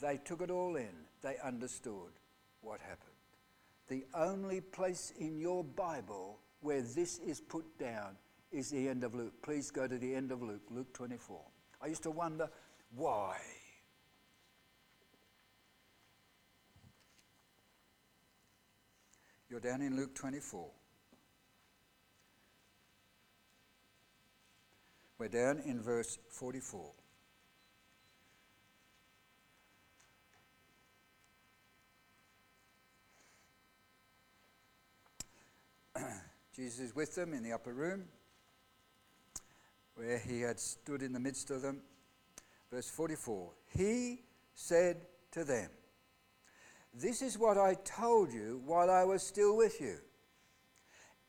They 0.00 0.18
took 0.24 0.42
it 0.42 0.50
all 0.50 0.76
in. 0.76 0.90
They 1.22 1.36
understood 1.42 2.10
what 2.60 2.80
happened 2.80 3.14
the 3.88 4.04
only 4.14 4.60
place 4.60 5.12
in 5.18 5.38
your 5.38 5.62
Bible 5.62 6.38
where 6.60 6.82
this 6.82 7.18
is 7.18 7.40
put 7.40 7.78
down 7.78 8.16
is 8.50 8.70
the 8.70 8.88
end 8.88 9.04
of 9.04 9.14
Luke. 9.14 9.34
Please 9.42 9.70
go 9.70 9.86
to 9.86 9.98
the 9.98 10.14
end 10.14 10.32
of 10.32 10.42
Luke, 10.42 10.62
Luke 10.70 10.92
24. 10.94 11.40
I 11.82 11.86
used 11.88 12.02
to 12.04 12.10
wonder 12.10 12.48
why. 12.94 13.36
You're 19.54 19.60
down 19.60 19.82
in 19.82 19.94
Luke 19.94 20.16
24. 20.16 20.66
We're 25.16 25.28
down 25.28 25.62
in 25.64 25.80
verse 25.80 26.18
44. 26.28 26.90
Jesus 36.56 36.80
is 36.80 36.96
with 36.96 37.14
them 37.14 37.32
in 37.32 37.44
the 37.44 37.52
upper 37.52 37.72
room 37.72 38.06
where 39.94 40.18
he 40.18 40.40
had 40.40 40.58
stood 40.58 41.00
in 41.00 41.12
the 41.12 41.20
midst 41.20 41.52
of 41.52 41.62
them. 41.62 41.80
Verse 42.72 42.90
44 42.90 43.52
He 43.68 44.22
said 44.56 45.02
to 45.30 45.44
them, 45.44 45.70
This 46.94 47.22
is 47.22 47.38
what 47.38 47.58
I 47.58 47.74
told 47.84 48.32
you 48.32 48.62
while 48.64 48.88
I 48.88 49.02
was 49.02 49.22
still 49.22 49.56
with 49.56 49.80
you. 49.80 49.96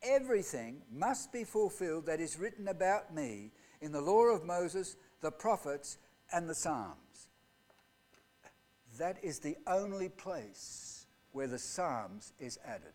Everything 0.03 0.83
must 0.91 1.31
be 1.31 1.43
fulfilled 1.43 2.05
that 2.05 2.19
is 2.19 2.37
written 2.37 2.67
about 2.67 3.13
me 3.13 3.51
in 3.81 3.91
the 3.91 4.01
law 4.01 4.25
of 4.25 4.45
Moses, 4.45 4.95
the 5.21 5.31
prophets, 5.31 5.97
and 6.31 6.47
the 6.47 6.53
Psalms. 6.53 7.29
That 8.99 9.17
is 9.23 9.39
the 9.39 9.57
only 9.65 10.09
place 10.09 11.07
where 11.31 11.47
the 11.47 11.59
Psalms 11.59 12.33
is 12.39 12.59
added. 12.63 12.93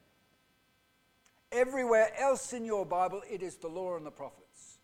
Everywhere 1.53 2.13
else 2.19 2.53
in 2.53 2.65
your 2.65 2.87
Bible, 2.87 3.23
it 3.29 3.43
is 3.43 3.57
the 3.57 3.69
law 3.69 3.97
and 3.97 4.07
the 4.07 4.11
prophets. 4.13 4.79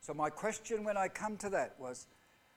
So, 0.00 0.12
my 0.12 0.28
question 0.28 0.84
when 0.84 0.98
I 0.98 1.08
come 1.08 1.38
to 1.38 1.48
that 1.50 1.74
was, 1.78 2.06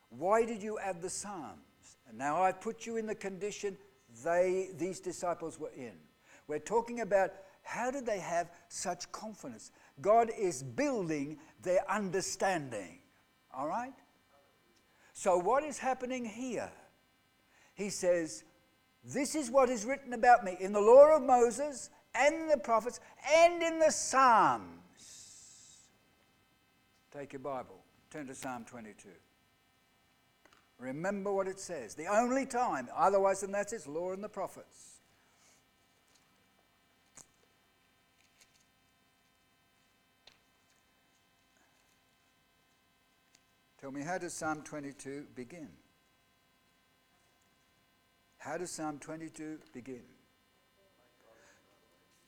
why 0.09 0.45
did 0.45 0.61
you 0.61 0.77
add 0.77 1.01
the 1.01 1.09
Psalms? 1.09 1.97
And 2.07 2.17
now 2.17 2.43
I've 2.43 2.59
put 2.59 2.85
you 2.85 2.97
in 2.97 3.07
the 3.07 3.15
condition 3.15 3.77
they, 4.23 4.69
these 4.77 4.99
disciples 4.99 5.59
were 5.59 5.71
in. 5.75 5.93
We're 6.47 6.59
talking 6.59 7.01
about 7.01 7.31
how 7.63 7.91
did 7.91 8.05
they 8.05 8.19
have 8.19 8.49
such 8.67 9.11
confidence? 9.11 9.71
God 10.01 10.31
is 10.37 10.63
building 10.63 11.37
their 11.61 11.89
understanding. 11.89 12.99
All 13.55 13.67
right? 13.67 13.93
So, 15.13 15.37
what 15.37 15.63
is 15.63 15.77
happening 15.77 16.25
here? 16.25 16.71
He 17.75 17.89
says, 17.89 18.43
This 19.03 19.35
is 19.35 19.51
what 19.51 19.69
is 19.69 19.85
written 19.85 20.13
about 20.13 20.43
me 20.43 20.57
in 20.59 20.73
the 20.73 20.81
law 20.81 21.15
of 21.15 21.21
Moses 21.21 21.89
and 22.15 22.49
the 22.49 22.57
prophets 22.57 22.99
and 23.35 23.61
in 23.61 23.79
the 23.79 23.91
Psalms. 23.91 24.79
Take 27.11 27.33
your 27.33 27.41
Bible, 27.41 27.83
turn 28.09 28.27
to 28.27 28.35
Psalm 28.35 28.65
22. 28.65 29.09
Remember 30.79 31.31
what 31.33 31.47
it 31.47 31.59
says. 31.59 31.93
The 31.93 32.07
only 32.07 32.45
time, 32.45 32.87
otherwise 32.95 33.41
than 33.41 33.51
that, 33.51 33.73
is 33.73 33.85
law 33.85 34.13
and 34.13 34.23
the 34.23 34.29
prophets. 34.29 35.01
Tell 43.81 43.91
me, 43.91 44.01
how 44.01 44.17
does 44.17 44.33
Psalm 44.33 44.61
22 44.63 45.27
begin? 45.35 45.69
How 48.37 48.57
does 48.57 48.71
Psalm 48.71 48.99
22 48.99 49.59
begin? 49.73 50.03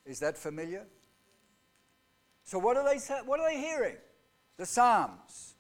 Is 0.06 0.20
that 0.20 0.38
familiar? 0.38 0.86
So, 2.43 2.60
what 2.60 2.76
are 2.76 2.84
they, 2.84 2.99
what 3.26 3.39
are 3.39 3.49
they 3.49 3.60
hearing? 3.60 3.97
The 4.58 4.66
Psalms. 4.66 5.56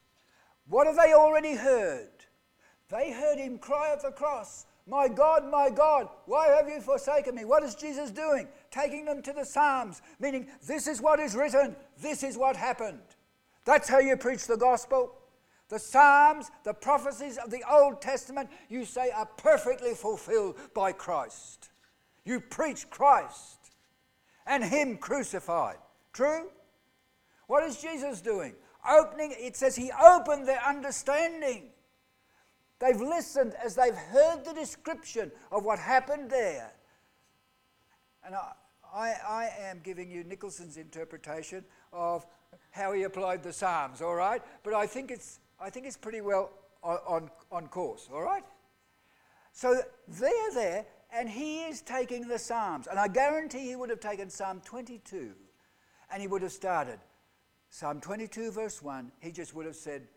What 0.67 0.87
have 0.87 0.97
they 0.97 1.13
already 1.13 1.55
heard? 1.55 2.20
They 2.91 3.11
heard 3.11 3.37
him 3.37 3.57
cry 3.57 3.93
at 3.93 4.01
the 4.01 4.11
cross, 4.11 4.65
My 4.85 5.07
God, 5.07 5.49
my 5.49 5.69
God, 5.69 6.09
why 6.25 6.49
have 6.49 6.67
you 6.67 6.81
forsaken 6.81 7.35
me? 7.35 7.45
What 7.45 7.63
is 7.63 7.73
Jesus 7.73 8.11
doing? 8.11 8.49
Taking 8.69 9.05
them 9.05 9.21
to 9.21 9.31
the 9.31 9.45
Psalms, 9.45 10.01
meaning 10.19 10.47
this 10.67 10.87
is 10.87 11.01
what 11.01 11.19
is 11.19 11.33
written, 11.33 11.75
this 12.01 12.21
is 12.21 12.37
what 12.37 12.57
happened. 12.57 12.99
That's 13.63 13.87
how 13.87 13.99
you 13.99 14.17
preach 14.17 14.45
the 14.45 14.57
gospel. 14.57 15.15
The 15.69 15.79
Psalms, 15.79 16.51
the 16.65 16.73
prophecies 16.73 17.37
of 17.37 17.49
the 17.49 17.63
Old 17.71 18.01
Testament, 18.01 18.49
you 18.67 18.83
say 18.83 19.09
are 19.11 19.25
perfectly 19.25 19.93
fulfilled 19.93 20.57
by 20.73 20.91
Christ. 20.91 21.69
You 22.25 22.41
preach 22.41 22.89
Christ 22.89 23.71
and 24.45 24.63
Him 24.63 24.97
crucified. 24.97 25.77
True? 26.11 26.49
What 27.47 27.63
is 27.63 27.81
Jesus 27.81 28.19
doing? 28.19 28.53
Opening, 28.89 29.33
it 29.37 29.55
says 29.55 29.77
He 29.77 29.91
opened 30.03 30.45
their 30.45 30.61
understanding. 30.61 31.70
They've 32.81 32.99
listened 32.99 33.53
as 33.63 33.75
they've 33.75 33.95
heard 33.95 34.43
the 34.43 34.53
description 34.53 35.31
of 35.51 35.63
what 35.63 35.77
happened 35.77 36.31
there. 36.31 36.71
And 38.25 38.33
I, 38.35 38.51
I, 38.93 39.13
I 39.27 39.49
am 39.59 39.79
giving 39.83 40.09
you 40.09 40.23
Nicholson's 40.23 40.77
interpretation 40.77 41.63
of 41.93 42.25
how 42.71 42.91
he 42.93 43.03
applied 43.03 43.43
the 43.43 43.53
Psalms, 43.53 44.01
all 44.01 44.15
right? 44.15 44.41
But 44.63 44.73
I 44.73 44.87
think 44.87 45.11
it's 45.11 45.39
I 45.59 45.69
think 45.69 45.85
it's 45.85 45.97
pretty 45.97 46.21
well 46.21 46.49
on, 46.81 46.97
on, 47.07 47.29
on 47.51 47.67
course, 47.67 48.09
all 48.11 48.23
right? 48.23 48.43
So 49.53 49.79
they're 50.07 50.51
there, 50.53 50.85
and 51.13 51.29
he 51.29 51.63
is 51.63 51.81
taking 51.81 52.27
the 52.27 52.39
Psalms. 52.39 52.87
And 52.87 52.97
I 52.97 53.07
guarantee 53.07 53.67
he 53.67 53.75
would 53.75 53.91
have 53.91 53.99
taken 53.99 54.29
Psalm 54.29 54.61
22, 54.65 55.33
and 56.11 56.21
he 56.21 56.27
would 56.27 56.41
have 56.41 56.51
started 56.51 56.99
Psalm 57.69 58.01
22, 58.01 58.51
verse 58.51 58.81
1. 58.81 59.11
He 59.19 59.31
just 59.31 59.53
would 59.53 59.67
have 59.67 59.75
said, 59.75 60.07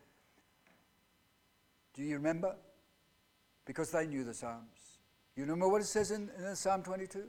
Do 1.94 2.02
you 2.02 2.16
remember? 2.16 2.56
Because 3.64 3.90
they 3.90 4.06
knew 4.06 4.24
the 4.24 4.34
Psalms. 4.34 4.98
You 5.36 5.44
remember 5.44 5.68
what 5.68 5.80
it 5.80 5.86
says 5.86 6.10
in, 6.10 6.30
in 6.38 6.56
Psalm 6.56 6.82
22? 6.82 7.24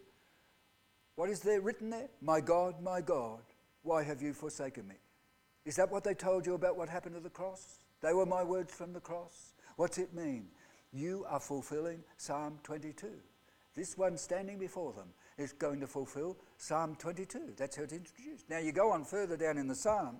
What 1.15 1.29
is 1.29 1.39
there 1.39 1.61
written 1.61 1.89
there? 1.89 2.09
My 2.21 2.41
God, 2.41 2.81
my 2.81 3.01
God, 3.01 3.41
why 3.83 4.03
have 4.03 4.21
you 4.21 4.33
forsaken 4.33 4.87
me? 4.87 4.95
Is 5.65 5.75
that 5.77 5.91
what 5.91 6.03
they 6.03 6.13
told 6.13 6.45
you 6.45 6.53
about 6.55 6.77
what 6.77 6.89
happened 6.89 7.15
at 7.15 7.23
the 7.23 7.29
cross? 7.29 7.79
They 8.01 8.13
were 8.13 8.25
my 8.25 8.43
words 8.43 8.73
from 8.73 8.93
the 8.93 8.99
cross. 8.99 9.53
What's 9.77 9.97
it 9.97 10.13
mean? 10.13 10.47
You 10.93 11.25
are 11.27 11.39
fulfilling 11.39 12.03
Psalm 12.17 12.59
22. 12.63 13.07
This 13.75 13.97
one 13.97 14.17
standing 14.17 14.57
before 14.57 14.93
them 14.93 15.09
is 15.37 15.51
going 15.51 15.79
to 15.81 15.87
fulfill 15.87 16.37
Psalm 16.57 16.95
22. 16.95 17.53
That's 17.57 17.75
how 17.75 17.83
it's 17.83 17.93
introduced. 17.93 18.49
Now 18.49 18.59
you 18.59 18.71
go 18.71 18.91
on 18.91 19.03
further 19.03 19.35
down 19.35 19.57
in 19.57 19.67
the 19.67 19.75
Psalm, 19.75 20.17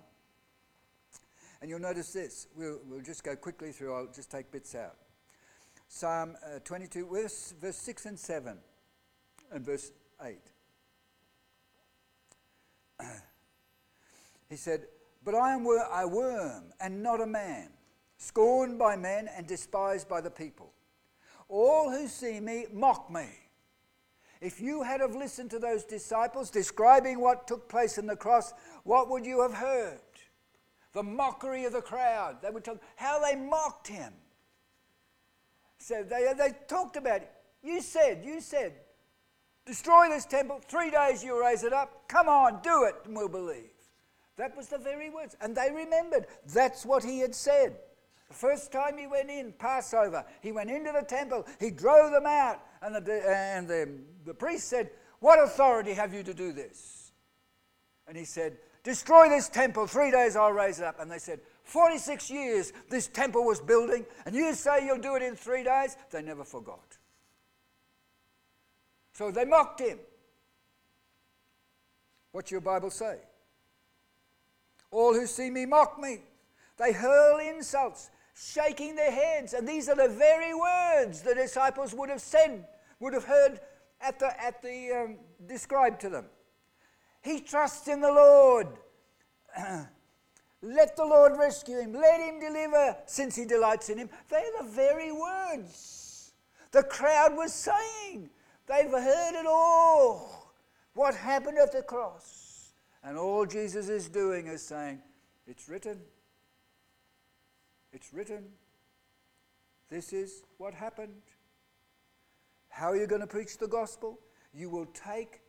and 1.60 1.70
you'll 1.70 1.80
notice 1.80 2.12
this. 2.12 2.48
We'll, 2.56 2.80
we'll 2.86 3.00
just 3.02 3.24
go 3.24 3.36
quickly 3.36 3.72
through, 3.72 3.94
I'll 3.94 4.12
just 4.12 4.30
take 4.30 4.50
bits 4.50 4.74
out. 4.74 4.96
Psalm 5.88 6.36
uh, 6.44 6.58
22, 6.64 7.06
verse, 7.06 7.54
verse 7.60 7.76
6 7.76 8.06
and 8.06 8.18
7, 8.18 8.58
and 9.52 9.64
verse 9.64 9.92
8. 10.24 10.38
he 14.50 14.56
said, 14.56 14.86
But 15.24 15.34
I 15.34 15.54
am 15.54 15.66
a 15.66 16.08
worm 16.08 16.72
and 16.80 17.02
not 17.02 17.20
a 17.20 17.26
man 17.26 17.68
scorned 18.18 18.78
by 18.78 18.96
men 18.96 19.28
and 19.36 19.46
despised 19.46 20.08
by 20.08 20.20
the 20.20 20.30
people. 20.30 20.72
All 21.48 21.90
who 21.90 22.08
see 22.08 22.40
me 22.40 22.66
mock 22.72 23.10
me. 23.10 23.26
If 24.40 24.60
you 24.60 24.82
had 24.82 25.00
have 25.00 25.14
listened 25.14 25.50
to 25.50 25.58
those 25.58 25.84
disciples 25.84 26.50
describing 26.50 27.20
what 27.20 27.46
took 27.46 27.68
place 27.68 27.96
in 27.98 28.06
the 28.06 28.16
cross, 28.16 28.52
what 28.84 29.08
would 29.08 29.24
you 29.24 29.40
have 29.42 29.54
heard? 29.54 30.00
The 30.96 31.02
mockery 31.02 31.66
of 31.66 31.74
the 31.74 31.82
crowd. 31.82 32.38
They 32.40 32.48
would 32.48 32.64
tell 32.64 32.78
how 32.96 33.20
they 33.20 33.36
mocked 33.36 33.86
him. 33.86 34.14
So 35.76 36.02
they, 36.02 36.32
they 36.38 36.54
talked 36.68 36.96
about 36.96 37.20
it. 37.20 37.30
You 37.62 37.82
said, 37.82 38.22
you 38.24 38.40
said, 38.40 38.72
destroy 39.66 40.08
this 40.08 40.24
temple, 40.24 40.62
three 40.66 40.90
days 40.90 41.22
you'll 41.22 41.40
raise 41.40 41.64
it 41.64 41.74
up. 41.74 42.08
Come 42.08 42.30
on, 42.30 42.62
do 42.62 42.84
it, 42.84 42.94
and 43.04 43.14
we'll 43.14 43.28
believe. 43.28 43.68
That 44.38 44.56
was 44.56 44.68
the 44.68 44.78
very 44.78 45.10
words. 45.10 45.36
And 45.42 45.54
they 45.54 45.70
remembered. 45.70 46.28
That's 46.54 46.86
what 46.86 47.04
he 47.04 47.18
had 47.18 47.34
said. 47.34 47.76
The 48.28 48.34
first 48.34 48.72
time 48.72 48.96
he 48.96 49.06
went 49.06 49.28
in, 49.28 49.52
Passover, 49.52 50.24
he 50.40 50.50
went 50.50 50.70
into 50.70 50.92
the 50.92 51.04
temple, 51.04 51.46
he 51.60 51.70
drove 51.70 52.10
them 52.10 52.24
out, 52.24 52.62
and 52.80 52.94
the, 52.94 53.22
and 53.28 53.68
the, 53.68 53.98
the 54.24 54.32
priest 54.32 54.68
said, 54.68 54.88
What 55.20 55.44
authority 55.44 55.92
have 55.92 56.14
you 56.14 56.22
to 56.22 56.32
do 56.32 56.54
this? 56.54 57.12
And 58.08 58.16
he 58.16 58.24
said, 58.24 58.56
Destroy 58.86 59.28
this 59.28 59.48
temple, 59.48 59.88
three 59.88 60.12
days 60.12 60.36
I'll 60.36 60.52
raise 60.52 60.78
it 60.78 60.84
up. 60.84 61.00
And 61.00 61.10
they 61.10 61.18
said, 61.18 61.40
46 61.64 62.30
years 62.30 62.72
this 62.88 63.08
temple 63.08 63.42
was 63.42 63.60
building, 63.60 64.06
and 64.24 64.32
you 64.32 64.54
say 64.54 64.86
you'll 64.86 65.00
do 65.00 65.16
it 65.16 65.22
in 65.22 65.34
three 65.34 65.64
days? 65.64 65.96
They 66.12 66.22
never 66.22 66.44
forgot. 66.44 66.96
So 69.12 69.32
they 69.32 69.44
mocked 69.44 69.80
him. 69.80 69.98
What's 72.30 72.52
your 72.52 72.60
Bible 72.60 72.92
say? 72.92 73.18
All 74.92 75.14
who 75.14 75.26
see 75.26 75.50
me 75.50 75.66
mock 75.66 76.00
me. 76.00 76.18
They 76.78 76.92
hurl 76.92 77.40
insults 77.40 78.10
shaking 78.36 78.94
their 78.94 79.10
heads. 79.10 79.52
And 79.52 79.66
these 79.66 79.88
are 79.88 79.96
the 79.96 80.14
very 80.14 80.54
words 80.54 81.22
the 81.22 81.34
disciples 81.34 81.92
would 81.92 82.08
have 82.08 82.20
said, 82.20 82.64
would 83.00 83.14
have 83.14 83.24
heard 83.24 83.58
at 84.00 84.20
the, 84.20 84.40
at 84.40 84.62
the 84.62 84.92
um, 84.92 85.16
described 85.44 86.00
to 86.02 86.08
them. 86.08 86.26
He 87.26 87.40
trusts 87.40 87.88
in 87.88 88.00
the 88.00 88.12
Lord. 88.12 88.68
Let 90.62 90.96
the 90.96 91.04
Lord 91.04 91.36
rescue 91.36 91.80
him. 91.80 91.92
Let 91.92 92.20
him 92.20 92.40
deliver, 92.40 92.96
since 93.06 93.36
he 93.36 93.44
delights 93.44 93.88
in 93.90 93.98
him. 93.98 94.10
They're 94.30 94.42
the 94.58 94.68
very 94.68 95.12
words 95.12 96.06
the 96.76 96.82
crowd 96.82 97.34
was 97.34 97.54
saying. 97.54 98.28
They've 98.66 98.90
heard 98.90 99.34
it 99.34 99.46
all. 99.46 100.52
What 100.92 101.14
happened 101.14 101.56
at 101.58 101.72
the 101.72 101.82
cross? 101.82 102.72
And 103.02 103.16
all 103.16 103.46
Jesus 103.46 103.88
is 103.88 104.10
doing 104.10 104.46
is 104.46 104.62
saying, 104.62 105.00
It's 105.46 105.70
written. 105.70 106.00
It's 107.92 108.12
written. 108.12 108.44
This 109.88 110.12
is 110.12 110.42
what 110.58 110.74
happened. 110.74 111.22
How 112.68 112.88
are 112.88 112.96
you 112.96 113.06
going 113.06 113.22
to 113.22 113.26
preach 113.26 113.56
the 113.56 113.68
gospel? 113.68 114.18
You 114.52 114.68
will 114.68 114.86
take 114.86 115.40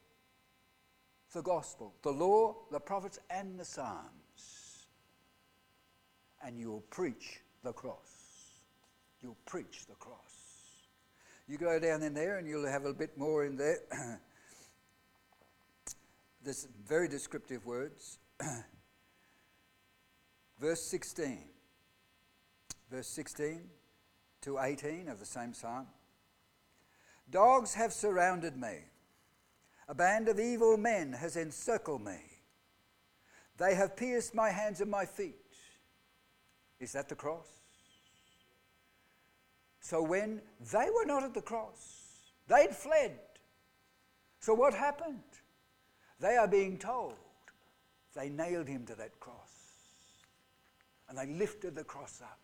the 1.34 1.42
gospel, 1.42 1.94
the 2.04 2.12
law, 2.12 2.56
the 2.72 2.80
prophets, 2.80 3.20
and 3.30 3.60
the 3.60 3.66
Psalms, 3.66 4.88
and 6.44 6.60
you 6.60 6.72
will 6.72 6.86
preach 6.90 7.42
the 7.64 7.74
cross. 7.74 8.62
You'll 9.22 9.38
preach 9.46 9.86
the 9.88 9.96
cross. 9.96 10.18
You 11.48 11.58
go 11.58 11.80
down 11.80 12.04
in 12.04 12.14
there 12.14 12.38
and 12.38 12.48
you'll 12.48 12.68
have 12.68 12.86
a 12.86 12.94
bit 12.94 13.18
more 13.18 13.46
in 13.46 13.56
there. 13.56 13.80
There's 16.44 16.68
very 16.86 17.08
descriptive 17.08 17.66
words. 17.66 18.20
Verse 20.60 20.90
16. 20.90 21.40
Verse 22.92 23.08
16 23.08 23.62
to 24.42 24.60
18 24.60 25.10
of 25.10 25.20
the 25.20 25.26
same 25.26 25.54
psalm. 25.54 25.88
Dogs 27.30 27.74
have 27.74 27.92
surrounded 27.92 28.56
me. 28.56 28.78
A 29.88 29.96
band 29.96 30.28
of 30.28 30.40
evil 30.40 30.78
men 30.78 31.14
has 31.14 31.38
encircled 31.38 32.04
me. 32.04 32.20
They 33.58 33.74
have 33.76 33.96
pierced 33.96 34.36
my 34.36 34.50
hands 34.50 34.82
and 34.82 34.92
my 34.92 35.06
feet. 35.06 35.36
Is 36.80 36.92
that 36.94 37.10
the 37.10 37.16
cross? 37.16 37.48
So 39.80 40.04
when 40.04 40.42
they 40.72 40.90
were 40.94 41.06
not 41.06 41.24
at 41.24 41.34
the 41.34 41.42
cross, 41.42 42.04
they'd 42.48 42.76
fled. 42.76 43.18
So 44.40 44.54
what 44.54 44.74
happened? 44.74 45.24
They 46.20 46.36
are 46.36 46.48
being 46.48 46.78
told 46.78 47.14
they 48.16 48.30
nailed 48.30 48.68
him 48.68 48.86
to 48.88 48.96
that 48.96 49.20
cross. 49.20 49.36
And 51.08 51.18
they 51.18 51.28
lifted 51.28 51.76
the 51.76 51.84
cross 51.84 52.22
up. 52.22 52.40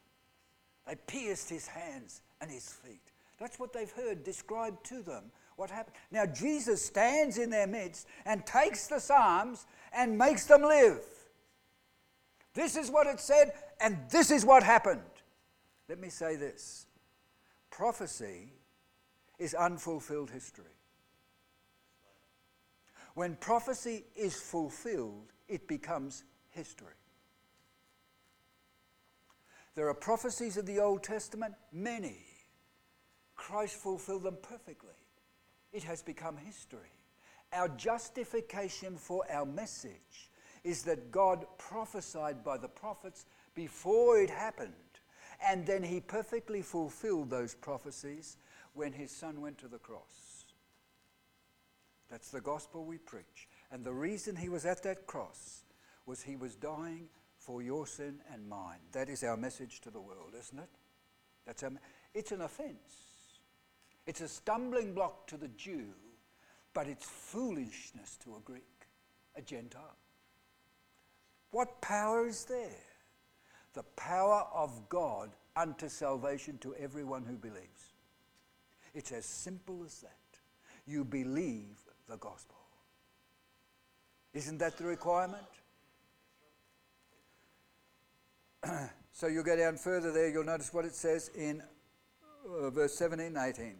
They 0.87 0.95
pierced 1.07 1.49
his 1.49 1.67
hands 1.67 2.21
and 2.39 2.49
his 2.49 2.69
feet. 2.69 3.01
That's 3.39 3.59
what 3.59 3.73
they've 3.73 3.91
heard 3.91 4.23
described 4.23 4.85
to 4.85 5.01
them. 5.01 5.31
What 5.55 5.69
happened? 5.69 5.95
Now, 6.11 6.25
Jesus 6.25 6.83
stands 6.83 7.37
in 7.37 7.49
their 7.49 7.67
midst 7.67 8.07
and 8.25 8.45
takes 8.45 8.87
the 8.87 8.99
Psalms 8.99 9.65
and 9.95 10.17
makes 10.17 10.45
them 10.45 10.61
live. 10.63 11.01
This 12.53 12.75
is 12.75 12.91
what 12.91 13.07
it 13.07 13.19
said, 13.19 13.53
and 13.79 13.97
this 14.09 14.31
is 14.31 14.45
what 14.45 14.63
happened. 14.63 15.01
Let 15.89 15.99
me 15.99 16.09
say 16.09 16.35
this 16.35 16.85
prophecy 17.69 18.53
is 19.39 19.53
unfulfilled 19.53 20.29
history. 20.29 20.65
When 23.15 23.35
prophecy 23.35 24.05
is 24.15 24.39
fulfilled, 24.39 25.33
it 25.47 25.67
becomes 25.67 26.23
history. 26.49 26.93
There 29.75 29.87
are 29.89 29.93
prophecies 29.93 30.57
of 30.57 30.65
the 30.65 30.79
Old 30.79 31.03
Testament, 31.03 31.55
many. 31.71 32.17
Christ 33.35 33.75
fulfilled 33.75 34.23
them 34.23 34.37
perfectly. 34.41 34.93
It 35.74 35.84
has 35.84 36.01
become 36.01 36.38
history. 36.38 36.91
Our 37.51 37.67
justification 37.69 38.95
for 38.95 39.26
our 39.30 39.45
message 39.45 40.32
is 40.63 40.84
that 40.84 41.11
God 41.11 41.45
prophesied 41.57 42.43
by 42.43 42.57
the 42.57 42.69
prophets 42.69 43.26
before 43.53 44.19
it 44.19 44.30
happened, 44.30 44.74
and 45.45 45.65
then 45.65 45.84
he 45.84 45.99
perfectly 45.99 46.61
fulfilled 46.61 47.30
those 47.30 47.53
prophecies 47.53 48.38
when 48.74 48.93
his 48.93 49.11
son 49.11 49.41
went 49.41 49.57
to 49.59 49.67
the 49.67 49.78
cross. 49.78 50.45
That's 52.09 52.30
the 52.30 52.41
gospel 52.41 52.86
we 52.86 52.97
preach. 52.97 53.49
And 53.71 53.84
the 53.84 53.93
reason 53.93 54.36
he 54.36 54.49
was 54.49 54.65
at 54.65 54.84
that 54.84 55.07
cross 55.07 55.63
was 56.05 56.21
he 56.21 56.36
was 56.36 56.55
dying 56.55 57.09
for 57.38 57.61
your 57.61 57.88
sin 57.88 58.19
and 58.32 58.47
mine. 58.47 58.80
That 58.91 59.09
is 59.09 59.24
our 59.24 59.36
message 59.36 59.82
to 59.82 59.89
the 59.89 59.99
world, 59.99 60.34
isn't 60.39 60.59
it? 60.59 60.69
That's 61.45 61.63
our, 61.63 61.71
it's 62.13 62.32
an 62.32 62.41
offense. 62.41 63.12
It's 64.05 64.21
a 64.21 64.27
stumbling 64.27 64.93
block 64.93 65.27
to 65.27 65.37
the 65.37 65.47
Jew, 65.49 65.87
but 66.73 66.87
it's 66.87 67.05
foolishness 67.05 68.17
to 68.23 68.35
a 68.35 68.39
Greek, 68.43 68.87
a 69.35 69.41
Gentile. 69.41 69.97
What 71.51 71.81
power 71.81 72.27
is 72.27 72.45
there? 72.45 72.83
The 73.73 73.83
power 73.95 74.45
of 74.53 74.89
God 74.89 75.31
unto 75.55 75.87
salvation 75.87 76.57
to 76.59 76.75
everyone 76.75 77.23
who 77.23 77.37
believes. 77.37 77.93
It's 78.93 79.11
as 79.11 79.25
simple 79.25 79.83
as 79.85 80.01
that. 80.01 80.17
You 80.85 81.05
believe 81.05 81.79
the 82.07 82.17
gospel. 82.17 82.57
Isn't 84.33 84.57
that 84.57 84.77
the 84.77 84.85
requirement? 84.85 85.43
so 89.11 89.27
you 89.27 89.43
go 89.43 89.55
down 89.55 89.77
further 89.77 90.11
there, 90.11 90.29
you'll 90.29 90.43
notice 90.43 90.73
what 90.73 90.85
it 90.85 90.95
says 90.95 91.29
in 91.35 91.61
uh, 92.47 92.69
verse 92.69 92.95
17 92.95 93.37
18. 93.37 93.75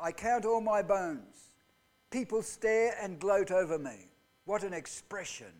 I 0.00 0.12
count 0.12 0.44
all 0.44 0.60
my 0.60 0.82
bones. 0.82 1.48
People 2.10 2.42
stare 2.42 2.96
and 3.02 3.18
gloat 3.18 3.50
over 3.50 3.78
me. 3.78 4.08
What 4.44 4.62
an 4.62 4.72
expression. 4.72 5.52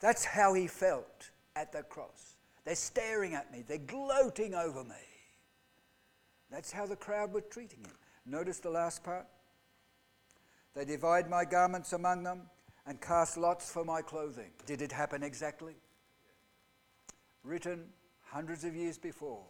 That's 0.00 0.24
how 0.24 0.54
he 0.54 0.66
felt 0.66 1.30
at 1.54 1.72
the 1.72 1.82
cross. 1.84 2.36
They're 2.64 2.74
staring 2.74 3.34
at 3.34 3.52
me, 3.52 3.64
they're 3.66 3.78
gloating 3.78 4.54
over 4.54 4.84
me. 4.84 4.94
That's 6.50 6.70
how 6.70 6.86
the 6.86 6.96
crowd 6.96 7.32
were 7.32 7.40
treating 7.40 7.80
him. 7.80 7.94
Notice 8.26 8.58
the 8.58 8.70
last 8.70 9.02
part. 9.02 9.26
They 10.74 10.84
divide 10.84 11.30
my 11.30 11.44
garments 11.44 11.92
among 11.92 12.22
them 12.24 12.42
and 12.86 13.00
cast 13.00 13.36
lots 13.36 13.70
for 13.70 13.84
my 13.84 14.02
clothing. 14.02 14.50
Did 14.66 14.82
it 14.82 14.92
happen 14.92 15.22
exactly? 15.22 15.74
Written 17.42 17.84
hundreds 18.22 18.64
of 18.64 18.76
years 18.76 18.98
before. 18.98 19.44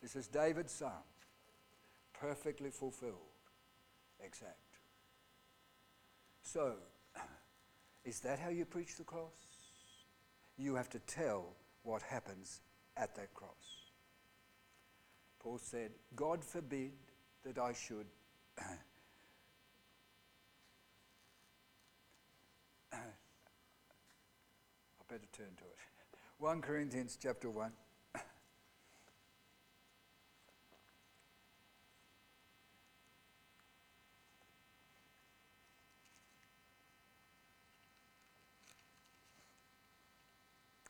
This 0.00 0.16
is 0.16 0.28
David's 0.28 0.72
psalm 0.72 1.02
perfectly 2.22 2.70
fulfilled. 2.70 3.34
Exact. 4.24 4.78
So, 6.42 6.74
is 8.04 8.20
that 8.20 8.38
how 8.38 8.50
you 8.50 8.64
preach 8.64 8.96
the 8.96 9.02
cross? 9.02 9.32
You 10.56 10.76
have 10.76 10.88
to 10.90 11.00
tell 11.00 11.46
what 11.82 12.00
happens 12.02 12.60
at 12.96 13.16
that 13.16 13.34
cross. 13.34 13.50
Paul 15.40 15.58
said, 15.58 15.90
God 16.14 16.44
forbid 16.44 16.92
that 17.44 17.58
I 17.58 17.72
should 17.72 18.06
I 22.92 22.98
better 25.08 25.26
turn 25.32 25.46
to 25.56 25.64
it. 25.64 25.78
1 26.38 26.60
Corinthians 26.60 27.18
chapter 27.20 27.50
1. 27.50 27.72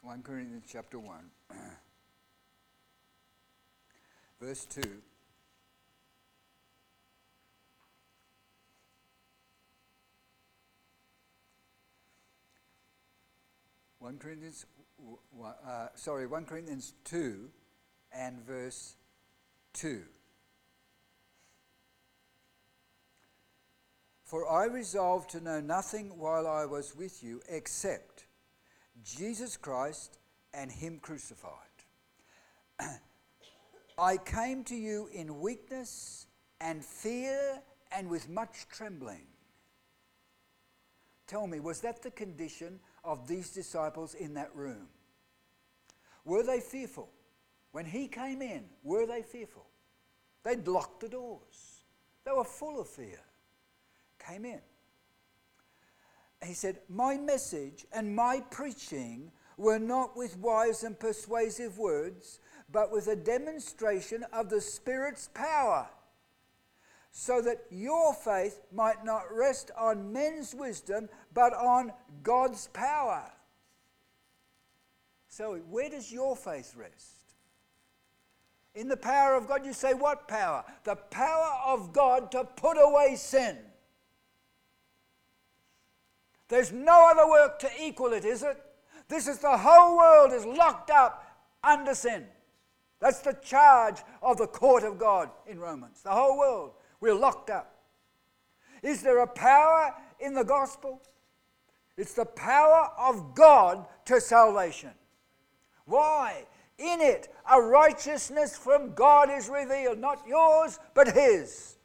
1 0.02 0.22
Corinthians 0.24 0.64
chapter 0.68 0.98
1, 0.98 1.16
verse 4.40 4.64
2. 4.64 4.82
One 14.00 14.18
Corinthians, 14.18 14.66
uh, 15.40 15.86
sorry, 15.94 16.26
one 16.26 16.44
Corinthians 16.46 16.94
two, 17.04 17.50
and 18.12 18.44
verse 18.44 18.96
two. 19.72 20.02
For 24.24 24.50
I 24.50 24.64
resolved 24.64 25.30
to 25.30 25.40
know 25.40 25.60
nothing 25.60 26.18
while 26.18 26.48
I 26.48 26.64
was 26.64 26.96
with 26.96 27.22
you 27.22 27.42
except 27.48 28.24
Jesus 29.02 29.56
Christ 29.56 30.18
and 30.54 30.70
Him 30.70 30.98
crucified. 31.00 31.52
I 33.98 34.16
came 34.16 34.64
to 34.64 34.74
you 34.74 35.08
in 35.12 35.40
weakness 35.40 36.26
and 36.60 36.84
fear 36.84 37.60
and 37.90 38.08
with 38.08 38.28
much 38.28 38.66
trembling. 38.70 39.26
Tell 41.26 41.46
me, 41.46 41.60
was 41.60 41.80
that 41.80 42.02
the 42.02 42.10
condition 42.10 42.80
of 43.04 43.26
these 43.26 43.50
disciples 43.50 44.14
in 44.14 44.34
that 44.34 44.54
room? 44.54 44.88
Were 46.24 46.42
they 46.42 46.60
fearful? 46.60 47.10
When 47.72 47.86
he 47.86 48.06
came 48.06 48.42
in, 48.42 48.64
were 48.82 49.06
they 49.06 49.22
fearful? 49.22 49.66
They'd 50.42 50.66
locked 50.68 51.00
the 51.00 51.08
doors. 51.08 51.84
They 52.24 52.32
were 52.32 52.44
full 52.44 52.80
of 52.80 52.88
fear. 52.88 53.20
Came 54.18 54.44
in 54.44 54.60
he 56.44 56.54
said, 56.54 56.78
My 56.88 57.16
message 57.16 57.86
and 57.92 58.14
my 58.14 58.40
preaching 58.50 59.30
were 59.56 59.78
not 59.78 60.16
with 60.16 60.36
wise 60.38 60.82
and 60.82 60.98
persuasive 60.98 61.78
words, 61.78 62.40
but 62.70 62.90
with 62.90 63.06
a 63.06 63.16
demonstration 63.16 64.24
of 64.32 64.48
the 64.48 64.60
Spirit's 64.60 65.28
power, 65.34 65.88
so 67.12 67.42
that 67.42 67.64
your 67.70 68.14
faith 68.14 68.60
might 68.72 69.04
not 69.04 69.24
rest 69.30 69.70
on 69.78 70.12
men's 70.12 70.54
wisdom, 70.54 71.08
but 71.34 71.52
on 71.52 71.92
God's 72.22 72.68
power. 72.68 73.30
So, 75.28 75.56
where 75.70 75.90
does 75.90 76.10
your 76.10 76.36
faith 76.36 76.74
rest? 76.76 77.22
In 78.74 78.88
the 78.88 78.96
power 78.96 79.34
of 79.34 79.46
God, 79.46 79.66
you 79.66 79.74
say, 79.74 79.92
what 79.92 80.28
power? 80.28 80.64
The 80.84 80.96
power 80.96 81.52
of 81.66 81.92
God 81.92 82.30
to 82.32 82.44
put 82.44 82.78
away 82.78 83.16
sin. 83.16 83.58
There's 86.52 86.70
no 86.70 87.08
other 87.10 87.26
work 87.26 87.58
to 87.60 87.70
equal 87.80 88.12
it, 88.12 88.26
is 88.26 88.42
it? 88.42 88.62
This 89.08 89.26
is 89.26 89.38
the 89.38 89.56
whole 89.56 89.96
world 89.96 90.34
is 90.34 90.44
locked 90.44 90.90
up 90.90 91.24
under 91.64 91.94
sin. 91.94 92.26
That's 93.00 93.20
the 93.20 93.32
charge 93.42 94.00
of 94.20 94.36
the 94.36 94.46
court 94.46 94.84
of 94.84 94.98
God 94.98 95.30
in 95.46 95.58
Romans. 95.58 96.02
The 96.02 96.10
whole 96.10 96.36
world, 96.36 96.72
we're 97.00 97.14
locked 97.14 97.48
up. 97.48 97.74
Is 98.82 99.00
there 99.00 99.20
a 99.20 99.26
power 99.26 99.94
in 100.20 100.34
the 100.34 100.44
gospel? 100.44 101.00
It's 101.96 102.12
the 102.12 102.26
power 102.26 102.90
of 102.98 103.34
God 103.34 103.86
to 104.04 104.20
salvation. 104.20 104.90
Why? 105.86 106.44
In 106.76 107.00
it, 107.00 107.34
a 107.50 107.62
righteousness 107.62 108.58
from 108.58 108.92
God 108.92 109.30
is 109.30 109.48
revealed, 109.48 109.98
not 109.98 110.22
yours, 110.28 110.78
but 110.92 111.14
His. 111.14 111.76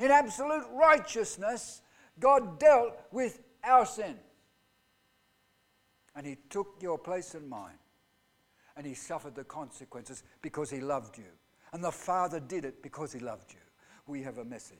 In 0.00 0.10
absolute 0.10 0.64
righteousness, 0.72 1.82
God 2.18 2.58
dealt 2.58 2.98
with 3.12 3.38
our 3.64 3.86
sin. 3.86 4.16
And 6.14 6.26
He 6.26 6.36
took 6.50 6.76
your 6.80 6.98
place 6.98 7.34
and 7.34 7.48
mine. 7.48 7.78
And 8.76 8.86
He 8.86 8.94
suffered 8.94 9.34
the 9.34 9.44
consequences 9.44 10.22
because 10.40 10.70
He 10.70 10.80
loved 10.80 11.18
you. 11.18 11.30
And 11.72 11.82
the 11.82 11.92
Father 11.92 12.40
did 12.40 12.64
it 12.64 12.82
because 12.82 13.12
He 13.12 13.20
loved 13.20 13.52
you. 13.52 13.60
We 14.06 14.22
have 14.22 14.38
a 14.38 14.44
message. 14.44 14.78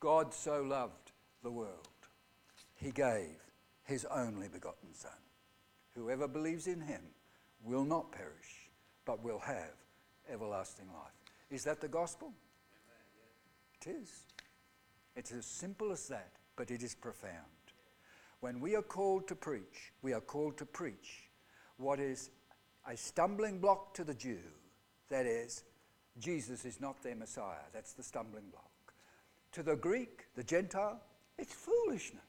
God 0.00 0.34
so 0.34 0.62
loved 0.62 1.12
the 1.42 1.50
world, 1.50 1.88
He 2.74 2.90
gave 2.90 3.36
His 3.84 4.04
only 4.06 4.48
begotten 4.48 4.92
Son. 4.92 5.10
Whoever 5.94 6.28
believes 6.28 6.66
in 6.66 6.80
Him 6.80 7.02
will 7.62 7.84
not 7.84 8.12
perish, 8.12 8.70
but 9.04 9.22
will 9.22 9.38
have 9.38 9.72
everlasting 10.30 10.88
life. 10.88 11.12
Is 11.50 11.64
that 11.64 11.80
the 11.80 11.88
gospel? 11.88 12.32
It 13.80 13.90
is. 13.90 14.24
It's 15.14 15.32
as 15.32 15.46
simple 15.46 15.92
as 15.92 16.08
that, 16.08 16.32
but 16.56 16.70
it 16.70 16.82
is 16.82 16.94
profound. 16.94 17.55
When 18.46 18.60
we 18.60 18.76
are 18.76 18.82
called 18.82 19.26
to 19.26 19.34
preach, 19.34 19.92
we 20.02 20.12
are 20.12 20.20
called 20.20 20.56
to 20.58 20.64
preach 20.64 21.28
what 21.78 21.98
is 21.98 22.30
a 22.88 22.96
stumbling 22.96 23.58
block 23.58 23.92
to 23.94 24.04
the 24.04 24.14
Jew. 24.14 24.38
That 25.08 25.26
is, 25.26 25.64
Jesus 26.20 26.64
is 26.64 26.80
not 26.80 27.02
their 27.02 27.16
Messiah. 27.16 27.66
That's 27.74 27.94
the 27.94 28.04
stumbling 28.04 28.44
block. 28.52 28.70
To 29.54 29.64
the 29.64 29.74
Greek, 29.74 30.28
the 30.36 30.44
Gentile, 30.44 31.00
it's 31.36 31.52
foolishness. 31.52 32.22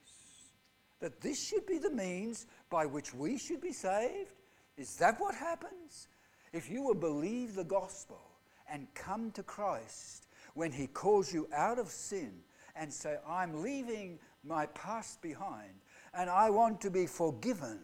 That 1.02 1.22
this 1.22 1.48
should 1.48 1.68
be 1.68 1.78
the 1.78 1.92
means 1.92 2.48
by 2.72 2.88
which 2.88 3.14
we 3.14 3.38
should 3.38 3.62
be 3.62 3.72
saved. 3.72 4.32
Is 4.76 4.96
that 4.96 5.20
what 5.20 5.36
happens? 5.36 6.08
If 6.52 6.68
you 6.68 6.82
will 6.82 6.96
believe 6.96 7.54
the 7.54 7.64
gospel 7.64 8.22
and 8.68 8.88
come 8.96 9.30
to 9.34 9.44
Christ 9.44 10.26
when 10.56 10.72
he 10.72 10.88
calls 10.88 11.32
you 11.32 11.48
out 11.56 11.78
of 11.78 11.90
sin 11.90 12.40
and 12.76 12.92
say, 12.92 13.18
I'm 13.28 13.62
leaving 13.62 14.18
my 14.44 14.66
past 14.68 15.22
behind 15.22 15.74
and 16.18 16.32
I 16.32 16.50
want 16.50 16.82
to 16.82 16.90
be 16.90 17.06
forgiven. 17.06 17.80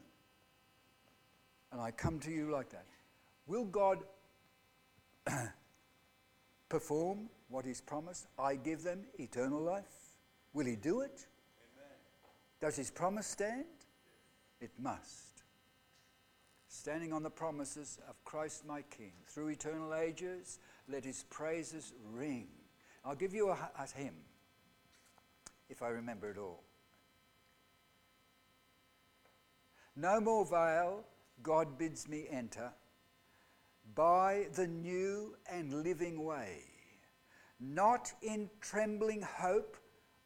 And 1.72 1.80
I 1.80 1.92
come 1.92 2.20
to 2.22 2.32
you 2.32 2.52
like 2.52 2.70
that. 2.72 2.86
Will 3.46 3.66
God 3.66 4.00
perform 6.70 7.30
what 7.50 7.66
He's 7.66 7.80
promised? 7.80 8.28
I 8.38 8.56
give 8.56 8.84
them 8.84 9.02
eternal 9.20 9.62
life. 9.62 10.18
Will 10.54 10.66
He 10.66 10.76
do 10.76 11.02
it? 11.02 11.26
Amen. 11.78 11.98
Does 12.60 12.76
His 12.76 12.90
promise 12.90 13.28
stand? 13.28 13.66
It 14.60 14.72
must. 14.80 15.44
Standing 16.68 17.14
on 17.14 17.22
the 17.22 17.30
promises 17.30 18.00
of 18.10 18.24
Christ 18.24 18.66
my 18.66 18.82
King 18.84 19.14
through 19.28 19.50
eternal 19.50 19.94
ages, 19.94 20.58
let 20.90 21.06
His 21.06 21.24
praises 21.30 21.94
ring. 22.12 22.48
I'll 23.06 23.16
give 23.16 23.34
you 23.34 23.50
a, 23.50 23.58
a 23.78 23.88
hymn 23.96 24.16
if 25.70 25.84
I 25.84 25.90
remember 25.90 26.32
it 26.32 26.38
all. 26.38 26.64
No 29.96 30.20
more 30.20 30.46
veil, 30.46 31.04
God 31.42 31.78
bids 31.78 32.08
me 32.08 32.26
enter 32.30 32.72
by 33.96 34.48
the 34.56 34.68
new 34.68 35.36
and 35.52 35.84
living 35.84 36.24
way. 36.24 36.64
Not 37.60 38.12
in 38.22 38.50
trembling 38.60 39.22
hope 39.22 39.78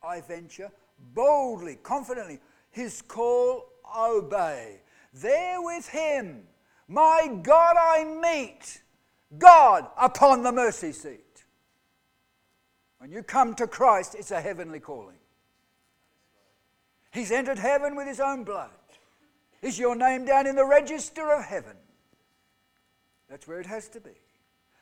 I 0.01 0.22
venture, 0.22 0.72
boldly, 1.13 1.76
confidently, 1.84 2.39
his 2.72 3.01
call 3.01 3.65
obey. 3.97 4.82
There 5.13 5.61
with 5.61 5.89
him, 5.89 6.43
my 6.88 7.39
God, 7.41 7.76
I 7.78 8.03
meet, 8.03 8.82
God 9.38 9.88
upon 9.97 10.43
the 10.43 10.51
mercy 10.51 10.93
seat. 10.93 11.43
When 12.99 13.11
you 13.11 13.22
come 13.24 13.53
to 13.55 13.68
Christ, 13.68 14.15
it's 14.15 14.32
a 14.32 14.41
heavenly 14.41 14.80
calling. 14.80 15.18
He's 17.11 17.32
entered 17.32 17.59
heaven 17.59 17.95
with 17.95 18.07
his 18.07 18.20
own 18.20 18.43
blood. 18.43 18.72
Is 19.62 19.80
your 19.80 19.95
name 19.95 20.26
down 20.26 20.47
in 20.47 20.55
the 20.55 20.66
register 20.66 21.32
of 21.32 21.45
heaven? 21.45 21.76
That's 23.30 23.47
where 23.47 23.60
it 23.60 23.66
has 23.66 23.89
to 23.89 23.99
be. 23.99 24.12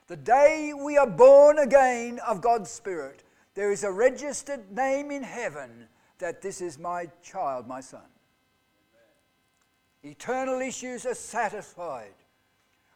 The 0.07 0.17
day 0.17 0.73
we 0.75 0.97
are 0.97 1.07
born 1.07 1.59
again 1.59 2.19
of 2.27 2.41
God's 2.41 2.69
Spirit, 2.69 3.23
there 3.55 3.71
is 3.71 3.83
a 3.83 3.91
registered 3.91 4.71
name 4.71 5.11
in 5.11 5.23
heaven 5.23 5.87
that 6.19 6.41
this 6.41 6.61
is 6.61 6.77
my 6.77 7.09
child, 7.23 7.67
my 7.67 7.81
son. 7.81 8.01
Eternal 10.03 10.61
issues 10.61 11.05
are 11.05 11.15
satisfied. 11.15 12.13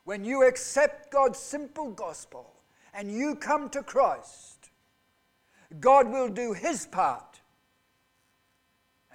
When 0.04 0.24
you 0.24 0.48
accept 0.48 1.12
God's 1.12 1.40
simple 1.40 1.92
gospel 1.92 2.54
and 2.94 3.12
you 3.12 3.36
come 3.36 3.70
to 3.70 3.82
Christ, 3.82 4.70
God 5.80 6.10
will 6.10 6.30
do 6.30 6.54
his 6.54 6.86
part 6.86 7.29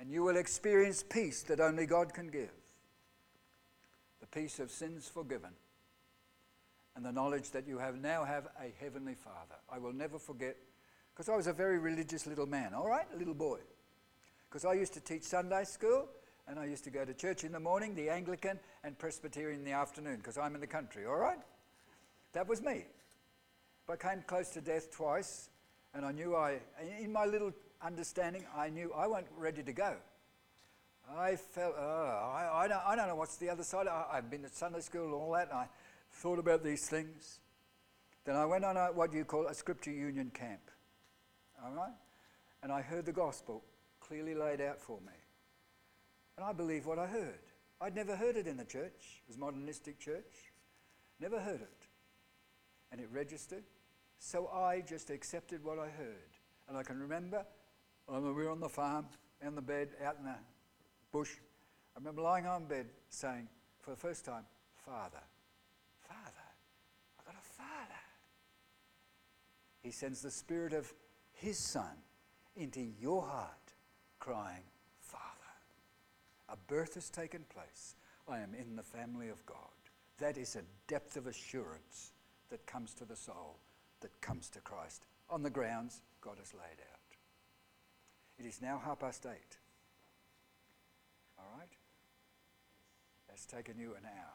and 0.05 0.13
you 0.13 0.23
will 0.23 0.37
experience 0.37 1.03
peace 1.03 1.43
that 1.45 1.61
only 1.61 1.87
God 1.87 2.13
can 2.13 2.29
give. 2.29 2.51
The 4.21 4.27
peace 4.27 4.59
of 4.59 4.71
sins 4.71 5.09
forgiven. 5.09 5.53
And 6.95 7.03
the 7.03 7.11
knowledge 7.11 7.53
that 7.53 7.67
you 7.67 7.79
have 7.79 7.97
now 7.97 8.23
have 8.23 8.49
a 8.61 8.71
heavenly 8.85 9.15
father. 9.15 9.57
I 9.73 9.79
will 9.79 9.95
never 9.95 10.19
forget 10.19 10.57
because 11.15 11.31
i 11.31 11.37
was 11.37 11.47
a 11.47 11.53
very 11.53 11.79
religious 11.79 12.27
little 12.27 12.45
man 12.45 12.75
all 12.75 12.87
right? 12.87 13.07
A 13.15 13.17
little 13.17 13.35
boy. 13.35 13.61
Because 14.49 14.67
i 14.67 14.75
used 14.75 14.93
to 14.93 15.01
teach 15.01 15.23
sunday 15.23 15.65
school 15.65 16.09
and 16.47 16.59
i 16.59 16.67
used 16.67 16.85
to 16.85 16.91
go 16.91 17.05
to 17.07 17.15
church 17.15 17.43
in 17.43 17.53
the 17.53 17.61
morning 17.61 17.95
the 17.95 18.11
anglican 18.11 18.61
and 18.85 18.99
presbyterian 18.99 19.61
in 19.61 19.65
the 19.65 19.73
afternoon 19.73 20.17
because 20.17 20.37
i'm 20.37 20.55
in 20.55 20.61
the 20.61 20.67
country 20.67 21.07
all 21.07 21.17
right? 21.17 21.41
That 22.35 22.47
was 22.47 22.61
me. 22.61 22.85
But 23.87 24.05
i 24.05 24.11
came 24.11 24.23
close 24.27 24.51
to 24.51 24.61
death 24.61 24.91
twice 24.91 25.49
and 25.95 26.05
i 26.05 26.13
knew 26.13 26.37
i 26.37 26.59
in 27.01 27.11
my 27.11 27.25
little 27.25 27.53
understanding, 27.85 28.45
I 28.57 28.71
knew 28.71 28.93
I 28.97 29.07
wasn't 29.07 29.29
ready 29.37 29.63
to 29.63 29.73
go. 29.73 29.95
I 31.17 31.37
felt, 31.37 31.75
oh, 31.79 32.33
I, 32.35 32.65
I, 32.65 32.69
don't, 32.69 32.83
I 32.87 32.97
don't 32.97 33.09
know 33.09 33.17
what's 33.17 33.37
the 33.37 33.51
other 33.51 33.63
side. 33.63 33.87
I, 33.87 34.17
have 34.17 34.31
been 34.31 34.45
at 34.45 34.55
Sunday 34.55 34.81
school 34.81 35.05
and 35.05 35.15
all 35.15 35.33
that, 35.33 35.51
and 35.51 35.59
I 35.59 35.69
thought 36.11 36.39
about 36.39 36.65
these 36.65 36.89
things. 36.89 37.41
Then 38.25 38.37
I 38.37 38.47
went 38.47 38.65
on 38.65 38.77
a, 38.77 38.87
what 38.87 39.13
you 39.13 39.25
call 39.25 39.47
a 39.47 39.55
scripture 39.55 39.91
union 39.91 40.31
camp. 40.33 40.71
All 41.63 41.73
right? 41.73 41.93
And 42.63 42.73
I 42.73 42.81
heard 42.81 43.05
the 43.05 43.13
gospel 43.13 43.63
clearly 44.01 44.35
laid 44.35 44.61
out 44.61 44.81
for 44.81 44.99
me. 45.01 45.13
And 46.37 46.45
I 46.45 46.53
believe 46.53 46.87
what 46.87 46.99
I 46.99 47.07
heard. 47.07 47.41
I'd 47.81 47.95
never 47.95 48.17
heard 48.17 48.37
it 48.37 48.47
in 48.47 48.57
the 48.57 48.65
church. 48.65 49.23
It 49.23 49.29
was 49.29 49.37
modernistic 49.37 50.01
church. 50.01 50.53
Never 51.21 51.39
heard 51.39 51.61
it. 51.61 51.87
And 52.91 53.01
it 53.01 53.09
registered. 53.13 53.65
So 54.19 54.49
I 54.49 54.81
just 54.81 55.11
accepted 55.11 55.63
what 55.63 55.79
I 55.79 55.89
heard. 55.89 56.33
And 56.69 56.79
I 56.79 56.83
can 56.83 56.99
remember 56.99 57.45
we 58.09 58.21
were 58.21 58.51
on 58.51 58.61
the 58.61 58.69
farm, 58.69 59.07
in 59.45 59.55
the 59.55 59.63
bed, 59.63 59.89
out 60.05 60.17
in 60.19 60.25
the 60.25 60.37
bush. 61.13 61.31
I 61.97 61.99
remember 61.99 62.23
lying 62.23 62.47
on 62.47 62.65
bed 62.65 62.87
saying, 63.09 63.49
for 63.81 63.91
the 63.91 63.97
first 63.97 64.25
time, 64.25 64.45
Father, 64.85 65.23
Father, 66.09 66.47
I've 67.19 67.25
got 67.25 67.35
a 67.35 67.47
Father. 67.47 68.01
He 69.83 69.91
sends 69.91 70.23
the 70.23 70.31
Spirit 70.31 70.73
of 70.73 70.93
His 71.33 71.59
Son 71.59 71.97
into 72.57 72.81
your 72.81 73.23
heart, 73.23 73.75
crying, 74.19 74.65
Father. 75.01 75.23
A 76.49 76.57
birth 76.57 76.95
has 76.95 77.11
taken 77.11 77.45
place. 77.53 77.95
I 78.29 78.39
am 78.39 78.55
in 78.55 78.77
the 78.77 78.83
family 78.83 79.29
of 79.29 79.45
God. 79.45 79.57
That 80.19 80.39
is 80.39 80.57
a 80.57 80.63
depth 80.89 81.17
of 81.17 81.27
assurance 81.27 82.13
that 82.51 82.65
comes 82.67 82.95
to 82.95 83.05
the 83.05 83.17
soul, 83.17 83.59
that 84.01 84.21
comes 84.21 84.49
to 84.51 84.61
Christ 84.61 85.05
on 85.29 85.43
the 85.43 85.51
grounds 85.51 86.03
God 86.21 86.37
has 86.39 86.55
laid 86.55 86.81
out. 86.93 86.94
It 88.45 88.49
is 88.49 88.61
now 88.61 88.79
half 88.85 89.01
past 89.01 89.25
eight. 89.25 89.57
All 91.39 91.47
right? 91.59 91.71
That's 93.27 93.47
taken 93.47 93.79
you 93.79 93.95
an 93.97 94.05
hour. 94.05 94.35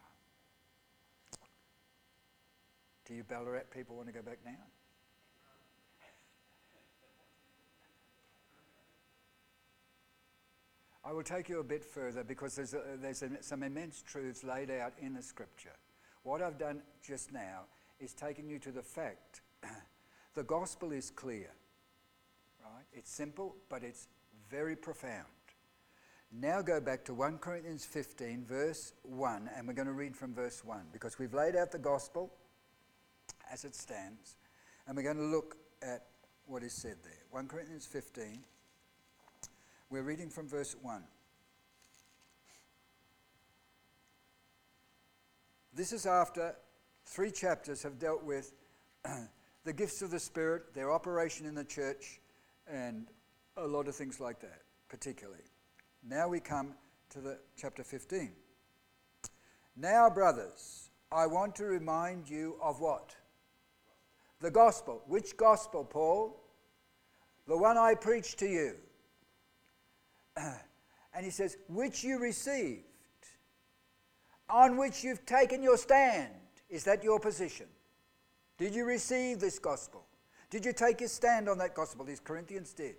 Do 3.06 3.14
you 3.14 3.22
Ballarat 3.22 3.70
people 3.70 3.94
want 3.94 4.08
to 4.08 4.12
go 4.12 4.22
back 4.22 4.38
now? 4.44 4.50
I 11.04 11.12
will 11.12 11.22
take 11.22 11.48
you 11.48 11.60
a 11.60 11.64
bit 11.64 11.84
further 11.84 12.24
because 12.24 12.56
there's, 12.56 12.74
a, 12.74 12.82
there's 13.00 13.22
a, 13.22 13.30
some 13.42 13.62
immense 13.62 14.02
truths 14.02 14.42
laid 14.42 14.72
out 14.72 14.94
in 15.00 15.14
the 15.14 15.22
scripture. 15.22 15.76
What 16.24 16.42
I've 16.42 16.58
done 16.58 16.82
just 17.00 17.32
now 17.32 17.66
is 18.00 18.12
taken 18.12 18.48
you 18.48 18.58
to 18.58 18.72
the 18.72 18.82
fact 18.82 19.42
the 20.34 20.42
gospel 20.42 20.90
is 20.90 21.10
clear. 21.10 21.52
It's 22.92 23.10
simple, 23.10 23.56
but 23.68 23.82
it's 23.82 24.08
very 24.50 24.76
profound. 24.76 25.26
Now 26.32 26.62
go 26.62 26.80
back 26.80 27.04
to 27.06 27.14
1 27.14 27.38
Corinthians 27.38 27.84
15, 27.84 28.44
verse 28.44 28.92
1, 29.02 29.50
and 29.56 29.66
we're 29.66 29.74
going 29.74 29.88
to 29.88 29.92
read 29.92 30.16
from 30.16 30.32
verse 30.32 30.64
1 30.64 30.80
because 30.92 31.18
we've 31.18 31.34
laid 31.34 31.56
out 31.56 31.72
the 31.72 31.78
gospel 31.78 32.32
as 33.52 33.64
it 33.64 33.74
stands, 33.74 34.36
and 34.86 34.96
we're 34.96 35.02
going 35.02 35.16
to 35.16 35.22
look 35.22 35.56
at 35.82 36.06
what 36.46 36.62
is 36.62 36.72
said 36.72 36.96
there. 37.02 37.24
1 37.30 37.48
Corinthians 37.48 37.86
15, 37.86 38.44
we're 39.90 40.02
reading 40.02 40.28
from 40.28 40.48
verse 40.48 40.76
1. 40.80 41.02
This 45.74 45.92
is 45.92 46.06
after 46.06 46.54
three 47.06 47.30
chapters 47.30 47.82
have 47.82 47.98
dealt 47.98 48.22
with 48.22 48.52
the 49.64 49.72
gifts 49.72 50.02
of 50.02 50.10
the 50.10 50.20
Spirit, 50.20 50.74
their 50.74 50.92
operation 50.92 51.46
in 51.46 51.54
the 51.54 51.64
church, 51.64 52.20
and 52.70 53.08
a 53.56 53.66
lot 53.66 53.88
of 53.88 53.94
things 53.94 54.20
like 54.20 54.40
that, 54.40 54.62
particularly. 54.88 55.42
Now 56.06 56.28
we 56.28 56.40
come 56.40 56.74
to 57.10 57.20
the 57.20 57.38
chapter 57.56 57.82
15. 57.82 58.32
Now, 59.76 60.08
brothers, 60.10 60.90
I 61.12 61.26
want 61.26 61.56
to 61.56 61.64
remind 61.64 62.28
you 62.28 62.56
of 62.62 62.80
what? 62.80 63.14
The 64.40 64.50
gospel. 64.50 65.02
Which 65.06 65.36
gospel, 65.36 65.84
Paul? 65.84 66.40
The 67.46 67.56
one 67.56 67.76
I 67.76 67.94
preached 67.94 68.38
to 68.38 68.46
you. 68.46 68.76
and 70.36 71.24
he 71.24 71.30
says, 71.30 71.56
which 71.68 72.04
you 72.04 72.18
received, 72.18 72.84
on 74.48 74.76
which 74.76 75.04
you've 75.04 75.26
taken 75.26 75.62
your 75.62 75.76
stand. 75.76 76.30
Is 76.68 76.84
that 76.84 77.02
your 77.02 77.18
position? 77.18 77.66
Did 78.58 78.74
you 78.74 78.84
receive 78.84 79.40
this 79.40 79.58
gospel? 79.58 80.06
Did 80.50 80.64
you 80.64 80.72
take 80.72 81.00
your 81.00 81.08
stand 81.08 81.48
on 81.48 81.58
that 81.58 81.74
gospel? 81.74 82.04
These 82.04 82.20
Corinthians 82.20 82.72
did. 82.72 82.96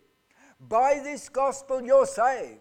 By 0.60 1.02
this 1.04 1.28
gospel, 1.28 1.82
you're 1.82 2.06
saved. 2.06 2.60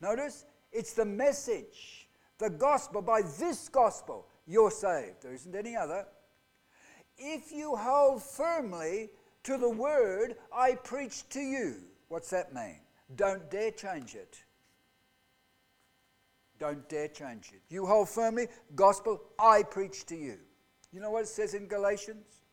Notice, 0.00 0.44
it's 0.72 0.92
the 0.92 1.04
message, 1.04 2.08
the 2.38 2.50
gospel. 2.50 3.02
By 3.02 3.22
this 3.38 3.68
gospel, 3.68 4.28
you're 4.46 4.70
saved. 4.70 5.22
There 5.22 5.32
isn't 5.32 5.54
any 5.54 5.74
other. 5.74 6.06
If 7.16 7.50
you 7.50 7.74
hold 7.74 8.22
firmly 8.22 9.10
to 9.44 9.56
the 9.58 9.70
word 9.70 10.36
I 10.54 10.74
preach 10.74 11.28
to 11.30 11.40
you, 11.40 11.76
what's 12.08 12.30
that 12.30 12.54
mean? 12.54 12.80
Don't 13.16 13.50
dare 13.50 13.70
change 13.70 14.14
it. 14.14 14.42
Don't 16.58 16.88
dare 16.88 17.08
change 17.08 17.50
it. 17.52 17.62
You 17.68 17.86
hold 17.86 18.08
firmly, 18.08 18.46
gospel 18.74 19.20
I 19.38 19.64
preach 19.64 20.06
to 20.06 20.16
you. 20.16 20.38
You 20.92 21.00
know 21.00 21.10
what 21.10 21.22
it 21.22 21.28
says 21.28 21.54
in 21.54 21.66
Galatians? 21.66 22.43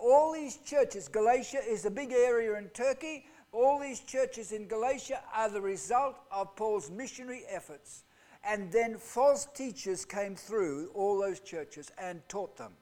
All 0.00 0.32
these 0.32 0.56
churches, 0.58 1.08
Galatia 1.08 1.60
is 1.68 1.84
a 1.84 1.90
big 1.90 2.12
area 2.12 2.54
in 2.56 2.68
Turkey. 2.68 3.26
All 3.52 3.78
these 3.78 4.00
churches 4.00 4.52
in 4.52 4.66
Galatia 4.66 5.20
are 5.34 5.50
the 5.50 5.60
result 5.60 6.16
of 6.32 6.56
Paul's 6.56 6.90
missionary 6.90 7.42
efforts. 7.48 8.04
And 8.42 8.72
then 8.72 8.96
false 8.96 9.46
teachers 9.54 10.06
came 10.06 10.34
through 10.34 10.90
all 10.94 11.18
those 11.18 11.40
churches 11.40 11.90
and 11.98 12.26
taught 12.28 12.56
them. 12.56 12.72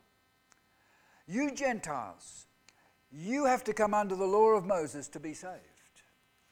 You 1.26 1.50
Gentiles, 1.50 2.46
you 3.10 3.46
have 3.46 3.64
to 3.64 3.74
come 3.74 3.94
under 3.94 4.14
the 4.14 4.24
law 4.24 4.50
of 4.50 4.64
Moses 4.64 5.08
to 5.08 5.20
be 5.20 5.34
saved. 5.34 5.62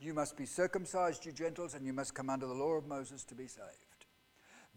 You 0.00 0.12
must 0.12 0.36
be 0.36 0.46
circumcised, 0.46 1.24
you 1.24 1.32
Gentiles, 1.32 1.74
and 1.74 1.86
you 1.86 1.92
must 1.92 2.14
come 2.14 2.28
under 2.28 2.46
the 2.46 2.54
law 2.54 2.72
of 2.72 2.86
Moses 2.86 3.24
to 3.24 3.34
be 3.34 3.46
saved. 3.46 4.06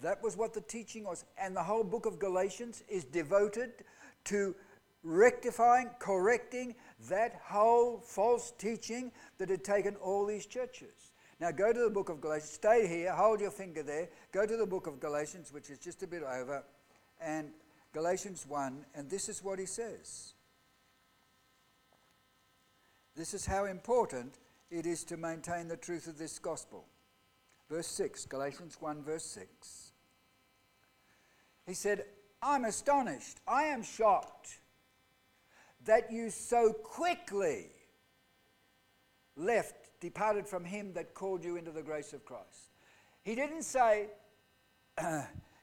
That 0.02 0.22
was 0.22 0.38
what 0.38 0.54
the 0.54 0.62
teaching 0.62 1.04
was. 1.04 1.26
And 1.38 1.56
the 1.56 1.64
whole 1.64 1.84
book 1.84 2.06
of 2.06 2.20
Galatians 2.20 2.84
is 2.88 3.04
devoted 3.04 3.72
to 4.26 4.56
rectifying, 5.04 5.90
correcting 6.00 6.76
that 7.10 7.40
whole 7.44 8.00
false 8.00 8.52
teaching 8.58 9.12
that 9.38 9.50
had 9.50 9.64
taken 9.64 9.96
all 9.98 10.26
these 10.26 10.46
churches. 10.46 11.14
Now 11.40 11.52
go 11.52 11.72
to 11.72 11.80
the 11.80 11.90
book 11.90 12.10
of 12.10 12.20
Galatians. 12.20 12.52
Stay 12.52 12.88
here, 12.88 13.14
hold 13.14 13.40
your 13.40 13.52
finger 13.52 13.82
there. 13.82 14.10
Go 14.32 14.46
to 14.46 14.58
the 14.58 14.66
book 14.66 14.88
of 14.88 15.00
Galatians, 15.00 15.54
which 15.54 15.70
is 15.70 15.80
just 15.80 16.04
a 16.04 16.08
bit 16.08 16.24
over, 16.24 16.64
and 17.22 17.50
Galatians 17.94 18.46
1, 18.48 18.86
and 18.94 19.10
this 19.10 19.30
is 19.30 19.44
what 19.44 19.58
he 19.58 19.66
says. 19.66 20.34
This 23.16 23.34
is 23.34 23.46
how 23.46 23.66
important 23.66 24.36
it 24.70 24.86
is 24.86 25.04
to 25.06 25.18
maintain 25.18 25.68
the 25.68 25.78
truth 25.78 26.08
of 26.08 26.18
this 26.18 26.40
gospel. 26.40 26.86
Verse 27.70 27.88
6, 27.88 28.26
Galatians 28.26 28.78
1, 28.80 29.04
verse 29.04 29.26
6. 29.26 29.92
He 31.66 31.74
said, 31.74 32.06
I'm 32.42 32.66
astonished, 32.66 33.40
I 33.48 33.64
am 33.64 33.84
shocked 33.84 34.60
that 35.86 36.12
you 36.12 36.30
so 36.30 36.74
quickly 36.74 37.68
left, 39.36 39.90
departed 40.00 40.48
from 40.48 40.66
him 40.66 40.94
that 40.94 41.14
called 41.14 41.44
you 41.44 41.56
into 41.56 41.72
the 41.72 41.82
grace 41.82 42.14
of 42.14 42.26
Christ. 42.26 42.72
He 43.24 43.36
didn't 43.36 43.64
say, 43.64 44.08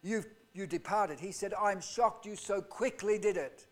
you 0.03 0.25
you 0.57 0.67
departed. 0.67 1.21
He 1.21 1.33
said, 1.33 1.53
I'm 1.55 1.81
shocked 1.81 2.25
you 2.25 2.35
so 2.35 2.63
quickly 2.63 3.19
did 3.19 3.37
it. 3.37 3.67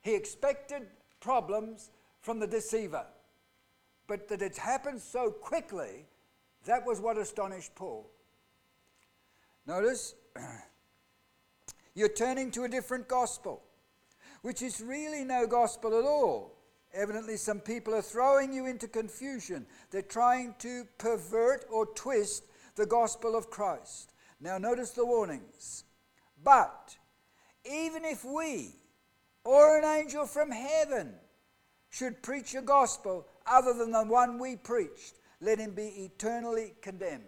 He 0.00 0.14
expected 0.14 0.86
problems 1.20 1.90
from 2.22 2.40
the 2.40 2.46
deceiver, 2.46 3.04
but 4.06 4.26
that 4.28 4.40
it 4.40 4.56
happened 4.56 5.00
so 5.00 5.30
quickly, 5.30 6.06
that 6.64 6.86
was 6.86 6.98
what 6.98 7.18
astonished 7.18 7.74
Paul. 7.74 8.10
Notice, 9.66 10.14
you're 11.94 12.08
turning 12.08 12.50
to 12.52 12.64
a 12.64 12.68
different 12.68 13.06
gospel 13.06 13.62
which 14.42 14.60
is 14.60 14.80
really 14.80 15.24
no 15.24 15.46
gospel 15.46 15.98
at 15.98 16.04
all. 16.04 16.58
Evidently, 16.92 17.36
some 17.36 17.60
people 17.60 17.94
are 17.94 18.02
throwing 18.02 18.52
you 18.52 18.66
into 18.66 18.86
confusion. 18.86 19.64
They're 19.90 20.02
trying 20.02 20.54
to 20.58 20.84
pervert 20.98 21.64
or 21.70 21.86
twist 21.86 22.44
the 22.76 22.84
gospel 22.84 23.34
of 23.34 23.48
Christ. 23.48 24.12
Now, 24.40 24.58
notice 24.58 24.90
the 24.90 25.06
warnings. 25.06 25.84
But 26.44 26.96
even 27.64 28.04
if 28.04 28.24
we 28.24 28.74
or 29.44 29.78
an 29.78 29.84
angel 29.84 30.26
from 30.26 30.50
heaven 30.50 31.14
should 31.90 32.22
preach 32.22 32.54
a 32.54 32.62
gospel 32.62 33.26
other 33.46 33.72
than 33.72 33.92
the 33.92 34.04
one 34.04 34.38
we 34.38 34.56
preached, 34.56 35.18
let 35.40 35.58
him 35.58 35.74
be 35.74 35.88
eternally 36.04 36.74
condemned. 36.82 37.22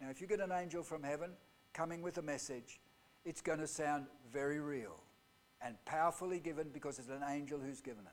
Now, 0.00 0.10
if 0.10 0.20
you 0.20 0.26
get 0.26 0.40
an 0.40 0.52
angel 0.52 0.82
from 0.82 1.02
heaven 1.02 1.30
coming 1.72 2.02
with 2.02 2.18
a 2.18 2.22
message, 2.22 2.80
it's 3.24 3.40
going 3.40 3.58
to 3.58 3.66
sound 3.66 4.06
very 4.32 4.60
real 4.60 5.00
and 5.60 5.76
powerfully 5.84 6.38
given 6.38 6.68
because 6.72 6.98
it's 6.98 7.08
an 7.08 7.22
angel 7.28 7.58
who's 7.58 7.80
given 7.80 8.04
it. 8.04 8.12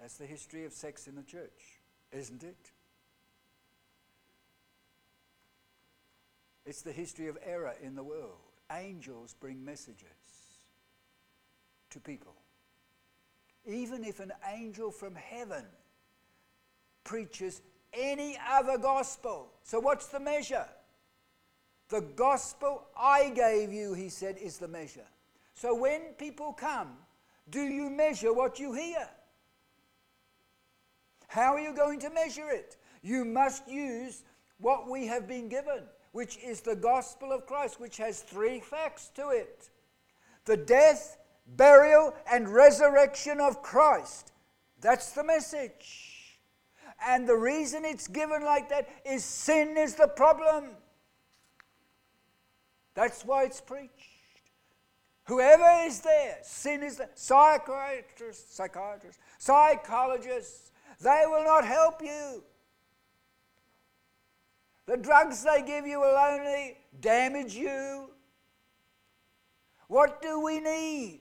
That's 0.00 0.16
the 0.16 0.26
history 0.26 0.64
of 0.64 0.72
sects 0.72 1.06
in 1.06 1.14
the 1.14 1.22
church, 1.22 1.80
isn't 2.12 2.42
it? 2.42 2.72
It's 6.64 6.82
the 6.82 6.92
history 6.92 7.28
of 7.28 7.38
error 7.44 7.74
in 7.82 7.94
the 7.94 8.02
world. 8.02 8.38
Angels 8.72 9.34
bring 9.40 9.64
messages 9.64 10.06
to 11.90 12.00
people. 12.00 12.34
Even 13.66 14.04
if 14.04 14.20
an 14.20 14.32
angel 14.50 14.90
from 14.90 15.14
heaven 15.14 15.64
preaches 17.04 17.60
any 17.92 18.38
other 18.48 18.78
gospel. 18.78 19.52
So, 19.64 19.80
what's 19.80 20.06
the 20.06 20.20
measure? 20.20 20.66
The 21.88 22.00
gospel 22.00 22.86
I 22.96 23.30
gave 23.30 23.72
you, 23.72 23.94
he 23.94 24.08
said, 24.08 24.38
is 24.38 24.58
the 24.58 24.68
measure. 24.68 25.06
So 25.60 25.74
when 25.74 26.14
people 26.16 26.54
come, 26.54 26.96
do 27.50 27.60
you 27.60 27.90
measure 27.90 28.32
what 28.32 28.58
you 28.58 28.72
hear? 28.72 29.06
How 31.28 31.52
are 31.52 31.60
you 31.60 31.74
going 31.74 32.00
to 32.00 32.08
measure 32.08 32.48
it? 32.48 32.78
You 33.02 33.26
must 33.26 33.68
use 33.68 34.24
what 34.56 34.88
we 34.88 35.06
have 35.08 35.28
been 35.28 35.50
given, 35.50 35.82
which 36.12 36.38
is 36.38 36.62
the 36.62 36.76
gospel 36.76 37.30
of 37.30 37.44
Christ, 37.44 37.78
which 37.78 37.98
has 37.98 38.22
three 38.22 38.60
facts 38.60 39.10
to 39.16 39.28
it 39.28 39.68
the 40.46 40.56
death, 40.56 41.18
burial, 41.46 42.14
and 42.32 42.48
resurrection 42.48 43.38
of 43.38 43.60
Christ. 43.60 44.32
That's 44.80 45.12
the 45.12 45.24
message. 45.24 46.38
And 47.06 47.28
the 47.28 47.36
reason 47.36 47.84
it's 47.84 48.08
given 48.08 48.42
like 48.46 48.70
that 48.70 48.88
is 49.04 49.22
sin 49.22 49.76
is 49.76 49.94
the 49.94 50.08
problem. 50.08 50.70
That's 52.94 53.26
why 53.26 53.44
it's 53.44 53.60
preached. 53.60 54.09
Whoever 55.30 55.86
is 55.86 56.00
there, 56.00 56.38
sin 56.42 56.82
is 56.82 56.96
there, 56.96 57.08
psychiatrists, 57.14 58.52
psychiatrists, 58.52 59.22
psychologists, 59.38 60.72
they 61.00 61.22
will 61.26 61.44
not 61.44 61.64
help 61.64 62.02
you. 62.02 62.42
The 64.86 64.96
drugs 64.96 65.44
they 65.44 65.62
give 65.62 65.86
you 65.86 66.00
will 66.00 66.18
only 66.18 66.78
damage 66.98 67.54
you. 67.54 68.10
What 69.86 70.20
do 70.20 70.40
we 70.40 70.58
need? 70.58 71.20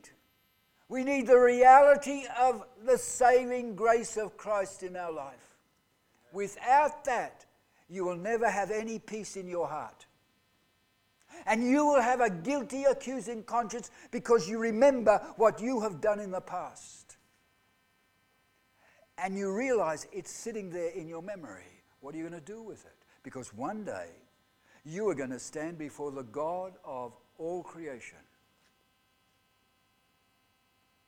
We 0.88 1.03
need 1.03 1.28
the 1.28 1.39
reality 1.39 2.24
of 2.36 2.66
the 2.84 2.97
saving 2.97 3.76
grace 3.76 4.18
of 4.18 4.38
Christ 4.38 4.82
in 4.82 4.95
our 4.95 5.12
life. 5.12 5.55
Without 6.34 7.05
that, 7.05 7.45
you 7.88 8.05
will 8.05 8.18
never 8.18 8.49
have 8.49 8.72
any 8.72 8.97
peace 8.97 9.38
in 9.38 9.47
your 9.47 9.68
heart. 9.68 10.07
And 11.45 11.63
you 11.63 11.85
will 11.85 12.01
have 12.01 12.21
a 12.21 12.29
guilty, 12.29 12.83
accusing 12.83 13.43
conscience 13.43 13.91
because 14.11 14.47
you 14.47 14.59
remember 14.59 15.21
what 15.37 15.61
you 15.61 15.81
have 15.81 16.01
done 16.01 16.19
in 16.19 16.31
the 16.31 16.41
past. 16.41 17.17
And 19.17 19.37
you 19.37 19.53
realize 19.53 20.07
it's 20.11 20.31
sitting 20.31 20.69
there 20.69 20.91
in 20.91 21.07
your 21.07 21.21
memory. 21.21 21.83
What 21.99 22.15
are 22.15 22.17
you 22.17 22.27
going 22.27 22.39
to 22.39 22.45
do 22.45 22.61
with 22.61 22.85
it? 22.85 22.95
Because 23.23 23.53
one 23.53 23.83
day 23.83 24.09
you 24.85 25.09
are 25.09 25.15
going 25.15 25.31
to 25.31 25.39
stand 25.39 25.77
before 25.77 26.11
the 26.11 26.23
God 26.23 26.73
of 26.85 27.13
all 27.37 27.63
creation. 27.63 28.17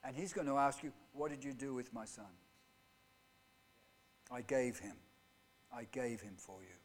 And 0.04 0.16
he's 0.16 0.34
going 0.34 0.48
to 0.48 0.58
ask 0.58 0.84
you, 0.84 0.92
What 1.14 1.32
did 1.32 1.44
you 1.44 1.54
do 1.54 1.74
with 1.74 1.94
my 1.94 2.06
son? 2.06 2.26
I 4.32 4.42
gave 4.42 4.80
him. 4.80 4.96
I 5.74 5.86
gave 5.92 6.22
him 6.22 6.34
for 6.38 6.62
you. 6.62 6.76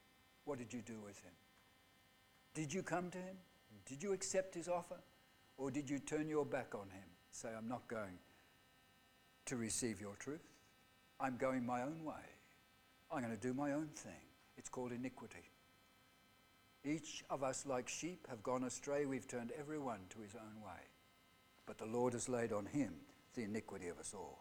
What 0.44 0.58
did 0.58 0.72
you 0.72 0.82
do 0.82 1.00
with 1.04 1.20
him? 1.22 1.32
Did 2.56 2.72
you 2.72 2.82
come 2.82 3.10
to 3.10 3.18
him? 3.18 3.36
Did 3.84 4.02
you 4.02 4.14
accept 4.14 4.54
his 4.54 4.66
offer? 4.66 4.96
Or 5.58 5.70
did 5.70 5.90
you 5.90 5.98
turn 5.98 6.26
your 6.26 6.46
back 6.46 6.74
on 6.74 6.88
him? 6.88 7.04
Say, 7.30 7.50
I'm 7.54 7.68
not 7.68 7.86
going 7.86 8.18
to 9.44 9.56
receive 9.56 10.00
your 10.00 10.16
truth. 10.16 10.48
I'm 11.20 11.36
going 11.36 11.66
my 11.66 11.82
own 11.82 12.02
way. 12.02 12.14
I'm 13.12 13.20
going 13.20 13.36
to 13.36 13.40
do 13.40 13.52
my 13.52 13.72
own 13.72 13.88
thing. 13.94 14.24
It's 14.56 14.70
called 14.70 14.92
iniquity. 14.92 15.50
Each 16.82 17.22
of 17.28 17.42
us, 17.42 17.66
like 17.66 17.90
sheep, 17.90 18.26
have 18.30 18.42
gone 18.42 18.64
astray. 18.64 19.04
We've 19.04 19.28
turned 19.28 19.52
everyone 19.58 20.00
to 20.10 20.22
his 20.22 20.34
own 20.34 20.62
way. 20.64 20.80
But 21.66 21.76
the 21.76 21.84
Lord 21.84 22.14
has 22.14 22.26
laid 22.26 22.52
on 22.52 22.64
him 22.64 22.94
the 23.34 23.42
iniquity 23.42 23.88
of 23.88 23.98
us 23.98 24.14
all. 24.16 24.38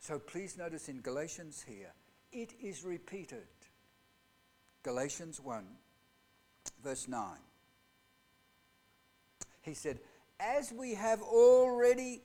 So 0.00 0.18
please 0.18 0.58
notice 0.58 0.88
in 0.88 1.02
Galatians 1.02 1.64
here, 1.66 1.92
it 2.32 2.52
is 2.60 2.82
repeated. 2.82 3.46
Galatians 4.84 5.40
1, 5.40 5.64
verse 6.84 7.08
9. 7.08 7.38
He 9.62 9.74
said, 9.74 9.98
As 10.38 10.72
we 10.72 10.94
have 10.94 11.22
already 11.22 12.22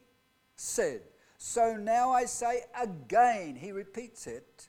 said, 0.55 1.01
so 1.38 1.78
now 1.78 2.12
I 2.12 2.26
say 2.26 2.64
again, 2.80 3.55
he 3.55 3.72
repeats 3.72 4.28
it. 4.28 4.68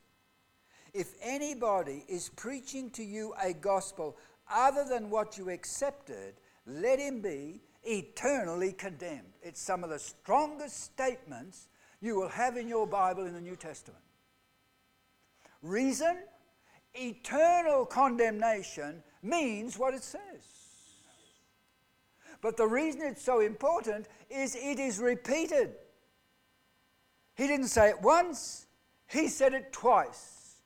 If 0.94 1.14
anybody 1.20 2.04
is 2.08 2.30
preaching 2.30 2.90
to 2.90 3.02
you 3.02 3.34
a 3.42 3.52
gospel 3.52 4.16
other 4.50 4.84
than 4.88 5.10
what 5.10 5.36
you 5.36 5.50
accepted, 5.50 6.34
let 6.66 7.00
him 7.00 7.20
be 7.20 7.60
eternally 7.82 8.72
condemned. 8.72 9.34
It's 9.42 9.60
some 9.60 9.82
of 9.82 9.90
the 9.90 9.98
strongest 9.98 10.80
statements 10.80 11.66
you 12.00 12.14
will 12.14 12.28
have 12.28 12.56
in 12.56 12.68
your 12.68 12.86
Bible 12.86 13.26
in 13.26 13.34
the 13.34 13.40
New 13.40 13.56
Testament. 13.56 14.02
Reason? 15.60 16.16
Eternal 16.94 17.86
condemnation 17.86 19.02
means 19.22 19.78
what 19.78 19.94
it 19.94 20.02
says. 20.02 20.20
But 22.42 22.56
the 22.56 22.66
reason 22.66 23.02
it's 23.02 23.22
so 23.22 23.40
important 23.40 24.06
is 24.30 24.56
it 24.56 24.78
is 24.78 24.98
repeated. 24.98 25.74
He 27.34 27.46
didn't 27.46 27.68
say 27.68 27.90
it 27.90 28.00
once, 28.00 28.66
he 29.06 29.28
said 29.28 29.54
it 29.54 29.72
twice. 29.72 30.56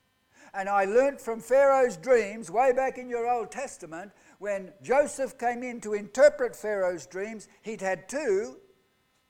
And 0.55 0.68
I 0.68 0.85
learnt 0.85 1.20
from 1.20 1.41
Pharaoh's 1.41 1.97
dreams 1.97 2.51
way 2.51 2.72
back 2.72 2.97
in 2.97 3.09
your 3.09 3.29
Old 3.29 3.51
Testament 3.51 4.12
when 4.39 4.72
Joseph 4.83 5.37
came 5.37 5.62
in 5.62 5.81
to 5.81 5.95
interpret 5.95 6.55
Pharaoh's 6.55 7.07
dreams, 7.07 7.49
he'd 7.62 7.81
had 7.81 8.09
two. 8.09 8.57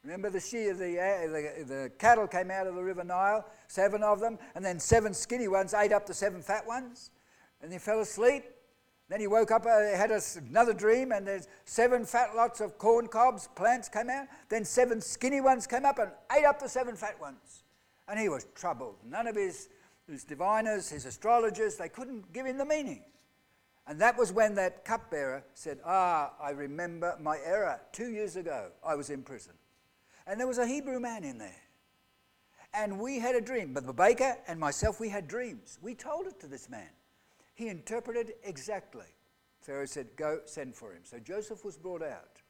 Remember 0.05 0.29
the 0.29 0.41
shear, 0.41 0.75
the, 0.75 1.01
uh, 1.01 1.33
the, 1.33 1.65
the 1.65 1.93
cattle 1.99 2.27
came 2.27 2.51
out 2.51 2.67
of 2.67 2.75
the 2.75 2.83
River 2.83 3.05
Nile, 3.05 3.47
seven 3.69 4.03
of 4.03 4.21
them, 4.21 4.39
and 4.55 4.63
then 4.63 4.79
seven 4.79 5.15
skinny 5.15 5.49
ones 5.49 5.73
ate 5.73 5.93
up 5.93 6.07
the 6.07 6.13
seven 6.13 6.43
fat 6.43 6.67
ones. 6.67 7.11
And 7.63 7.73
he 7.73 7.79
fell 7.79 8.01
asleep. 8.01 8.45
Then 9.09 9.21
he 9.21 9.27
woke 9.27 9.51
up, 9.51 9.65
uh, 9.65 9.97
had 9.97 10.11
a, 10.11 10.21
another 10.51 10.75
dream, 10.75 11.13
and 11.13 11.27
there's 11.27 11.49
seven 11.65 12.05
fat 12.05 12.37
lots 12.37 12.61
of 12.61 12.77
corn 12.77 13.07
cobs, 13.07 13.49
plants 13.55 13.89
came 13.89 14.11
out. 14.11 14.27
Then 14.51 14.67
seven 14.67 15.01
skinny 15.01 15.41
ones 15.41 15.67
came 15.67 15.87
up 15.87 15.99
and 15.99 16.11
ate 16.37 16.45
up 16.45 16.59
the 16.59 16.69
seven 16.69 16.97
fat 16.97 17.19
ones. 17.19 17.65
And 18.07 18.21
he 18.21 18.29
was 18.29 18.47
troubled. 18.55 18.97
None 19.09 19.27
of 19.27 19.37
his, 19.37 19.71
his 20.07 20.25
diviners, 20.25 20.91
his 20.91 21.07
astrologers, 21.07 21.77
they 21.77 21.89
couldn't 21.89 22.31
give 22.35 22.45
him 22.45 22.59
the 22.59 22.67
meaning. 22.67 23.05
And 23.87 23.99
that 24.01 24.19
was 24.19 24.33
when 24.33 24.55
that 24.57 24.85
cupbearer 24.85 25.45
said, 25.55 25.79
Ah, 25.85 26.33
I 26.41 26.51
remember 26.51 27.17
my 27.21 27.39
error. 27.45 27.81
Two 27.93 28.11
years 28.11 28.37
ago, 28.37 28.71
I 28.85 28.95
was 28.95 29.09
in 29.09 29.23
prison. 29.23 29.55
And 30.27 30.41
there 30.41 30.47
was 30.47 30.59
a 30.59 30.67
Hebrew 30.67 31.01
man 31.01 31.25
in 31.25 31.39
there. 31.39 31.61
And 32.73 32.99
we 32.99 33.19
had 33.19 33.35
a 33.35 33.41
dream. 33.41 33.73
But 33.73 33.87
the 33.87 33.93
baker 33.93 34.37
and 34.49 34.59
myself, 34.59 34.99
we 34.99 35.09
had 35.09 35.29
dreams. 35.29 35.79
We 35.81 35.95
told 35.95 36.27
it 36.27 36.41
to 36.41 36.47
this 36.47 36.69
man. 36.69 36.89
He 37.55 37.69
interpreted 37.69 38.33
exactly. 38.43 39.07
Pharaoh 39.61 39.87
said, 39.87 40.09
Go, 40.17 40.41
send 40.45 40.75
for 40.75 40.93
him. 40.93 41.03
So 41.05 41.19
Joseph 41.19 41.65
was 41.65 41.77
brought 41.77 42.03
out. 42.03 42.43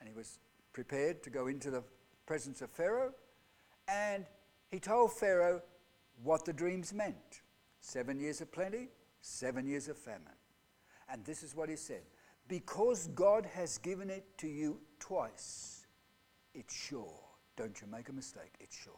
And 0.00 0.08
he 0.08 0.14
was 0.14 0.38
prepared 0.72 1.22
to 1.22 1.30
go 1.30 1.46
into 1.46 1.70
the 1.70 1.84
presence 2.26 2.60
of 2.60 2.70
Pharaoh. 2.70 3.12
And 3.86 4.26
he 4.70 4.80
told 4.80 5.12
Pharaoh 5.12 5.62
what 6.22 6.44
the 6.44 6.52
dreams 6.52 6.92
meant 6.92 7.42
seven 7.80 8.18
years 8.18 8.40
of 8.40 8.50
plenty, 8.50 8.88
seven 9.20 9.66
years 9.66 9.88
of 9.88 9.96
famine. 9.96 10.22
And 11.08 11.24
this 11.24 11.42
is 11.42 11.54
what 11.54 11.68
he 11.68 11.76
said 11.76 12.02
Because 12.48 13.06
God 13.08 13.46
has 13.54 13.78
given 13.78 14.10
it 14.10 14.24
to 14.38 14.48
you 14.48 14.80
twice 14.98 15.83
it's 16.54 16.74
sure. 16.74 17.20
Don't 17.56 17.80
you 17.80 17.86
make 17.86 18.08
a 18.08 18.12
mistake, 18.12 18.52
it's 18.60 18.76
sure. 18.76 18.92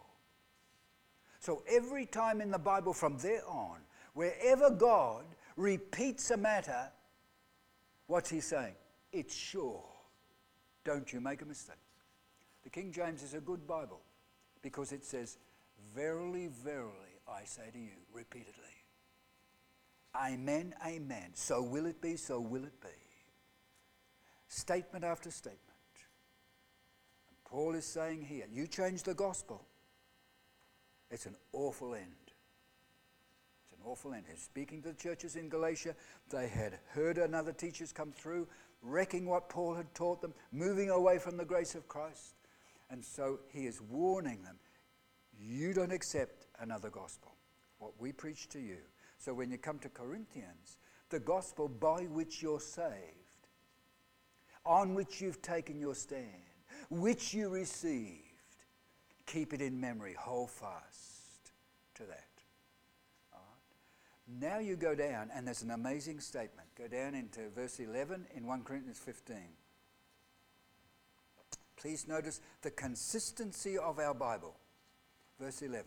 So 1.40 1.62
every 1.68 2.06
time 2.06 2.40
in 2.40 2.50
the 2.50 2.58
Bible 2.58 2.92
from 2.92 3.18
there 3.18 3.46
on, 3.46 3.78
wherever 4.14 4.70
God 4.70 5.24
repeats 5.56 6.30
a 6.30 6.36
matter, 6.36 6.90
what's 8.06 8.30
he 8.30 8.40
saying? 8.40 8.74
It's 9.12 9.34
sure. 9.34 9.84
Don't 10.84 11.12
you 11.12 11.20
make 11.20 11.42
a 11.42 11.44
mistake. 11.44 11.76
The 12.64 12.70
King 12.70 12.92
James 12.92 13.22
is 13.22 13.34
a 13.34 13.40
good 13.40 13.66
Bible 13.66 14.00
because 14.62 14.92
it 14.92 15.04
says, 15.04 15.38
Verily, 15.94 16.48
verily, 16.48 17.20
I 17.28 17.44
say 17.44 17.70
to 17.72 17.78
you 17.78 17.92
repeatedly. 18.12 18.64
Amen, 20.14 20.74
amen. 20.84 21.30
So 21.34 21.62
will 21.62 21.86
it 21.86 22.00
be, 22.00 22.16
so 22.16 22.40
will 22.40 22.64
it 22.64 22.80
be. 22.80 22.88
Statement 24.48 25.04
after 25.04 25.30
statement. 25.30 25.65
Paul 27.46 27.74
is 27.74 27.86
saying 27.86 28.22
here, 28.22 28.46
you 28.52 28.66
change 28.66 29.04
the 29.04 29.14
gospel, 29.14 29.64
it's 31.10 31.26
an 31.26 31.36
awful 31.52 31.94
end. 31.94 32.04
It's 33.62 33.72
an 33.72 33.78
awful 33.84 34.12
end. 34.12 34.24
He's 34.28 34.42
speaking 34.42 34.82
to 34.82 34.88
the 34.88 34.94
churches 34.94 35.36
in 35.36 35.48
Galatia. 35.48 35.94
They 36.30 36.48
had 36.48 36.78
heard 36.88 37.18
another 37.18 37.52
teachers 37.52 37.92
come 37.92 38.12
through, 38.12 38.48
wrecking 38.82 39.26
what 39.26 39.48
Paul 39.48 39.74
had 39.74 39.94
taught 39.94 40.20
them, 40.20 40.34
moving 40.52 40.90
away 40.90 41.18
from 41.18 41.36
the 41.36 41.44
grace 41.44 41.74
of 41.76 41.88
Christ. 41.88 42.34
And 42.90 43.04
so 43.04 43.40
he 43.52 43.66
is 43.66 43.80
warning 43.80 44.42
them 44.42 44.58
you 45.38 45.72
don't 45.74 45.92
accept 45.92 46.46
another 46.60 46.90
gospel, 46.90 47.34
what 47.78 47.92
we 48.00 48.10
preach 48.10 48.48
to 48.48 48.58
you. 48.58 48.78
So 49.18 49.34
when 49.34 49.50
you 49.50 49.58
come 49.58 49.78
to 49.80 49.88
Corinthians, 49.88 50.78
the 51.10 51.20
gospel 51.20 51.68
by 51.68 52.04
which 52.04 52.42
you're 52.42 52.60
saved, 52.60 52.92
on 54.64 54.94
which 54.94 55.20
you've 55.20 55.42
taken 55.42 55.78
your 55.78 55.94
stand, 55.94 56.45
which 56.90 57.34
you 57.34 57.48
received, 57.48 58.22
keep 59.26 59.52
it 59.52 59.60
in 59.60 59.80
memory, 59.80 60.14
hold 60.18 60.50
fast 60.50 61.52
to 61.94 62.04
that. 62.04 62.26
Now 64.28 64.58
you 64.58 64.74
go 64.74 64.94
down, 64.94 65.30
and 65.34 65.46
there's 65.46 65.62
an 65.62 65.70
amazing 65.70 66.18
statement. 66.18 66.68
Go 66.76 66.88
down 66.88 67.14
into 67.14 67.48
verse 67.54 67.78
11 67.78 68.26
in 68.34 68.46
1 68.46 68.64
Corinthians 68.64 68.98
15. 68.98 69.36
Please 71.76 72.08
notice 72.08 72.40
the 72.62 72.72
consistency 72.72 73.78
of 73.78 74.00
our 74.00 74.14
Bible. 74.14 74.56
Verse 75.38 75.62
11. 75.62 75.84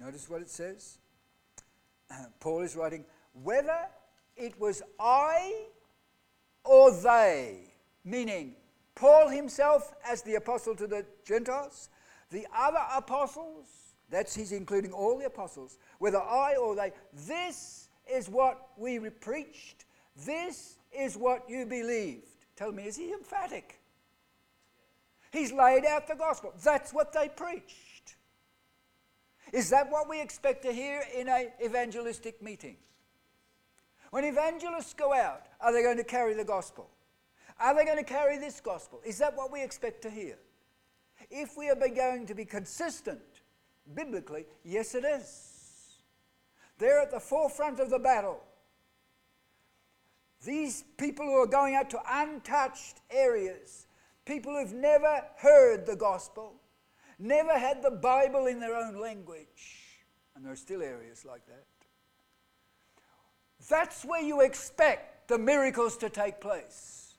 Notice 0.00 0.30
what 0.30 0.40
it 0.40 0.48
says. 0.48 0.98
Paul 2.40 2.62
is 2.62 2.76
writing, 2.76 3.04
whether 3.32 3.88
it 4.36 4.58
was 4.60 4.82
I 4.98 5.66
or 6.64 6.90
they, 6.92 7.72
meaning 8.04 8.54
Paul 8.94 9.28
himself 9.28 9.94
as 10.08 10.22
the 10.22 10.34
apostle 10.36 10.74
to 10.76 10.86
the 10.86 11.04
Gentiles, 11.24 11.88
the 12.30 12.46
other 12.56 12.80
apostles, 12.94 13.66
that's 14.10 14.34
he's 14.34 14.52
including 14.52 14.92
all 14.92 15.18
the 15.18 15.26
apostles, 15.26 15.78
whether 15.98 16.20
I 16.20 16.56
or 16.56 16.74
they, 16.74 16.92
this 17.26 17.88
is 18.10 18.28
what 18.28 18.68
we 18.76 18.98
preached, 18.98 19.84
this 20.26 20.78
is 20.92 21.16
what 21.16 21.48
you 21.48 21.66
believed. 21.66 22.26
Tell 22.56 22.72
me, 22.72 22.84
is 22.84 22.96
he 22.96 23.12
emphatic? 23.12 23.80
He's 25.30 25.52
laid 25.52 25.84
out 25.84 26.08
the 26.08 26.14
gospel. 26.14 26.52
That's 26.62 26.92
what 26.92 27.12
they 27.12 27.28
preached. 27.28 28.16
Is 29.52 29.70
that 29.70 29.90
what 29.90 30.08
we 30.08 30.20
expect 30.20 30.62
to 30.62 30.72
hear 30.72 31.02
in 31.16 31.28
an 31.28 31.48
evangelistic 31.64 32.42
meeting? 32.42 32.76
When 34.10 34.24
evangelists 34.24 34.94
go 34.94 35.12
out, 35.12 35.46
are 35.60 35.72
they 35.72 35.82
going 35.82 35.96
to 35.98 36.04
carry 36.04 36.34
the 36.34 36.44
gospel? 36.44 36.88
Are 37.60 37.74
they 37.74 37.84
going 37.84 37.98
to 37.98 38.04
carry 38.04 38.38
this 38.38 38.60
gospel? 38.60 39.00
Is 39.04 39.18
that 39.18 39.36
what 39.36 39.52
we 39.52 39.62
expect 39.62 40.02
to 40.02 40.10
hear? 40.10 40.38
If 41.30 41.56
we 41.56 41.68
are 41.68 41.74
going 41.74 42.26
to 42.26 42.34
be 42.34 42.44
consistent 42.44 43.20
biblically, 43.94 44.46
yes, 44.64 44.94
it 44.94 45.04
is. 45.04 45.54
They're 46.78 47.00
at 47.00 47.10
the 47.10 47.20
forefront 47.20 47.80
of 47.80 47.90
the 47.90 47.98
battle. 47.98 48.40
These 50.44 50.84
people 50.96 51.26
who 51.26 51.34
are 51.34 51.46
going 51.46 51.74
out 51.74 51.90
to 51.90 52.00
untouched 52.08 53.00
areas, 53.10 53.88
people 54.24 54.52
who've 54.52 54.72
never 54.72 55.22
heard 55.36 55.84
the 55.84 55.96
gospel, 55.96 56.54
never 57.18 57.58
had 57.58 57.82
the 57.82 57.90
Bible 57.90 58.46
in 58.46 58.60
their 58.60 58.76
own 58.76 59.00
language, 59.00 59.96
and 60.36 60.44
there 60.44 60.52
are 60.52 60.56
still 60.56 60.82
areas 60.82 61.24
like 61.24 61.44
that. 61.46 61.64
That's 63.68 64.04
where 64.04 64.22
you 64.22 64.40
expect 64.40 65.28
the 65.28 65.38
miracles 65.38 65.96
to 65.98 66.08
take 66.08 66.40
place. 66.40 67.14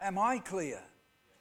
Am 0.00 0.18
I 0.18 0.38
clear? 0.38 0.80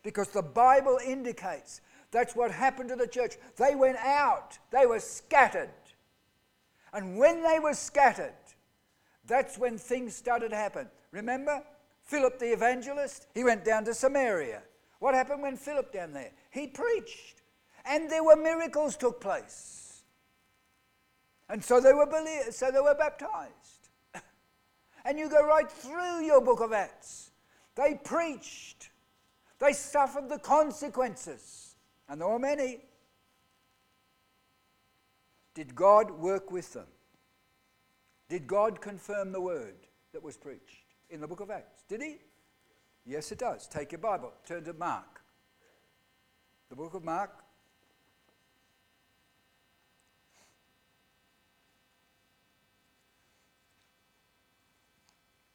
Because 0.04 0.30
the 0.30 0.42
Bible 0.42 1.00
indicates 1.04 1.82
that's 2.12 2.36
what 2.36 2.52
happened 2.52 2.90
to 2.90 2.96
the 2.96 3.08
church. 3.08 3.36
They 3.58 3.76
went 3.76 3.98
out, 3.98 4.58
they 4.72 4.86
were 4.86 5.00
scattered. 5.00 5.70
And 6.94 7.18
when 7.18 7.44
they 7.44 7.60
were 7.60 7.74
scattered, 7.74 8.34
that's 9.26 9.58
when 9.58 9.78
things 9.78 10.16
started 10.16 10.50
to 10.50 10.56
happen. 10.56 10.88
Remember? 11.12 11.64
Philip 12.02 12.40
the 12.40 12.52
evangelist, 12.52 13.28
he 13.36 13.44
went 13.44 13.64
down 13.64 13.86
to 13.86 13.94
Samaria. 13.94 14.64
What 15.00 15.14
happened 15.14 15.44
when 15.44 15.56
Philip 15.56 15.94
down 15.94 16.14
there? 16.14 16.32
He 16.50 16.68
preached. 16.68 17.42
And 17.86 18.10
there 18.10 18.24
were 18.24 18.36
miracles 18.36 18.98
took 18.98 19.22
place. 19.22 19.89
And 21.50 21.64
so 21.64 21.82
they 21.82 21.94
were 21.94 22.06
believed, 22.06 22.54
so 22.54 22.72
they 22.72 22.80
were 22.80 22.96
baptized. 22.96 23.90
and 25.06 25.18
you 25.18 25.30
go 25.30 25.46
right 25.46 25.70
through 25.70 26.24
your 26.24 26.42
book 26.42 26.62
of 26.62 26.72
Acts. 26.72 27.32
They 27.76 27.96
preached. 27.96 28.92
They 29.58 29.74
suffered 29.74 30.30
the 30.30 30.38
consequences. 30.38 31.76
And 32.08 32.22
there 32.22 32.28
were 32.28 32.40
many. 32.40 32.82
Did 35.56 35.76
God 35.76 36.12
work 36.12 36.52
with 36.52 36.74
them? 36.74 36.88
Did 38.30 38.46
God 38.46 38.80
confirm 38.80 39.32
the 39.32 39.42
word 39.42 39.76
that 40.14 40.22
was 40.22 40.38
preached 40.38 40.94
in 41.10 41.20
the 41.20 41.28
book 41.28 41.40
of 41.40 41.50
Acts? 41.50 41.84
Did 41.90 42.04
he? 42.04 42.18
Yes, 43.06 43.32
it 43.32 43.40
does. 43.40 43.68
Take 43.68 43.92
your 43.92 44.00
Bible, 44.00 44.32
turn 44.46 44.64
to 44.66 44.74
Mark. 44.74 45.22
The 46.70 46.76
book 46.76 46.94
of 46.94 47.04
Mark. 47.04 47.44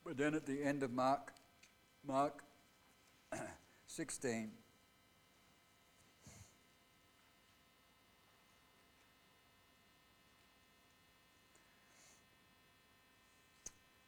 But 0.04 0.18
then 0.18 0.34
at 0.34 0.44
the 0.44 0.62
end 0.62 0.82
of 0.82 0.92
Mark, 0.92 1.32
Mark 2.06 2.42
16. 3.86 4.50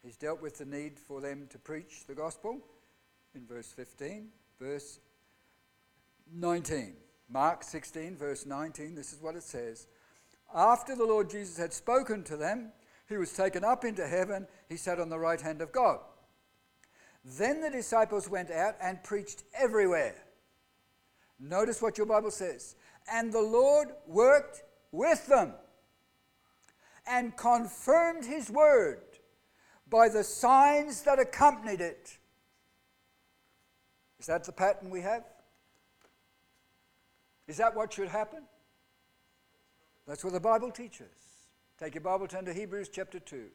He's 0.05 0.17
dealt 0.17 0.41
with 0.41 0.59
the 0.59 0.65
need 0.65 1.01
for 1.01 1.21
them 1.21 1.49
to 1.51 1.59
preach 1.59 2.07
the 2.07 2.15
gospel 2.15 2.61
in 3.35 3.47
verse 3.47 3.73
15. 3.73 4.29
Verse 4.61 5.01
19. 6.33 6.95
Mark 7.29 7.65
16, 7.65 8.17
verse 8.17 8.47
19, 8.47 8.95
this 8.95 9.13
is 9.13 9.21
what 9.21 9.35
it 9.35 9.43
says. 9.43 9.89
After 10.55 10.95
the 10.95 11.05
Lord 11.05 11.29
Jesus 11.29 11.57
had 11.57 11.73
spoken 11.73 12.23
to 12.25 12.37
them, 12.37 12.71
he 13.09 13.17
was 13.17 13.33
taken 13.33 13.65
up 13.65 13.85
into 13.85 14.07
heaven. 14.07 14.47
He 14.69 14.77
sat 14.77 14.99
on 14.99 15.09
the 15.09 15.19
right 15.19 15.41
hand 15.41 15.61
of 15.61 15.73
God. 15.73 16.01
Then 17.25 17.61
the 17.61 17.71
disciples 17.71 18.29
went 18.29 18.51
out 18.51 18.77
and 18.81 19.03
preached 19.03 19.45
everywhere. 19.59 20.15
Notice 21.39 21.83
what 21.83 21.99
your 21.99 22.07
Bible 22.07 22.31
says. 22.31 22.77
And 23.13 23.33
the 23.33 23.43
Lord 23.43 23.89
worked 24.07 24.63
with 24.93 25.27
them 25.27 25.53
and 27.07 27.37
confirmed 27.37 28.25
his 28.25 28.51
word 28.51 29.01
by 29.89 30.09
the 30.09 30.25
signs 30.25 31.03
that 31.03 31.19
accompanied 31.19 31.81
it. 31.81 32.19
Is 34.19 34.27
that 34.27 34.45
the 34.45 34.53
pattern 34.53 34.91
we 34.91 35.03
have? 35.03 35.25
Is 37.47 37.59
that 37.59 37.77
what 37.77 37.93
should 37.93 38.09
happen? 38.09 38.43
That's 40.07 40.25
what 40.25 40.33
the 40.33 40.41
Bible 40.41 40.71
teaches. 40.71 41.26
Take 41.79 41.95
your 41.95 42.01
Bible, 42.01 42.27
turn 42.27 42.47
to 42.47 42.55
Hebrews 42.55 42.89
chapter 42.91 43.21
2. 43.21 43.49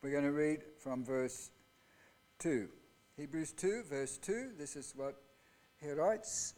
We're 0.00 0.10
going 0.10 0.24
to 0.24 0.32
read 0.32 0.62
from 0.78 1.04
verse 1.04 1.50
2. 2.38 2.68
Hebrews 3.18 3.52
2, 3.52 3.82
verse 3.88 4.16
2. 4.16 4.52
This 4.58 4.76
is 4.76 4.94
what 4.96 5.20
he 5.78 5.90
writes. 5.90 6.54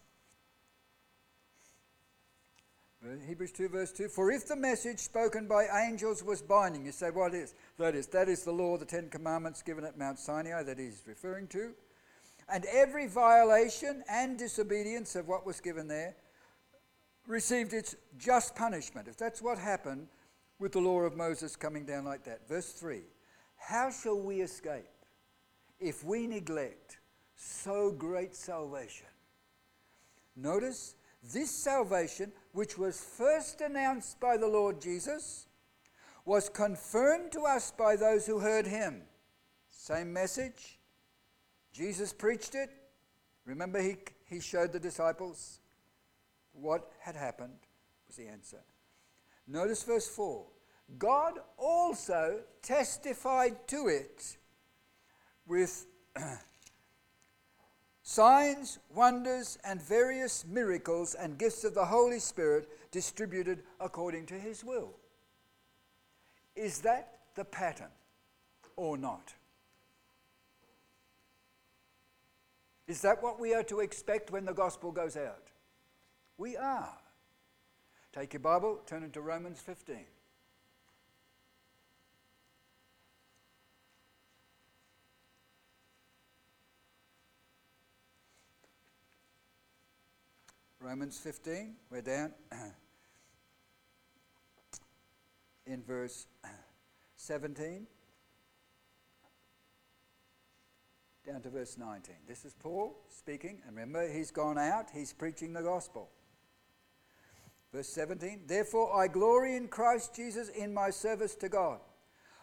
Uh, 3.05 3.17
Hebrews 3.27 3.53
2, 3.53 3.69
verse 3.69 3.93
2. 3.93 4.09
For 4.09 4.31
if 4.31 4.47
the 4.47 4.57
message 4.57 4.99
spoken 4.99 5.47
by 5.47 5.67
angels 5.87 6.23
was 6.23 6.41
binding, 6.41 6.87
you 6.87 6.93
say, 6.93 7.11
what 7.11 7.35
is? 7.35 7.55
That 7.79 7.95
is, 7.95 8.07
that 8.09 8.31
is 8.31 8.45
the 8.45 8.53
law, 8.53 8.79
the 8.79 8.87
Ten 8.87 9.11
Commandments 9.11 9.63
given 9.63 9.85
at 9.85 9.99
Mount 9.99 10.19
Sinai 10.19 10.63
that 10.63 10.79
he's 10.79 11.03
referring 11.07 11.49
to. 11.49 11.73
And 12.49 12.65
every 12.67 13.07
violation 13.07 14.03
and 14.09 14.39
disobedience 14.39 15.17
of 15.17 15.29
what 15.29 15.45
was 15.45 15.61
given 15.61 15.87
there 15.87 16.17
received 17.27 17.75
its 17.75 17.95
just 18.17 18.55
punishment. 18.55 19.07
If 19.07 19.19
that's 19.19 19.43
what 19.43 19.59
happened 19.59 20.09
with 20.59 20.73
the 20.73 20.81
law 20.81 21.01
of 21.01 21.15
Moses 21.15 21.57
coming 21.57 21.85
down 21.85 22.05
like 22.05 22.25
that. 22.25 22.49
Verse 22.49 22.73
3 22.73 23.03
how 23.57 23.91
shall 23.91 24.21
we 24.21 24.41
escape 24.41 24.85
if 25.81 26.05
we 26.05 26.27
neglect 26.27 26.99
so 27.37 27.91
great 27.91 28.35
salvation? 28.35 29.07
Notice 30.37 30.97
this 31.33 31.51
salvation, 31.51 32.33
which 32.55 32.79
was 32.79 33.01
first 33.01 33.61
announced 33.61 34.21
by 34.21 34.37
the 34.37 34.47
Lord 34.47 34.81
Jesus, 34.81 35.49
was 36.25 36.49
confirmed 36.49 37.33
to 37.33 37.41
us 37.41 37.73
by 37.73 37.97
those 37.97 38.27
who 38.27 38.39
heard 38.39 38.65
him. 38.65 39.03
Same 39.69 40.13
message. 40.13 40.79
Jesus 41.73 42.13
preached 42.13 42.55
it. 42.55 42.71
Remember, 43.45 43.83
he, 43.83 43.97
he 44.25 44.39
showed 44.39 44.73
the 44.73 44.79
disciples 44.79 45.59
what 46.53 46.93
had 47.01 47.17
happened, 47.17 47.59
was 48.07 48.15
the 48.15 48.29
answer. 48.29 48.61
Notice 49.49 49.83
verse 49.83 50.07
4 50.07 50.47
God 50.97 51.41
also 51.59 52.41
testified 52.63 53.67
to 53.67 53.89
it 53.89 54.37
with 55.45 55.87
signs, 58.05 58.79
wonders, 58.95 59.59
and 59.65 59.83
various 59.83 60.45
miracles 60.47 61.15
and 61.15 61.39
gifts 61.39 61.65
of 61.65 61.75
the 61.75 61.87
Holy 61.87 62.21
Spirit 62.21 62.69
distributed 62.93 63.65
according 63.81 64.27
to 64.27 64.35
his 64.35 64.63
will. 64.63 64.91
Is 66.55 66.81
that 66.83 67.19
the 67.35 67.45
pattern 67.45 67.91
or 68.77 68.97
not? 68.97 69.35
Is 72.87 73.01
that 73.01 73.23
what 73.23 73.41
we 73.41 73.55
are 73.55 73.63
to 73.65 73.81
expect 73.81 74.31
when 74.31 74.45
the 74.45 74.53
gospel 74.53 74.93
goes 74.93 75.17
out? 75.17 75.49
We 76.37 76.57
are. 76.57 76.99
Take 78.13 78.35
your 78.35 78.41
Bible, 78.41 78.81
turn 78.87 79.03
it 79.03 79.15
to 79.15 79.23
Romans 79.23 79.61
15. 79.61 79.97
Romans 90.95 91.19
15, 91.19 91.75
we're 91.91 92.03
down 92.03 92.33
in 95.67 95.83
verse 95.83 96.29
17 97.17 97.89
down 101.27 101.43
to 101.43 101.51
verse 101.51 101.77
19. 101.77 102.15
This 102.29 102.45
is 102.45 102.55
Paul 102.55 102.95
speaking, 103.09 103.61
and 103.67 103.77
remember, 103.77 104.09
he's 104.09 104.31
gone 104.31 104.57
out, 104.57 104.87
he's 104.95 105.13
preaching 105.13 105.53
the 105.53 105.63
gospel. 105.63 106.11
Verse 107.73 107.89
17 107.89 108.43
Therefore 108.47 108.97
I 108.97 109.09
glory 109.09 109.57
in 109.57 109.67
Christ 109.67 110.15
Jesus 110.15 110.49
in 110.49 110.73
my 110.73 110.91
service 110.91 111.35
to 111.35 111.49
God. 111.49 111.81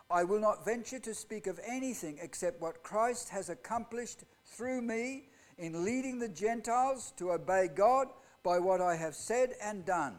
I 0.10 0.26
will 0.26 0.42
not 0.42 0.66
venture 0.66 1.00
to 1.00 1.16
speak 1.16 1.48
of 1.48 1.58
anything 1.66 2.20
except 2.22 2.60
what 2.60 2.84
Christ 2.84 3.30
has 3.30 3.48
accomplished 3.48 4.26
through 4.44 4.82
me 4.82 5.30
in 5.58 5.86
leading 5.86 6.20
the 6.20 6.28
Gentiles 6.28 7.14
to 7.16 7.32
obey 7.32 7.70
God 7.74 8.08
by 8.44 8.60
what 8.60 8.82
I 8.82 8.96
have 8.96 9.16
said 9.16 9.54
and 9.62 9.86
done. 9.86 10.16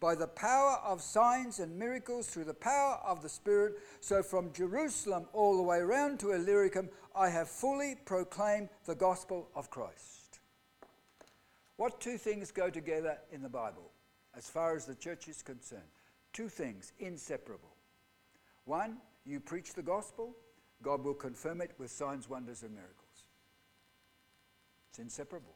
by 0.00 0.14
the 0.14 0.26
power 0.26 0.78
of 0.82 1.02
signs 1.02 1.60
and 1.60 1.78
miracles 1.78 2.26
through 2.26 2.44
the 2.44 2.54
power 2.54 2.98
of 3.04 3.22
the 3.22 3.28
Spirit. 3.28 3.74
So 4.00 4.22
from 4.22 4.52
Jerusalem 4.52 5.26
all 5.32 5.56
the 5.56 5.62
way 5.62 5.78
around 5.78 6.18
to 6.20 6.32
Illyricum, 6.32 6.88
I 7.14 7.28
have 7.28 7.48
fully 7.48 7.96
proclaimed 8.06 8.70
the 8.86 8.94
gospel 8.94 9.50
of 9.54 9.70
Christ. 9.70 10.40
What 11.76 12.00
two 12.00 12.18
things 12.18 12.50
go 12.50 12.70
together 12.70 13.18
in 13.30 13.42
the 13.42 13.48
Bible 13.48 13.90
as 14.36 14.48
far 14.48 14.74
as 14.74 14.86
the 14.86 14.94
church 14.94 15.28
is 15.28 15.42
concerned? 15.42 15.82
Two 16.32 16.48
things, 16.48 16.92
inseparable. 16.98 17.74
One, 18.64 18.98
you 19.26 19.40
preach 19.40 19.74
the 19.74 19.82
gospel, 19.82 20.34
God 20.82 21.04
will 21.04 21.14
confirm 21.14 21.60
it 21.60 21.72
with 21.78 21.90
signs, 21.90 22.28
wonders, 22.28 22.62
and 22.62 22.72
miracles. 22.72 23.24
It's 24.90 24.98
inseparable. 24.98 25.54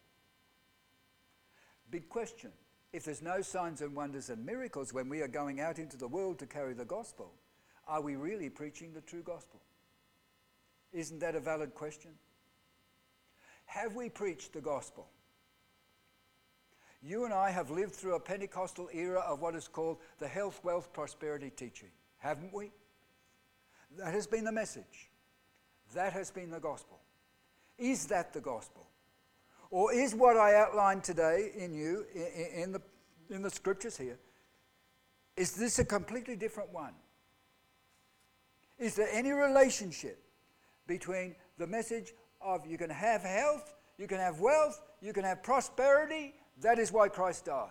Big 1.90 2.08
question 2.08 2.50
if 2.92 3.04
there's 3.04 3.22
no 3.22 3.42
signs 3.42 3.80
and 3.80 3.96
wonders 3.96 4.30
and 4.30 4.46
miracles 4.46 4.92
when 4.92 5.08
we 5.08 5.20
are 5.20 5.28
going 5.28 5.60
out 5.60 5.80
into 5.80 5.96
the 5.96 6.06
world 6.06 6.38
to 6.38 6.46
carry 6.46 6.74
the 6.74 6.84
gospel, 6.84 7.32
are 7.88 8.00
we 8.00 8.14
really 8.14 8.48
preaching 8.48 8.92
the 8.92 9.00
true 9.00 9.22
gospel? 9.22 9.60
Isn't 10.92 11.18
that 11.18 11.34
a 11.34 11.40
valid 11.40 11.74
question? 11.74 12.12
Have 13.66 13.96
we 13.96 14.08
preached 14.08 14.52
the 14.52 14.60
gospel? 14.60 15.08
You 17.02 17.24
and 17.24 17.34
I 17.34 17.50
have 17.50 17.70
lived 17.70 17.94
through 17.94 18.14
a 18.14 18.20
Pentecostal 18.20 18.88
era 18.94 19.20
of 19.26 19.42
what 19.42 19.56
is 19.56 19.66
called 19.66 19.98
the 20.20 20.28
health, 20.28 20.60
wealth, 20.62 20.92
prosperity 20.92 21.50
teaching, 21.50 21.90
haven't 22.18 22.54
we? 22.54 22.70
That 23.98 24.14
has 24.14 24.28
been 24.28 24.44
the 24.44 24.52
message. 24.52 25.10
That 25.94 26.12
has 26.12 26.30
been 26.30 26.50
the 26.50 26.60
gospel. 26.60 27.00
Is 27.76 28.06
that 28.06 28.32
the 28.32 28.40
gospel? 28.40 28.83
Or 29.70 29.92
is 29.92 30.14
what 30.14 30.36
I 30.36 30.54
outlined 30.54 31.04
today 31.04 31.50
in 31.56 31.74
you, 31.74 32.06
in, 32.14 32.62
in, 32.62 32.72
the, 32.72 32.82
in 33.30 33.42
the 33.42 33.50
scriptures 33.50 33.96
here, 33.96 34.18
is 35.36 35.52
this 35.52 35.78
a 35.78 35.84
completely 35.84 36.36
different 36.36 36.72
one? 36.72 36.94
Is 38.78 38.94
there 38.94 39.08
any 39.10 39.32
relationship 39.32 40.22
between 40.86 41.34
the 41.58 41.66
message 41.66 42.12
of 42.40 42.66
you 42.66 42.78
can 42.78 42.90
have 42.90 43.22
health, 43.22 43.74
you 43.98 44.06
can 44.06 44.18
have 44.18 44.40
wealth, 44.40 44.80
you 45.00 45.12
can 45.12 45.24
have 45.24 45.42
prosperity, 45.42 46.34
that 46.60 46.78
is 46.78 46.92
why 46.92 47.08
Christ 47.08 47.46
died? 47.46 47.70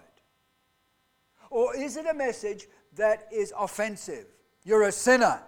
Or 1.49 1.75
is 1.75 1.97
it 1.97 2.05
a 2.05 2.13
message 2.13 2.67
that 2.95 3.27
is 3.31 3.53
offensive? 3.57 4.25
You're 4.63 4.83
a 4.83 4.91
sinner. 4.91 5.41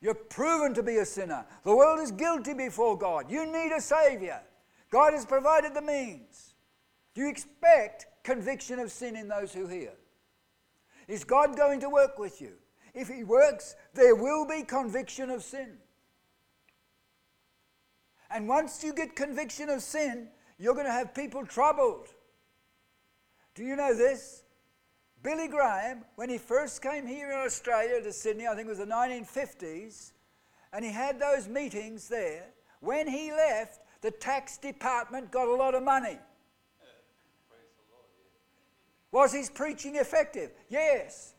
You're 0.00 0.14
proven 0.14 0.74
to 0.74 0.82
be 0.82 0.96
a 0.96 1.04
sinner. 1.04 1.46
The 1.62 1.74
world 1.74 2.00
is 2.00 2.10
guilty 2.10 2.52
before 2.52 2.98
God. 2.98 3.30
You 3.30 3.46
need 3.46 3.72
a 3.72 3.80
Savior. 3.80 4.40
God 4.94 5.12
has 5.12 5.26
provided 5.26 5.74
the 5.74 5.82
means. 5.82 6.54
Do 7.16 7.22
you 7.22 7.28
expect 7.28 8.06
conviction 8.22 8.78
of 8.78 8.92
sin 8.92 9.16
in 9.16 9.26
those 9.26 9.52
who 9.52 9.66
hear? 9.66 9.90
Is 11.08 11.24
God 11.24 11.56
going 11.56 11.80
to 11.80 11.90
work 11.90 12.16
with 12.16 12.40
you? 12.40 12.52
If 12.94 13.08
He 13.08 13.24
works, 13.24 13.74
there 13.94 14.14
will 14.14 14.46
be 14.46 14.62
conviction 14.62 15.30
of 15.30 15.42
sin. 15.42 15.78
And 18.30 18.48
once 18.48 18.84
you 18.84 18.94
get 18.94 19.16
conviction 19.16 19.68
of 19.68 19.82
sin, 19.82 20.28
you're 20.58 20.74
going 20.74 20.86
to 20.86 20.92
have 20.92 21.12
people 21.12 21.44
troubled. 21.44 22.06
Do 23.56 23.64
you 23.64 23.74
know 23.74 23.96
this? 23.96 24.44
Billy 25.24 25.48
Graham, 25.48 26.04
when 26.14 26.30
he 26.30 26.38
first 26.38 26.82
came 26.82 27.04
here 27.04 27.32
in 27.32 27.38
Australia 27.38 28.00
to 28.00 28.12
Sydney, 28.12 28.46
I 28.46 28.54
think 28.54 28.68
it 28.68 28.70
was 28.70 28.78
the 28.78 28.84
1950s, 28.84 30.12
and 30.72 30.84
he 30.84 30.92
had 30.92 31.18
those 31.18 31.48
meetings 31.48 32.06
there, 32.06 32.44
when 32.78 33.08
he 33.08 33.32
left, 33.32 33.80
the 34.04 34.10
tax 34.10 34.58
department 34.58 35.30
got 35.30 35.48
a 35.48 35.54
lot 35.54 35.74
of 35.74 35.82
money. 35.82 36.18
Was 39.10 39.32
his 39.32 39.48
preaching 39.48 39.96
effective? 39.96 40.50
Yes. 40.68 41.32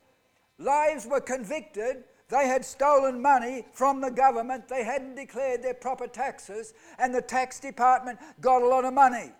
Lives 0.57 1.05
were 1.05 1.21
convicted. 1.21 2.05
They 2.27 2.47
had 2.47 2.65
stolen 2.65 3.21
money 3.21 3.65
from 3.71 4.01
the 4.01 4.09
government. 4.09 4.67
They 4.67 4.83
hadn't 4.83 5.13
declared 5.13 5.61
their 5.61 5.75
proper 5.75 6.07
taxes, 6.07 6.73
and 6.97 7.13
the 7.13 7.21
tax 7.21 7.59
department 7.59 8.17
got 8.41 8.63
a 8.63 8.67
lot 8.67 8.83
of 8.83 8.95
money. 8.95 9.31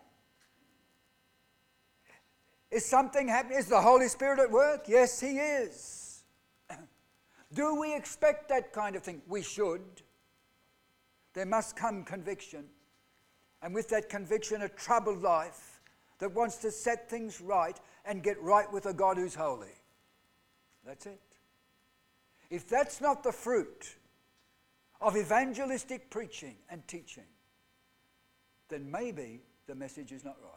Is 2.69 2.85
something 2.85 3.27
happening? 3.27 3.57
Is 3.57 3.65
the 3.65 3.81
Holy 3.81 4.07
Spirit 4.07 4.37
at 4.37 4.51
work? 4.51 4.85
Yes, 4.87 5.19
He 5.19 5.39
is. 5.39 6.23
Do 7.55 7.73
we 7.73 7.95
expect 7.95 8.49
that 8.49 8.71
kind 8.71 8.95
of 8.95 9.01
thing? 9.01 9.23
We 9.27 9.41
should. 9.41 9.81
There 11.33 11.47
must 11.47 11.75
come 11.75 12.03
conviction 12.03 12.65
and 13.65 13.73
with 13.73 13.89
that 13.89 14.09
conviction, 14.09 14.61
a 14.61 14.69
troubled 14.69 15.23
life 15.23 15.81
that 16.19 16.31
wants 16.31 16.57
to 16.57 16.69
set 16.69 17.09
things 17.09 17.41
right 17.41 17.75
and 18.05 18.21
get 18.21 18.39
right 18.39 18.71
with 18.71 18.85
a 18.85 18.93
God 18.93 19.17
who's 19.17 19.33
holy. 19.33 19.73
That's 20.85 21.07
it. 21.07 21.19
If 22.51 22.69
that's 22.69 23.01
not 23.01 23.23
the 23.23 23.31
fruit 23.31 23.95
of 25.01 25.17
evangelistic 25.17 26.11
preaching 26.11 26.57
and 26.69 26.87
teaching, 26.87 27.23
then 28.69 28.91
maybe 28.91 29.41
the 29.65 29.73
message 29.73 30.11
is 30.11 30.23
not 30.23 30.37
right. 30.43 30.51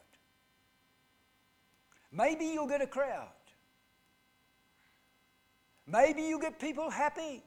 Maybe 2.13 2.45
you'll 2.45 2.69
get 2.69 2.83
a 2.83 2.87
crowd. 2.87 3.29
Maybe 5.87 6.25
you'll 6.25 6.41
get 6.41 6.61
people 6.61 6.91
happy. 6.91 7.43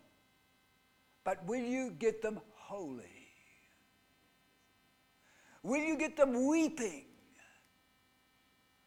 But 1.23 1.45
will 1.45 1.61
you 1.61 1.91
get 1.91 2.23
them 2.23 2.39
holy? 2.55 3.20
Will 5.63 5.83
you 5.83 5.97
get 5.97 6.17
them 6.17 6.47
weeping 6.47 7.05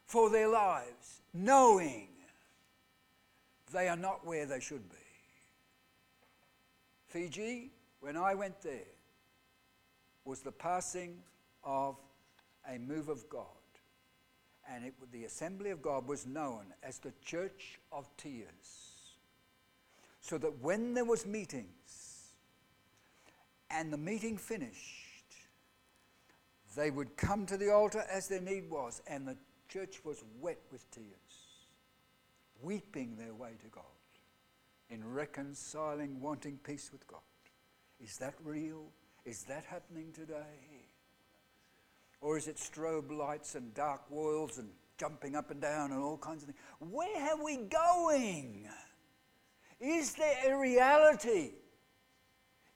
for 0.05 0.29
their 0.29 0.47
lives, 0.47 1.21
knowing 1.33 2.09
they 3.73 3.87
are 3.87 3.97
not 3.97 4.25
where 4.25 4.45
they 4.45 4.59
should 4.59 4.89
be? 4.89 4.97
Fiji, 7.07 7.71
when 8.01 8.17
I 8.17 8.35
went 8.35 8.61
there, 8.61 8.91
was 10.25 10.41
the 10.41 10.51
passing 10.51 11.19
of 11.63 11.95
a 12.69 12.77
move 12.77 13.09
of 13.09 13.29
God. 13.29 13.45
And 14.69 14.85
it, 14.85 14.93
the 15.11 15.25
Assembly 15.25 15.69
of 15.69 15.81
God 15.81 16.07
was 16.07 16.25
known 16.25 16.65
as 16.83 16.97
the 16.97 17.13
Church 17.23 17.79
of 17.91 18.09
Tears. 18.17 18.91
So 20.21 20.39
that 20.39 20.59
when 20.61 20.95
there 20.95 21.05
was 21.05 21.25
meetings 21.25 22.33
and 23.69 23.93
the 23.93 23.97
meeting 23.97 24.37
finished, 24.37 25.04
they 26.75 26.91
would 26.91 27.15
come 27.17 27.45
to 27.45 27.57
the 27.57 27.71
altar 27.71 28.03
as 28.11 28.27
their 28.27 28.41
need 28.41 28.69
was, 28.69 29.01
and 29.07 29.27
the 29.27 29.37
church 29.69 30.03
was 30.03 30.23
wet 30.39 30.59
with 30.71 30.89
tears, 30.91 31.05
weeping 32.61 33.15
their 33.17 33.33
way 33.33 33.51
to 33.63 33.69
God, 33.69 33.83
in 34.89 35.07
reconciling, 35.13 36.19
wanting 36.19 36.59
peace 36.63 36.91
with 36.91 37.07
God. 37.07 37.21
Is 38.03 38.17
that 38.17 38.35
real? 38.43 38.85
Is 39.25 39.43
that 39.43 39.65
happening 39.65 40.11
today? 40.13 40.85
Or 42.21 42.37
is 42.37 42.47
it 42.47 42.57
strobe 42.57 43.11
lights 43.15 43.55
and 43.55 43.73
dark 43.73 44.09
walls 44.09 44.57
and 44.57 44.69
jumping 44.97 45.35
up 45.35 45.51
and 45.51 45.61
down 45.61 45.91
and 45.91 46.01
all 46.01 46.17
kinds 46.17 46.43
of 46.43 46.49
things? 46.49 46.59
Where 46.79 47.31
are 47.31 47.43
we 47.43 47.57
going? 47.57 48.67
Is 49.79 50.13
there 50.13 50.53
a 50.53 50.59
reality 50.59 51.51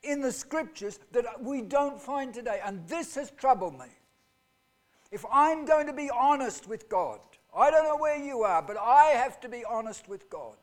in 0.02 0.20
the 0.20 0.32
scriptures 0.32 0.98
that 1.12 1.42
we 1.42 1.62
don't 1.62 2.00
find 2.00 2.32
today. 2.32 2.60
And 2.64 2.86
this 2.88 3.14
has 3.16 3.30
troubled 3.32 3.78
me. 3.78 3.86
If 5.10 5.24
I'm 5.30 5.64
going 5.64 5.86
to 5.86 5.92
be 5.92 6.10
honest 6.10 6.68
with 6.68 6.88
God, 6.88 7.20
I 7.54 7.70
don't 7.70 7.84
know 7.84 7.96
where 7.96 8.18
you 8.18 8.42
are, 8.42 8.62
but 8.62 8.76
I 8.78 9.06
have 9.06 9.40
to 9.40 9.48
be 9.48 9.64
honest 9.64 10.08
with 10.08 10.30
God. 10.30 10.56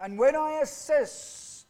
And 0.00 0.18
when 0.18 0.34
I 0.34 0.60
assess 0.62 1.66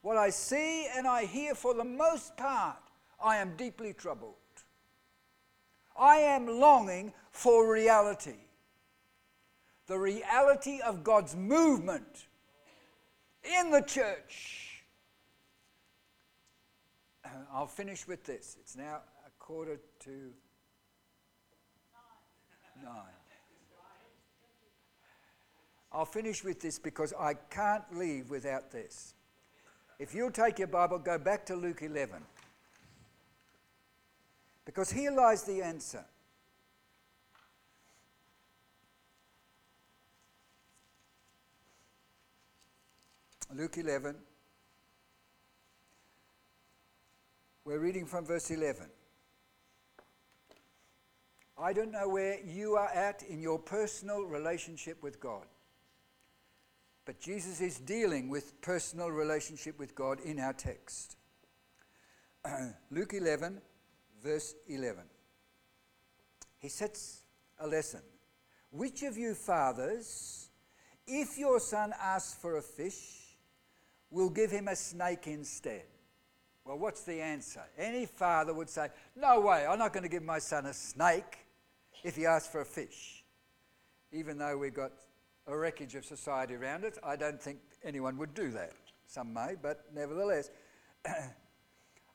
what 0.00 0.16
I 0.16 0.30
see 0.30 0.86
and 0.96 1.06
I 1.06 1.26
hear, 1.26 1.54
for 1.54 1.74
the 1.74 1.84
most 1.84 2.36
part, 2.36 2.78
I 3.22 3.36
am 3.36 3.54
deeply 3.56 3.92
troubled. 3.92 4.34
I 5.96 6.16
am 6.16 6.46
longing 6.48 7.12
for 7.30 7.70
reality. 7.70 8.46
The 9.86 9.98
reality 9.98 10.80
of 10.80 11.04
God's 11.04 11.36
movement 11.36 12.26
in 13.44 13.70
the 13.70 13.82
church 13.82 14.71
I'll 17.52 17.66
finish 17.66 18.06
with 18.06 18.24
this. 18.24 18.56
It's 18.60 18.76
now 18.76 19.00
a 19.26 19.30
quarter 19.38 19.80
to 20.00 20.10
nine. 22.82 22.92
I'll 25.92 26.06
finish 26.06 26.42
with 26.42 26.60
this 26.60 26.78
because 26.78 27.12
I 27.18 27.34
can't 27.34 27.84
leave 27.94 28.30
without 28.30 28.70
this. 28.70 29.14
If 29.98 30.14
you'll 30.14 30.30
take 30.30 30.58
your 30.58 30.68
Bible, 30.68 30.98
go 30.98 31.18
back 31.18 31.44
to 31.46 31.54
Luke 31.54 31.82
11. 31.82 32.16
Because 34.64 34.90
here 34.90 35.10
lies 35.10 35.42
the 35.42 35.60
answer. 35.62 36.04
Luke 43.54 43.76
11. 43.76 44.16
We're 47.64 47.78
reading 47.78 48.06
from 48.06 48.26
verse 48.26 48.50
11. 48.50 48.86
I 51.56 51.72
don't 51.72 51.92
know 51.92 52.08
where 52.08 52.40
you 52.44 52.74
are 52.74 52.88
at 52.88 53.22
in 53.22 53.40
your 53.40 53.58
personal 53.58 54.22
relationship 54.22 55.00
with 55.00 55.20
God. 55.20 55.44
But 57.04 57.20
Jesus 57.20 57.60
is 57.60 57.78
dealing 57.78 58.28
with 58.28 58.60
personal 58.62 59.12
relationship 59.12 59.78
with 59.78 59.94
God 59.94 60.18
in 60.20 60.40
our 60.40 60.52
text. 60.52 61.16
Luke 62.90 63.14
11, 63.14 63.60
verse 64.24 64.56
11. 64.66 65.04
He 66.58 66.68
sets 66.68 67.22
a 67.60 67.66
lesson. 67.68 68.02
Which 68.72 69.04
of 69.04 69.16
you 69.16 69.34
fathers, 69.34 70.48
if 71.06 71.38
your 71.38 71.60
son 71.60 71.92
asks 72.00 72.34
for 72.34 72.56
a 72.56 72.62
fish, 72.62 73.36
will 74.10 74.30
give 74.30 74.50
him 74.50 74.66
a 74.66 74.74
snake 74.74 75.28
instead? 75.28 75.84
Well, 76.64 76.78
what's 76.78 77.02
the 77.02 77.20
answer? 77.20 77.62
Any 77.76 78.06
father 78.06 78.54
would 78.54 78.70
say, 78.70 78.88
No 79.16 79.40
way, 79.40 79.66
I'm 79.66 79.78
not 79.78 79.92
going 79.92 80.04
to 80.04 80.08
give 80.08 80.22
my 80.22 80.38
son 80.38 80.66
a 80.66 80.74
snake 80.74 81.38
if 82.04 82.16
he 82.16 82.26
asks 82.26 82.48
for 82.48 82.60
a 82.60 82.64
fish. 82.64 83.24
Even 84.12 84.38
though 84.38 84.56
we've 84.56 84.74
got 84.74 84.92
a 85.46 85.56
wreckage 85.56 85.94
of 85.94 86.04
society 86.04 86.54
around 86.54 86.84
it, 86.84 86.98
I 87.02 87.16
don't 87.16 87.40
think 87.40 87.58
anyone 87.82 88.16
would 88.18 88.34
do 88.34 88.50
that. 88.52 88.72
Some 89.06 89.32
may, 89.32 89.56
but 89.60 89.84
nevertheless. 89.94 90.50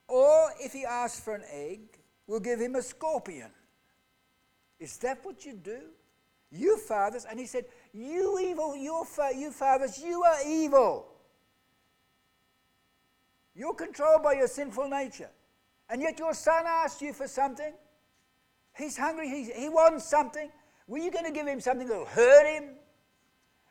or 0.07 0.51
if 0.59 0.71
he 0.71 0.85
asks 0.85 1.19
for 1.19 1.35
an 1.35 1.43
egg, 1.51 1.79
we'll 2.25 2.39
give 2.39 2.59
him 2.59 2.75
a 2.75 2.81
scorpion. 2.81 3.51
Is 4.79 4.97
that 4.97 5.19
what 5.23 5.45
you 5.45 5.53
do? 5.53 5.79
You 6.51 6.77
fathers, 6.77 7.25
and 7.29 7.39
he 7.39 7.45
said, 7.45 7.65
You 7.93 8.39
evil, 8.39 9.03
fa- 9.03 9.33
you 9.35 9.51
fathers, 9.51 9.99
you 10.01 10.23
are 10.23 10.37
evil. 10.47 11.07
You're 13.57 13.73
controlled 13.73 14.21
by 14.21 14.33
your 14.33 14.47
sinful 14.47 14.87
nature. 14.87 15.31
And 15.89 15.99
yet 15.99 16.19
your 16.19 16.35
son 16.35 16.65
asks 16.67 17.01
you 17.01 17.11
for 17.11 17.27
something. 17.27 17.73
He's 18.77 18.95
hungry, 18.95 19.27
he's, 19.27 19.49
he 19.49 19.67
wants 19.67 20.05
something. 20.05 20.51
Were 20.87 20.99
you 20.99 21.09
going 21.11 21.25
to 21.25 21.31
give 21.31 21.47
him 21.47 21.59
something 21.59 21.87
that 21.87 21.97
will 21.97 22.05
hurt 22.05 22.45
him? 22.45 22.75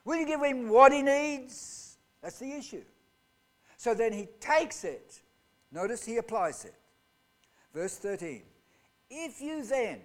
Will 0.04 0.16
you 0.16 0.26
give 0.26 0.42
him 0.42 0.68
what 0.68 0.92
he 0.92 1.02
needs? 1.02 1.98
That's 2.20 2.38
the 2.40 2.52
issue. 2.52 2.82
So 3.76 3.94
then 3.94 4.12
he 4.12 4.26
takes 4.40 4.82
it. 4.82 5.20
Notice 5.70 6.04
he 6.04 6.16
applies 6.16 6.64
it. 6.64 6.74
Verse 7.72 7.96
13. 7.96 8.42
If 9.08 9.40
you 9.40 9.64
then, 9.64 10.00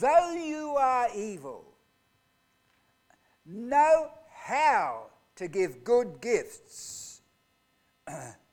though 0.00 0.34
you 0.34 0.76
are 0.78 1.08
evil, 1.16 1.64
know 3.46 4.10
how 4.30 5.06
to 5.36 5.48
give 5.48 5.84
good 5.84 6.20
gifts 6.20 7.22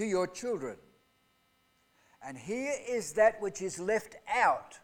to 0.00 0.06
your 0.06 0.26
children. 0.26 0.76
And 2.26 2.38
here 2.38 2.72
is 2.88 3.12
that 3.12 3.38
which 3.42 3.60
is 3.60 3.78
left 3.78 4.16
out 4.34 4.78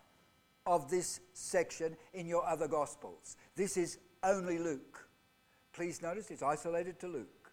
of 0.67 0.91
this 0.91 1.21
section 1.33 1.97
in 2.13 2.27
your 2.27 2.47
other 2.47 2.69
Gospels. 2.69 3.39
This 3.55 3.79
is 3.79 3.97
only 4.23 4.59
Luke. 4.59 5.09
Please 5.73 6.03
notice 6.03 6.31
it's 6.31 6.43
isolated 6.43 7.01
to 7.01 7.09
Luke 7.09 7.51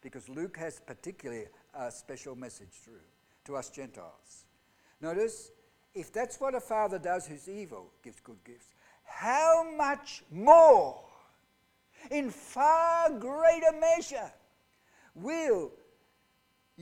because 0.00 0.26
Luke 0.30 0.56
has 0.56 0.80
particularly 0.80 1.44
a 1.74 1.90
special 1.90 2.34
message 2.34 2.72
through 2.82 3.04
to 3.44 3.56
us 3.56 3.68
Gentiles. 3.68 4.46
Notice, 5.02 5.50
if 5.94 6.10
that's 6.14 6.40
what 6.40 6.54
a 6.54 6.60
father 6.60 6.98
does 6.98 7.26
who's 7.26 7.46
evil, 7.46 7.90
gives 8.02 8.20
good 8.20 8.42
gifts, 8.42 8.72
how 9.04 9.66
much 9.76 10.22
more, 10.30 10.98
in 12.10 12.30
far 12.30 13.10
greater 13.10 13.72
measure, 13.78 14.32
will 15.14 15.72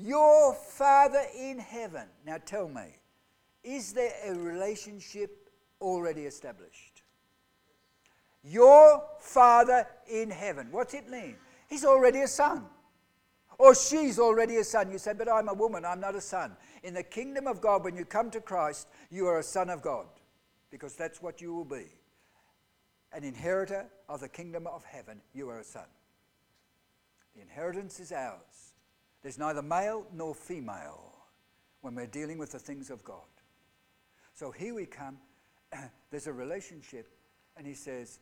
your 0.01 0.55
Father 0.55 1.22
in 1.36 1.59
heaven. 1.59 2.06
Now 2.27 2.39
tell 2.44 2.68
me, 2.68 2.97
is 3.62 3.93
there 3.93 4.12
a 4.27 4.35
relationship 4.35 5.51
already 5.81 6.22
established? 6.22 7.02
Your 8.43 9.02
Father 9.18 9.86
in 10.10 10.31
heaven. 10.31 10.68
What's 10.70 10.94
it 10.94 11.09
mean? 11.10 11.36
He's 11.68 11.85
already 11.85 12.20
a 12.20 12.28
son. 12.28 12.64
Or 13.59 13.74
she's 13.74 14.18
already 14.18 14.56
a 14.56 14.64
son. 14.64 14.90
You 14.90 14.97
say, 14.97 15.12
but 15.12 15.31
I'm 15.31 15.48
a 15.48 15.55
woman, 15.55 15.85
I'm 15.85 16.01
not 16.01 16.16
a 16.16 16.20
son. 16.20 16.56
In 16.82 16.94
the 16.94 17.02
kingdom 17.02 17.47
of 17.47 17.60
God, 17.60 17.85
when 17.85 17.94
you 17.94 18.06
come 18.06 18.31
to 18.31 18.40
Christ, 18.40 18.89
you 19.10 19.27
are 19.27 19.39
a 19.39 19.43
son 19.43 19.68
of 19.68 19.82
God, 19.82 20.06
because 20.70 20.97
that's 20.97 21.20
what 21.20 21.43
you 21.43 21.52
will 21.52 21.66
be. 21.66 21.86
An 23.12 23.22
inheritor 23.22 23.86
of 24.09 24.20
the 24.20 24.28
kingdom 24.28 24.66
of 24.66 24.85
heaven, 24.85 25.20
you 25.35 25.51
are 25.51 25.59
a 25.59 25.64
son. 25.64 25.85
The 27.35 27.43
inheritance 27.43 28.01
is 28.01 28.12
ours. 28.12 28.69
There's 29.22 29.38
neither 29.38 29.62
male 29.62 30.06
nor 30.12 30.34
female 30.34 31.12
when 31.82 31.94
we're 31.94 32.06
dealing 32.06 32.38
with 32.38 32.52
the 32.52 32.59
things 32.59 32.90
of 32.90 33.05
God. 33.05 33.20
So 34.34 34.51
here 34.51 34.74
we 34.74 34.86
come, 34.86 35.18
there's 36.10 36.26
a 36.26 36.32
relationship, 36.32 37.09
and 37.56 37.66
he 37.66 37.74
says, 37.74 38.18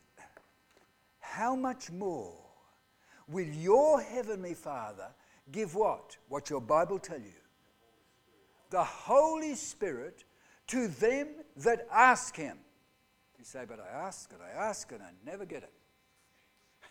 How 1.19 1.55
much 1.55 1.91
more 1.91 2.35
will 3.27 3.47
your 3.47 4.01
heavenly 4.01 4.53
Father 4.53 5.07
give 5.51 5.75
what? 5.75 6.17
What 6.27 6.49
your 6.49 6.61
Bible 6.61 6.99
tell 6.99 7.19
you? 7.19 7.33
The 8.69 8.83
Holy 8.83 9.55
Spirit 9.55 10.23
to 10.67 10.87
them 10.87 11.27
that 11.57 11.87
ask 11.91 12.35
him. 12.35 12.57
You 13.37 13.45
say, 13.45 13.63
but 13.67 13.79
I 13.79 14.05
ask 14.05 14.31
and 14.31 14.41
I 14.41 14.67
ask 14.67 14.91
and 14.91 15.01
I 15.01 15.11
never 15.25 15.45
get 15.45 15.63
it. 15.63 15.71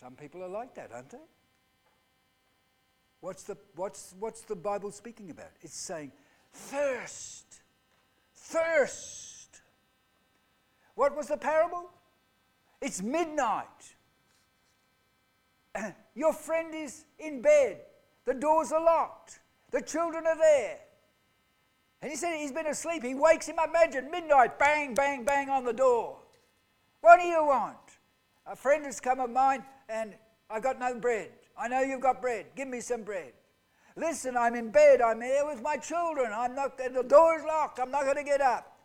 Some 0.00 0.14
people 0.14 0.42
are 0.42 0.48
like 0.48 0.74
that, 0.76 0.90
aren't 0.92 1.10
they? 1.10 1.18
What's 3.20 3.42
the, 3.42 3.56
what's, 3.74 4.14
what's 4.18 4.42
the 4.42 4.56
Bible 4.56 4.90
speaking 4.90 5.30
about? 5.30 5.50
It's 5.60 5.76
saying, 5.76 6.12
thirst, 6.52 7.60
thirst. 8.34 9.60
What 10.94 11.16
was 11.16 11.26
the 11.26 11.36
parable? 11.36 11.90
It's 12.80 13.02
midnight. 13.02 13.94
Your 16.14 16.32
friend 16.32 16.74
is 16.74 17.04
in 17.18 17.42
bed. 17.42 17.80
The 18.24 18.34
doors 18.34 18.72
are 18.72 18.82
locked. 18.82 19.40
The 19.70 19.82
children 19.82 20.26
are 20.26 20.36
there. 20.36 20.78
And 22.00 22.10
he 22.10 22.16
said 22.16 22.36
he's 22.36 22.52
been 22.52 22.66
asleep. 22.66 23.02
He 23.02 23.14
wakes 23.14 23.46
him 23.46 23.58
up. 23.58 23.70
Imagine 23.70 24.10
midnight, 24.10 24.58
bang, 24.58 24.94
bang, 24.94 25.24
bang 25.24 25.48
on 25.48 25.64
the 25.64 25.72
door. 25.72 26.18
What 27.00 27.18
do 27.20 27.26
you 27.26 27.44
want? 27.44 27.76
A 28.46 28.54
friend 28.54 28.84
has 28.84 29.00
come 29.00 29.20
of 29.20 29.30
mine 29.30 29.64
and 29.88 30.14
I've 30.48 30.62
got 30.62 30.78
no 30.78 30.94
bread. 30.94 31.30
I 31.58 31.68
know 31.68 31.80
you've 31.80 32.00
got 32.00 32.20
bread. 32.20 32.46
Give 32.54 32.68
me 32.68 32.80
some 32.80 33.02
bread. 33.02 33.32
Listen, 33.96 34.36
I'm 34.36 34.54
in 34.54 34.70
bed. 34.70 35.00
I'm 35.00 35.20
here 35.20 35.44
with 35.44 35.60
my 35.60 35.76
children. 35.76 36.30
I'm 36.32 36.54
not, 36.54 36.78
the 36.78 37.02
door's 37.02 37.42
locked. 37.44 37.80
I'm 37.80 37.90
not 37.90 38.04
going 38.04 38.16
to 38.16 38.22
get 38.22 38.40
up. 38.40 38.78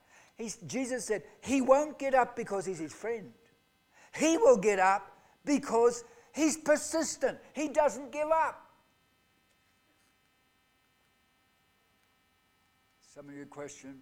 Jesus 0.66 1.06
said, 1.06 1.24
He 1.42 1.62
won't 1.62 2.00
get 2.00 2.16
up 2.16 2.36
because 2.36 2.66
he's 2.66 2.80
his 2.80 2.92
friend. 2.92 3.32
He 4.16 4.38
will 4.38 4.58
get 4.58 4.80
up 4.80 5.16
because 5.46 6.04
he's 6.34 6.58
persistent. 6.58 7.38
He 7.54 7.68
doesn't 7.70 8.12
give 8.12 8.30
up. 8.30 8.60
Some 13.14 13.30
of 13.30 13.36
you 13.36 13.46
question, 13.46 14.00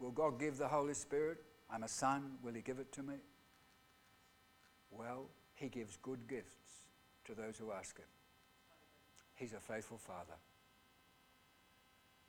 Will 0.00 0.10
God 0.10 0.40
give 0.40 0.56
the 0.56 0.66
Holy 0.66 0.94
Spirit? 0.94 1.38
I'm 1.72 1.84
a 1.84 1.88
son. 1.88 2.32
Will 2.42 2.54
He 2.54 2.62
give 2.62 2.80
it 2.80 2.90
to 2.92 3.02
me? 3.04 3.14
Well, 4.90 5.28
He 5.54 5.68
gives 5.68 5.96
good 5.98 6.26
gifts 6.26 6.59
to 7.30 7.40
those 7.40 7.56
who 7.56 7.70
ask 7.72 7.96
Him. 7.96 8.06
He's 9.34 9.52
a 9.52 9.60
faithful 9.60 9.98
Father. 9.98 10.34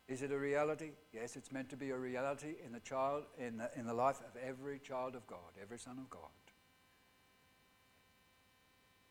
Is 0.07 0.21
it 0.21 0.31
a 0.31 0.37
reality? 0.37 0.91
Yes, 1.13 1.35
it's 1.35 1.51
meant 1.51 1.69
to 1.69 1.77
be 1.77 1.91
a 1.91 1.97
reality 1.97 2.55
in 2.65 2.71
the 2.71 2.79
child, 2.79 3.23
in 3.39 3.57
the, 3.57 3.69
in 3.75 3.85
the 3.85 3.93
life 3.93 4.19
of 4.19 4.39
every 4.41 4.79
child 4.79 5.15
of 5.15 5.25
God, 5.27 5.39
every 5.61 5.79
son 5.79 5.97
of 5.97 6.09
God. 6.09 6.21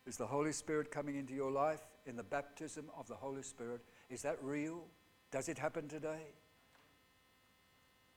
Is 0.07 0.17
the 0.17 0.27
Holy 0.27 0.53
Spirit 0.53 0.91
coming 0.91 1.17
into 1.17 1.35
your 1.35 1.51
life 1.51 1.81
in 2.07 2.17
the 2.17 2.23
baptism 2.23 2.87
of 2.99 3.07
the 3.07 3.15
Holy 3.15 3.43
Spirit? 3.43 3.81
Is 4.09 4.23
that 4.23 4.39
real? 4.43 4.85
Does 5.31 5.49
it 5.49 5.59
happen 5.59 5.89
today? 5.89 6.35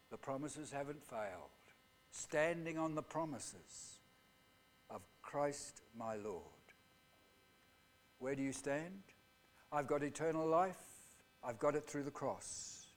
The 0.10 0.18
promises 0.18 0.72
haven't 0.72 1.04
failed. 1.04 1.50
Standing 2.12 2.78
on 2.78 2.96
the 2.96 3.02
promises 3.02 4.00
of 4.90 5.02
Christ 5.22 5.82
my 5.98 6.16
Lord. 6.16 6.44
Where 8.24 8.36
do 8.36 8.42
you 8.42 8.54
stand? 8.54 9.02
I've 9.70 9.86
got 9.86 10.02
eternal 10.02 10.48
life. 10.48 10.80
I've 11.44 11.60
got 11.60 11.76
it 11.76 11.86
through 11.86 12.04
the 12.04 12.10
cross. 12.10 12.88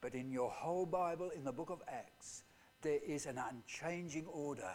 But 0.00 0.14
in 0.14 0.30
your 0.30 0.48
whole 0.48 0.86
Bible, 0.86 1.28
in 1.28 1.44
the 1.44 1.52
book 1.52 1.68
of 1.68 1.82
Acts, 1.86 2.44
there 2.80 3.00
is 3.06 3.26
an 3.26 3.36
unchanging 3.36 4.24
order. 4.24 4.74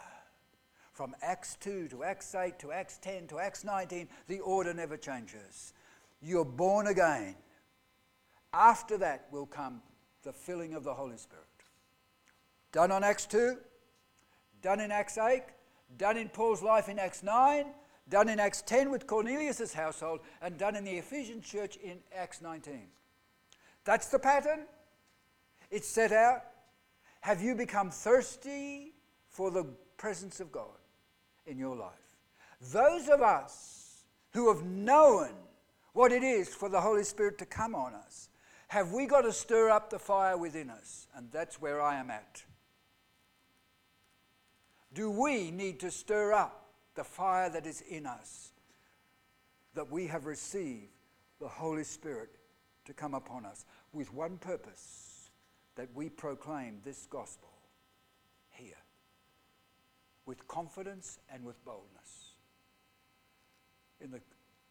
From 0.92 1.16
Acts 1.20 1.56
2 1.56 1.88
to 1.88 2.04
Acts 2.04 2.32
8 2.32 2.60
to 2.60 2.70
Acts 2.70 2.98
10 2.98 3.26
to 3.26 3.40
Acts 3.40 3.64
19, 3.64 4.06
the 4.28 4.38
order 4.38 4.72
never 4.72 4.96
changes. 4.96 5.72
You're 6.22 6.44
born 6.44 6.86
again. 6.86 7.34
After 8.54 8.98
that 8.98 9.26
will 9.32 9.46
come 9.46 9.82
the 10.22 10.32
filling 10.32 10.74
of 10.74 10.84
the 10.84 10.94
Holy 10.94 11.16
Spirit. 11.16 11.44
Done 12.70 12.92
on 12.92 13.02
Acts 13.02 13.26
2, 13.26 13.56
done 14.62 14.78
in 14.78 14.92
Acts 14.92 15.18
8, 15.18 15.42
done 15.96 16.16
in 16.16 16.28
Paul's 16.28 16.62
life 16.62 16.88
in 16.88 17.00
Acts 17.00 17.24
9, 17.24 17.64
done 18.08 18.28
in 18.28 18.40
Acts 18.40 18.62
10 18.62 18.90
with 18.90 19.06
Cornelius' 19.06 19.72
household, 19.72 20.20
and 20.40 20.56
done 20.58 20.76
in 20.76 20.84
the 20.84 20.96
Ephesian 20.98 21.40
church 21.42 21.76
in 21.76 21.98
Acts 22.14 22.40
19. 22.40 22.88
That's 23.84 24.08
the 24.08 24.18
pattern. 24.18 24.66
It's 25.70 25.88
set 25.88 26.12
out. 26.12 26.42
Have 27.20 27.42
you 27.42 27.54
become 27.54 27.90
thirsty 27.90 28.94
for 29.28 29.50
the 29.50 29.64
presence 29.96 30.40
of 30.40 30.52
God? 30.52 30.78
in 31.48 31.58
your 31.58 31.74
life. 31.74 31.92
Those 32.72 33.08
of 33.08 33.22
us 33.22 34.04
who 34.32 34.52
have 34.52 34.64
known 34.64 35.30
what 35.94 36.12
it 36.12 36.22
is 36.22 36.48
for 36.54 36.68
the 36.68 36.80
Holy 36.80 37.02
Spirit 37.02 37.38
to 37.38 37.46
come 37.46 37.74
on 37.74 37.94
us, 37.94 38.28
have 38.68 38.92
we 38.92 39.06
got 39.06 39.22
to 39.22 39.32
stir 39.32 39.70
up 39.70 39.90
the 39.90 39.98
fire 39.98 40.36
within 40.36 40.68
us? 40.70 41.08
And 41.16 41.32
that's 41.32 41.60
where 41.60 41.80
I 41.80 41.98
am 41.98 42.10
at. 42.10 42.44
Do 44.92 45.10
we 45.10 45.50
need 45.50 45.80
to 45.80 45.90
stir 45.90 46.32
up 46.32 46.67
the 46.98 47.04
fire 47.04 47.48
that 47.48 47.64
is 47.64 47.80
in 47.82 48.06
us 48.06 48.50
that 49.74 49.88
we 49.88 50.08
have 50.08 50.26
received 50.26 50.90
the 51.40 51.46
Holy 51.46 51.84
Spirit 51.84 52.30
to 52.86 52.92
come 52.92 53.14
upon 53.14 53.46
us 53.46 53.64
with 53.92 54.12
one 54.12 54.36
purpose 54.36 55.30
that 55.76 55.86
we 55.94 56.08
proclaim 56.08 56.80
this 56.84 57.06
gospel 57.06 57.50
here 58.50 58.82
with 60.26 60.48
confidence 60.48 61.20
and 61.32 61.44
with 61.44 61.64
boldness. 61.64 62.32
In 64.00 64.10
the, 64.10 64.20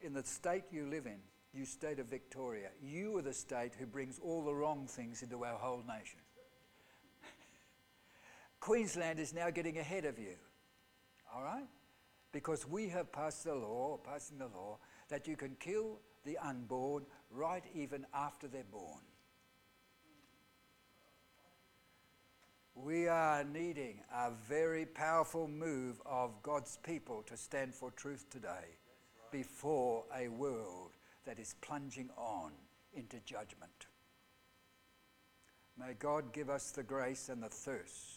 in 0.01 0.11
the 0.13 0.23
state 0.23 0.63
you 0.69 0.85
live 0.85 1.05
in, 1.05 1.19
you 1.53 1.63
state 1.63 1.97
of 1.97 2.07
Victoria, 2.07 2.71
you 2.83 3.17
are 3.17 3.21
the 3.21 3.31
state 3.31 3.71
who 3.79 3.85
brings 3.85 4.19
all 4.19 4.43
the 4.43 4.53
wrong 4.53 4.85
things 4.85 5.21
into 5.21 5.45
our 5.45 5.55
whole 5.55 5.81
nation. 5.87 6.19
Queensland 8.59 9.17
is 9.17 9.33
now 9.33 9.49
getting 9.49 9.77
ahead 9.77 10.03
of 10.03 10.19
you, 10.19 10.35
all 11.33 11.41
right? 11.41 11.63
Because 12.31 12.67
we 12.67 12.89
have 12.89 13.11
passed 13.11 13.45
the 13.45 13.55
law, 13.55 13.97
passing 14.03 14.37
the 14.37 14.47
law, 14.47 14.79
that 15.09 15.27
you 15.27 15.35
can 15.35 15.55
kill 15.59 15.99
the 16.25 16.37
unborn 16.37 17.05
right 17.31 17.63
even 17.73 18.05
after 18.13 18.47
they're 18.47 18.63
born. 18.71 19.01
We 22.75 23.07
are 23.07 23.43
needing 23.43 24.01
a 24.13 24.31
very 24.47 24.85
powerful 24.85 25.47
move 25.47 25.99
of 26.05 26.43
God's 26.43 26.77
people 26.83 27.23
to 27.23 27.35
stand 27.35 27.73
for 27.73 27.89
truth 27.91 28.29
today 28.29 28.77
before 29.31 30.03
a 30.15 30.27
world 30.27 30.91
that 31.25 31.39
is 31.39 31.55
plunging 31.61 32.09
on 32.15 32.51
into 32.93 33.17
judgment. 33.25 33.87
May 35.79 35.93
God 35.97 36.33
give 36.33 36.49
us 36.49 36.71
the 36.71 36.83
grace 36.83 37.29
and 37.29 37.41
the 37.41 37.49
thirst 37.49 38.16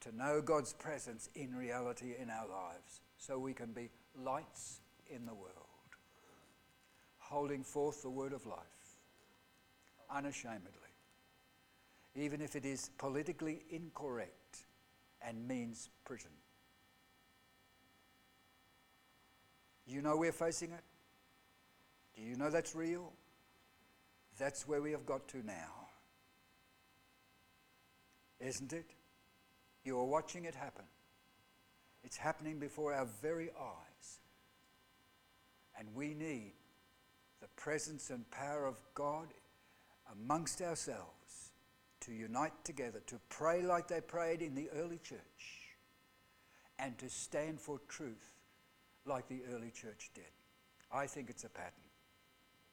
to 0.00 0.16
know 0.16 0.40
God's 0.40 0.72
presence 0.72 1.28
in 1.34 1.54
reality 1.54 2.14
in 2.20 2.30
our 2.30 2.48
lives 2.48 3.00
so 3.18 3.38
we 3.38 3.52
can 3.52 3.72
be 3.72 3.90
lights 4.16 4.80
in 5.08 5.26
the 5.26 5.34
world, 5.34 5.54
holding 7.18 7.62
forth 7.62 8.02
the 8.02 8.10
word 8.10 8.32
of 8.32 8.46
life 8.46 8.58
unashamedly 10.12 10.90
even 12.14 12.40
if 12.40 12.56
it 12.56 12.64
is 12.64 12.90
politically 12.98 13.62
incorrect 13.70 14.64
and 15.22 15.46
means 15.46 15.90
prison. 16.04 16.30
You 19.86 20.02
know 20.02 20.16
we're 20.16 20.32
facing 20.32 20.72
it? 20.72 20.84
Do 22.16 22.22
you 22.22 22.36
know 22.36 22.50
that's 22.50 22.74
real? 22.74 23.12
That's 24.38 24.66
where 24.66 24.82
we 24.82 24.92
have 24.92 25.06
got 25.06 25.28
to 25.28 25.44
now. 25.44 25.88
Isn't 28.40 28.72
it? 28.72 28.86
You 29.84 29.98
are 29.98 30.04
watching 30.04 30.44
it 30.44 30.54
happen. 30.54 30.84
It's 32.04 32.16
happening 32.16 32.58
before 32.58 32.92
our 32.94 33.06
very 33.22 33.50
eyes. 33.50 34.20
And 35.78 35.94
we 35.94 36.14
need 36.14 36.52
the 37.40 37.48
presence 37.56 38.10
and 38.10 38.30
power 38.30 38.66
of 38.66 38.76
God 38.94 39.28
amongst 40.12 40.60
ourselves 40.60 41.52
to 42.00 42.12
unite 42.12 42.52
together, 42.64 43.00
to 43.06 43.18
pray 43.28 43.62
like 43.62 43.88
they 43.88 44.00
prayed 44.00 44.42
in 44.42 44.54
the 44.54 44.68
early 44.70 44.98
church, 44.98 45.20
and 46.78 46.96
to 46.98 47.08
stand 47.08 47.60
for 47.60 47.78
truth 47.88 48.40
like 49.06 49.28
the 49.28 49.42
early 49.52 49.70
church 49.70 50.10
did. 50.14 50.24
I 50.92 51.06
think 51.06 51.30
it's 51.30 51.44
a 51.44 51.48
pattern. 51.48 51.72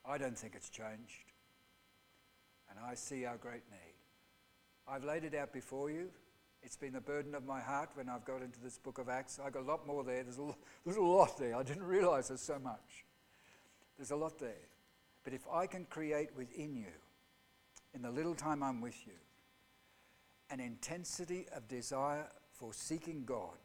I 0.06 0.18
don't 0.18 0.38
think 0.38 0.56
it's 0.56 0.70
changed. 0.70 1.32
And 2.70 2.80
I 2.80 2.96
see 2.96 3.26
our 3.26 3.38
great 3.38 3.64
need. 3.72 3.96
I've 4.88 5.04
laid 5.04 5.24
it 5.24 5.36
out 5.36 5.54
before 5.54 5.90
you. 5.90 6.10
It's 6.68 6.76
been 6.76 6.92
the 6.92 7.00
burden 7.00 7.34
of 7.34 7.46
my 7.46 7.62
heart 7.62 7.92
when 7.94 8.10
I've 8.10 8.26
got 8.26 8.42
into 8.42 8.60
this 8.60 8.78
book 8.78 8.98
of 8.98 9.08
Acts. 9.08 9.40
I've 9.42 9.54
got 9.54 9.62
a 9.64 9.66
lot 9.66 9.88
more 9.88 10.04
there. 10.04 10.22
There's 10.22 10.38
a, 10.38 10.54
there's 10.84 10.98
a 10.98 11.02
lot 11.02 11.38
there. 11.40 11.56
I 11.56 11.64
didn't 11.64 11.86
realize 11.86 12.28
there's 12.28 12.42
so 12.42 12.60
much. 12.60 13.06
There's 13.98 14.12
a 14.12 14.18
lot 14.18 14.38
there. 14.38 14.68
But 15.24 15.32
if 15.32 15.48
I 15.50 15.66
can 15.66 15.86
create 15.86 16.36
within 16.36 16.76
you 16.76 16.92
in 17.94 18.02
the 18.02 18.12
little 18.12 18.36
time 18.36 18.64
I'm 18.64 18.82
with 18.82 18.98
you, 19.08 19.14
an 20.50 20.60
intensity 20.60 21.46
of 21.56 21.70
desire 21.70 22.28
for 22.52 22.74
seeking 22.74 23.24
God, 23.24 23.58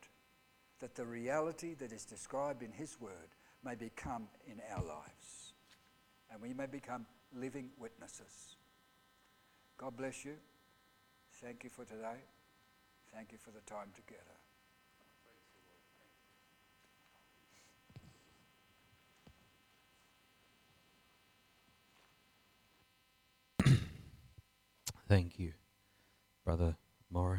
that 0.78 0.94
the 0.94 1.04
reality 1.04 1.74
that 1.80 1.90
is 1.90 2.04
described 2.04 2.62
in 2.62 2.70
His 2.70 3.00
Word 3.00 3.34
may 3.64 3.74
become 3.74 4.28
in 4.46 4.60
our 4.72 4.84
lives, 4.84 5.54
and 6.30 6.40
we 6.40 6.54
may 6.54 6.66
become 6.66 7.06
living 7.34 7.70
witnesses. 7.80 8.54
God 9.76 9.96
bless 9.96 10.24
you. 10.24 10.34
Thank 11.40 11.64
you 11.64 11.70
for 11.70 11.84
today. 11.84 12.20
Thank 13.14 13.32
you 13.32 13.39
for 13.39 13.51
the 13.51 13.60
time 13.60 13.93
together. 13.94 14.36
Thank 25.09 25.39
you, 25.39 25.52
Brother 26.44 26.76
Maurice. 27.10 27.30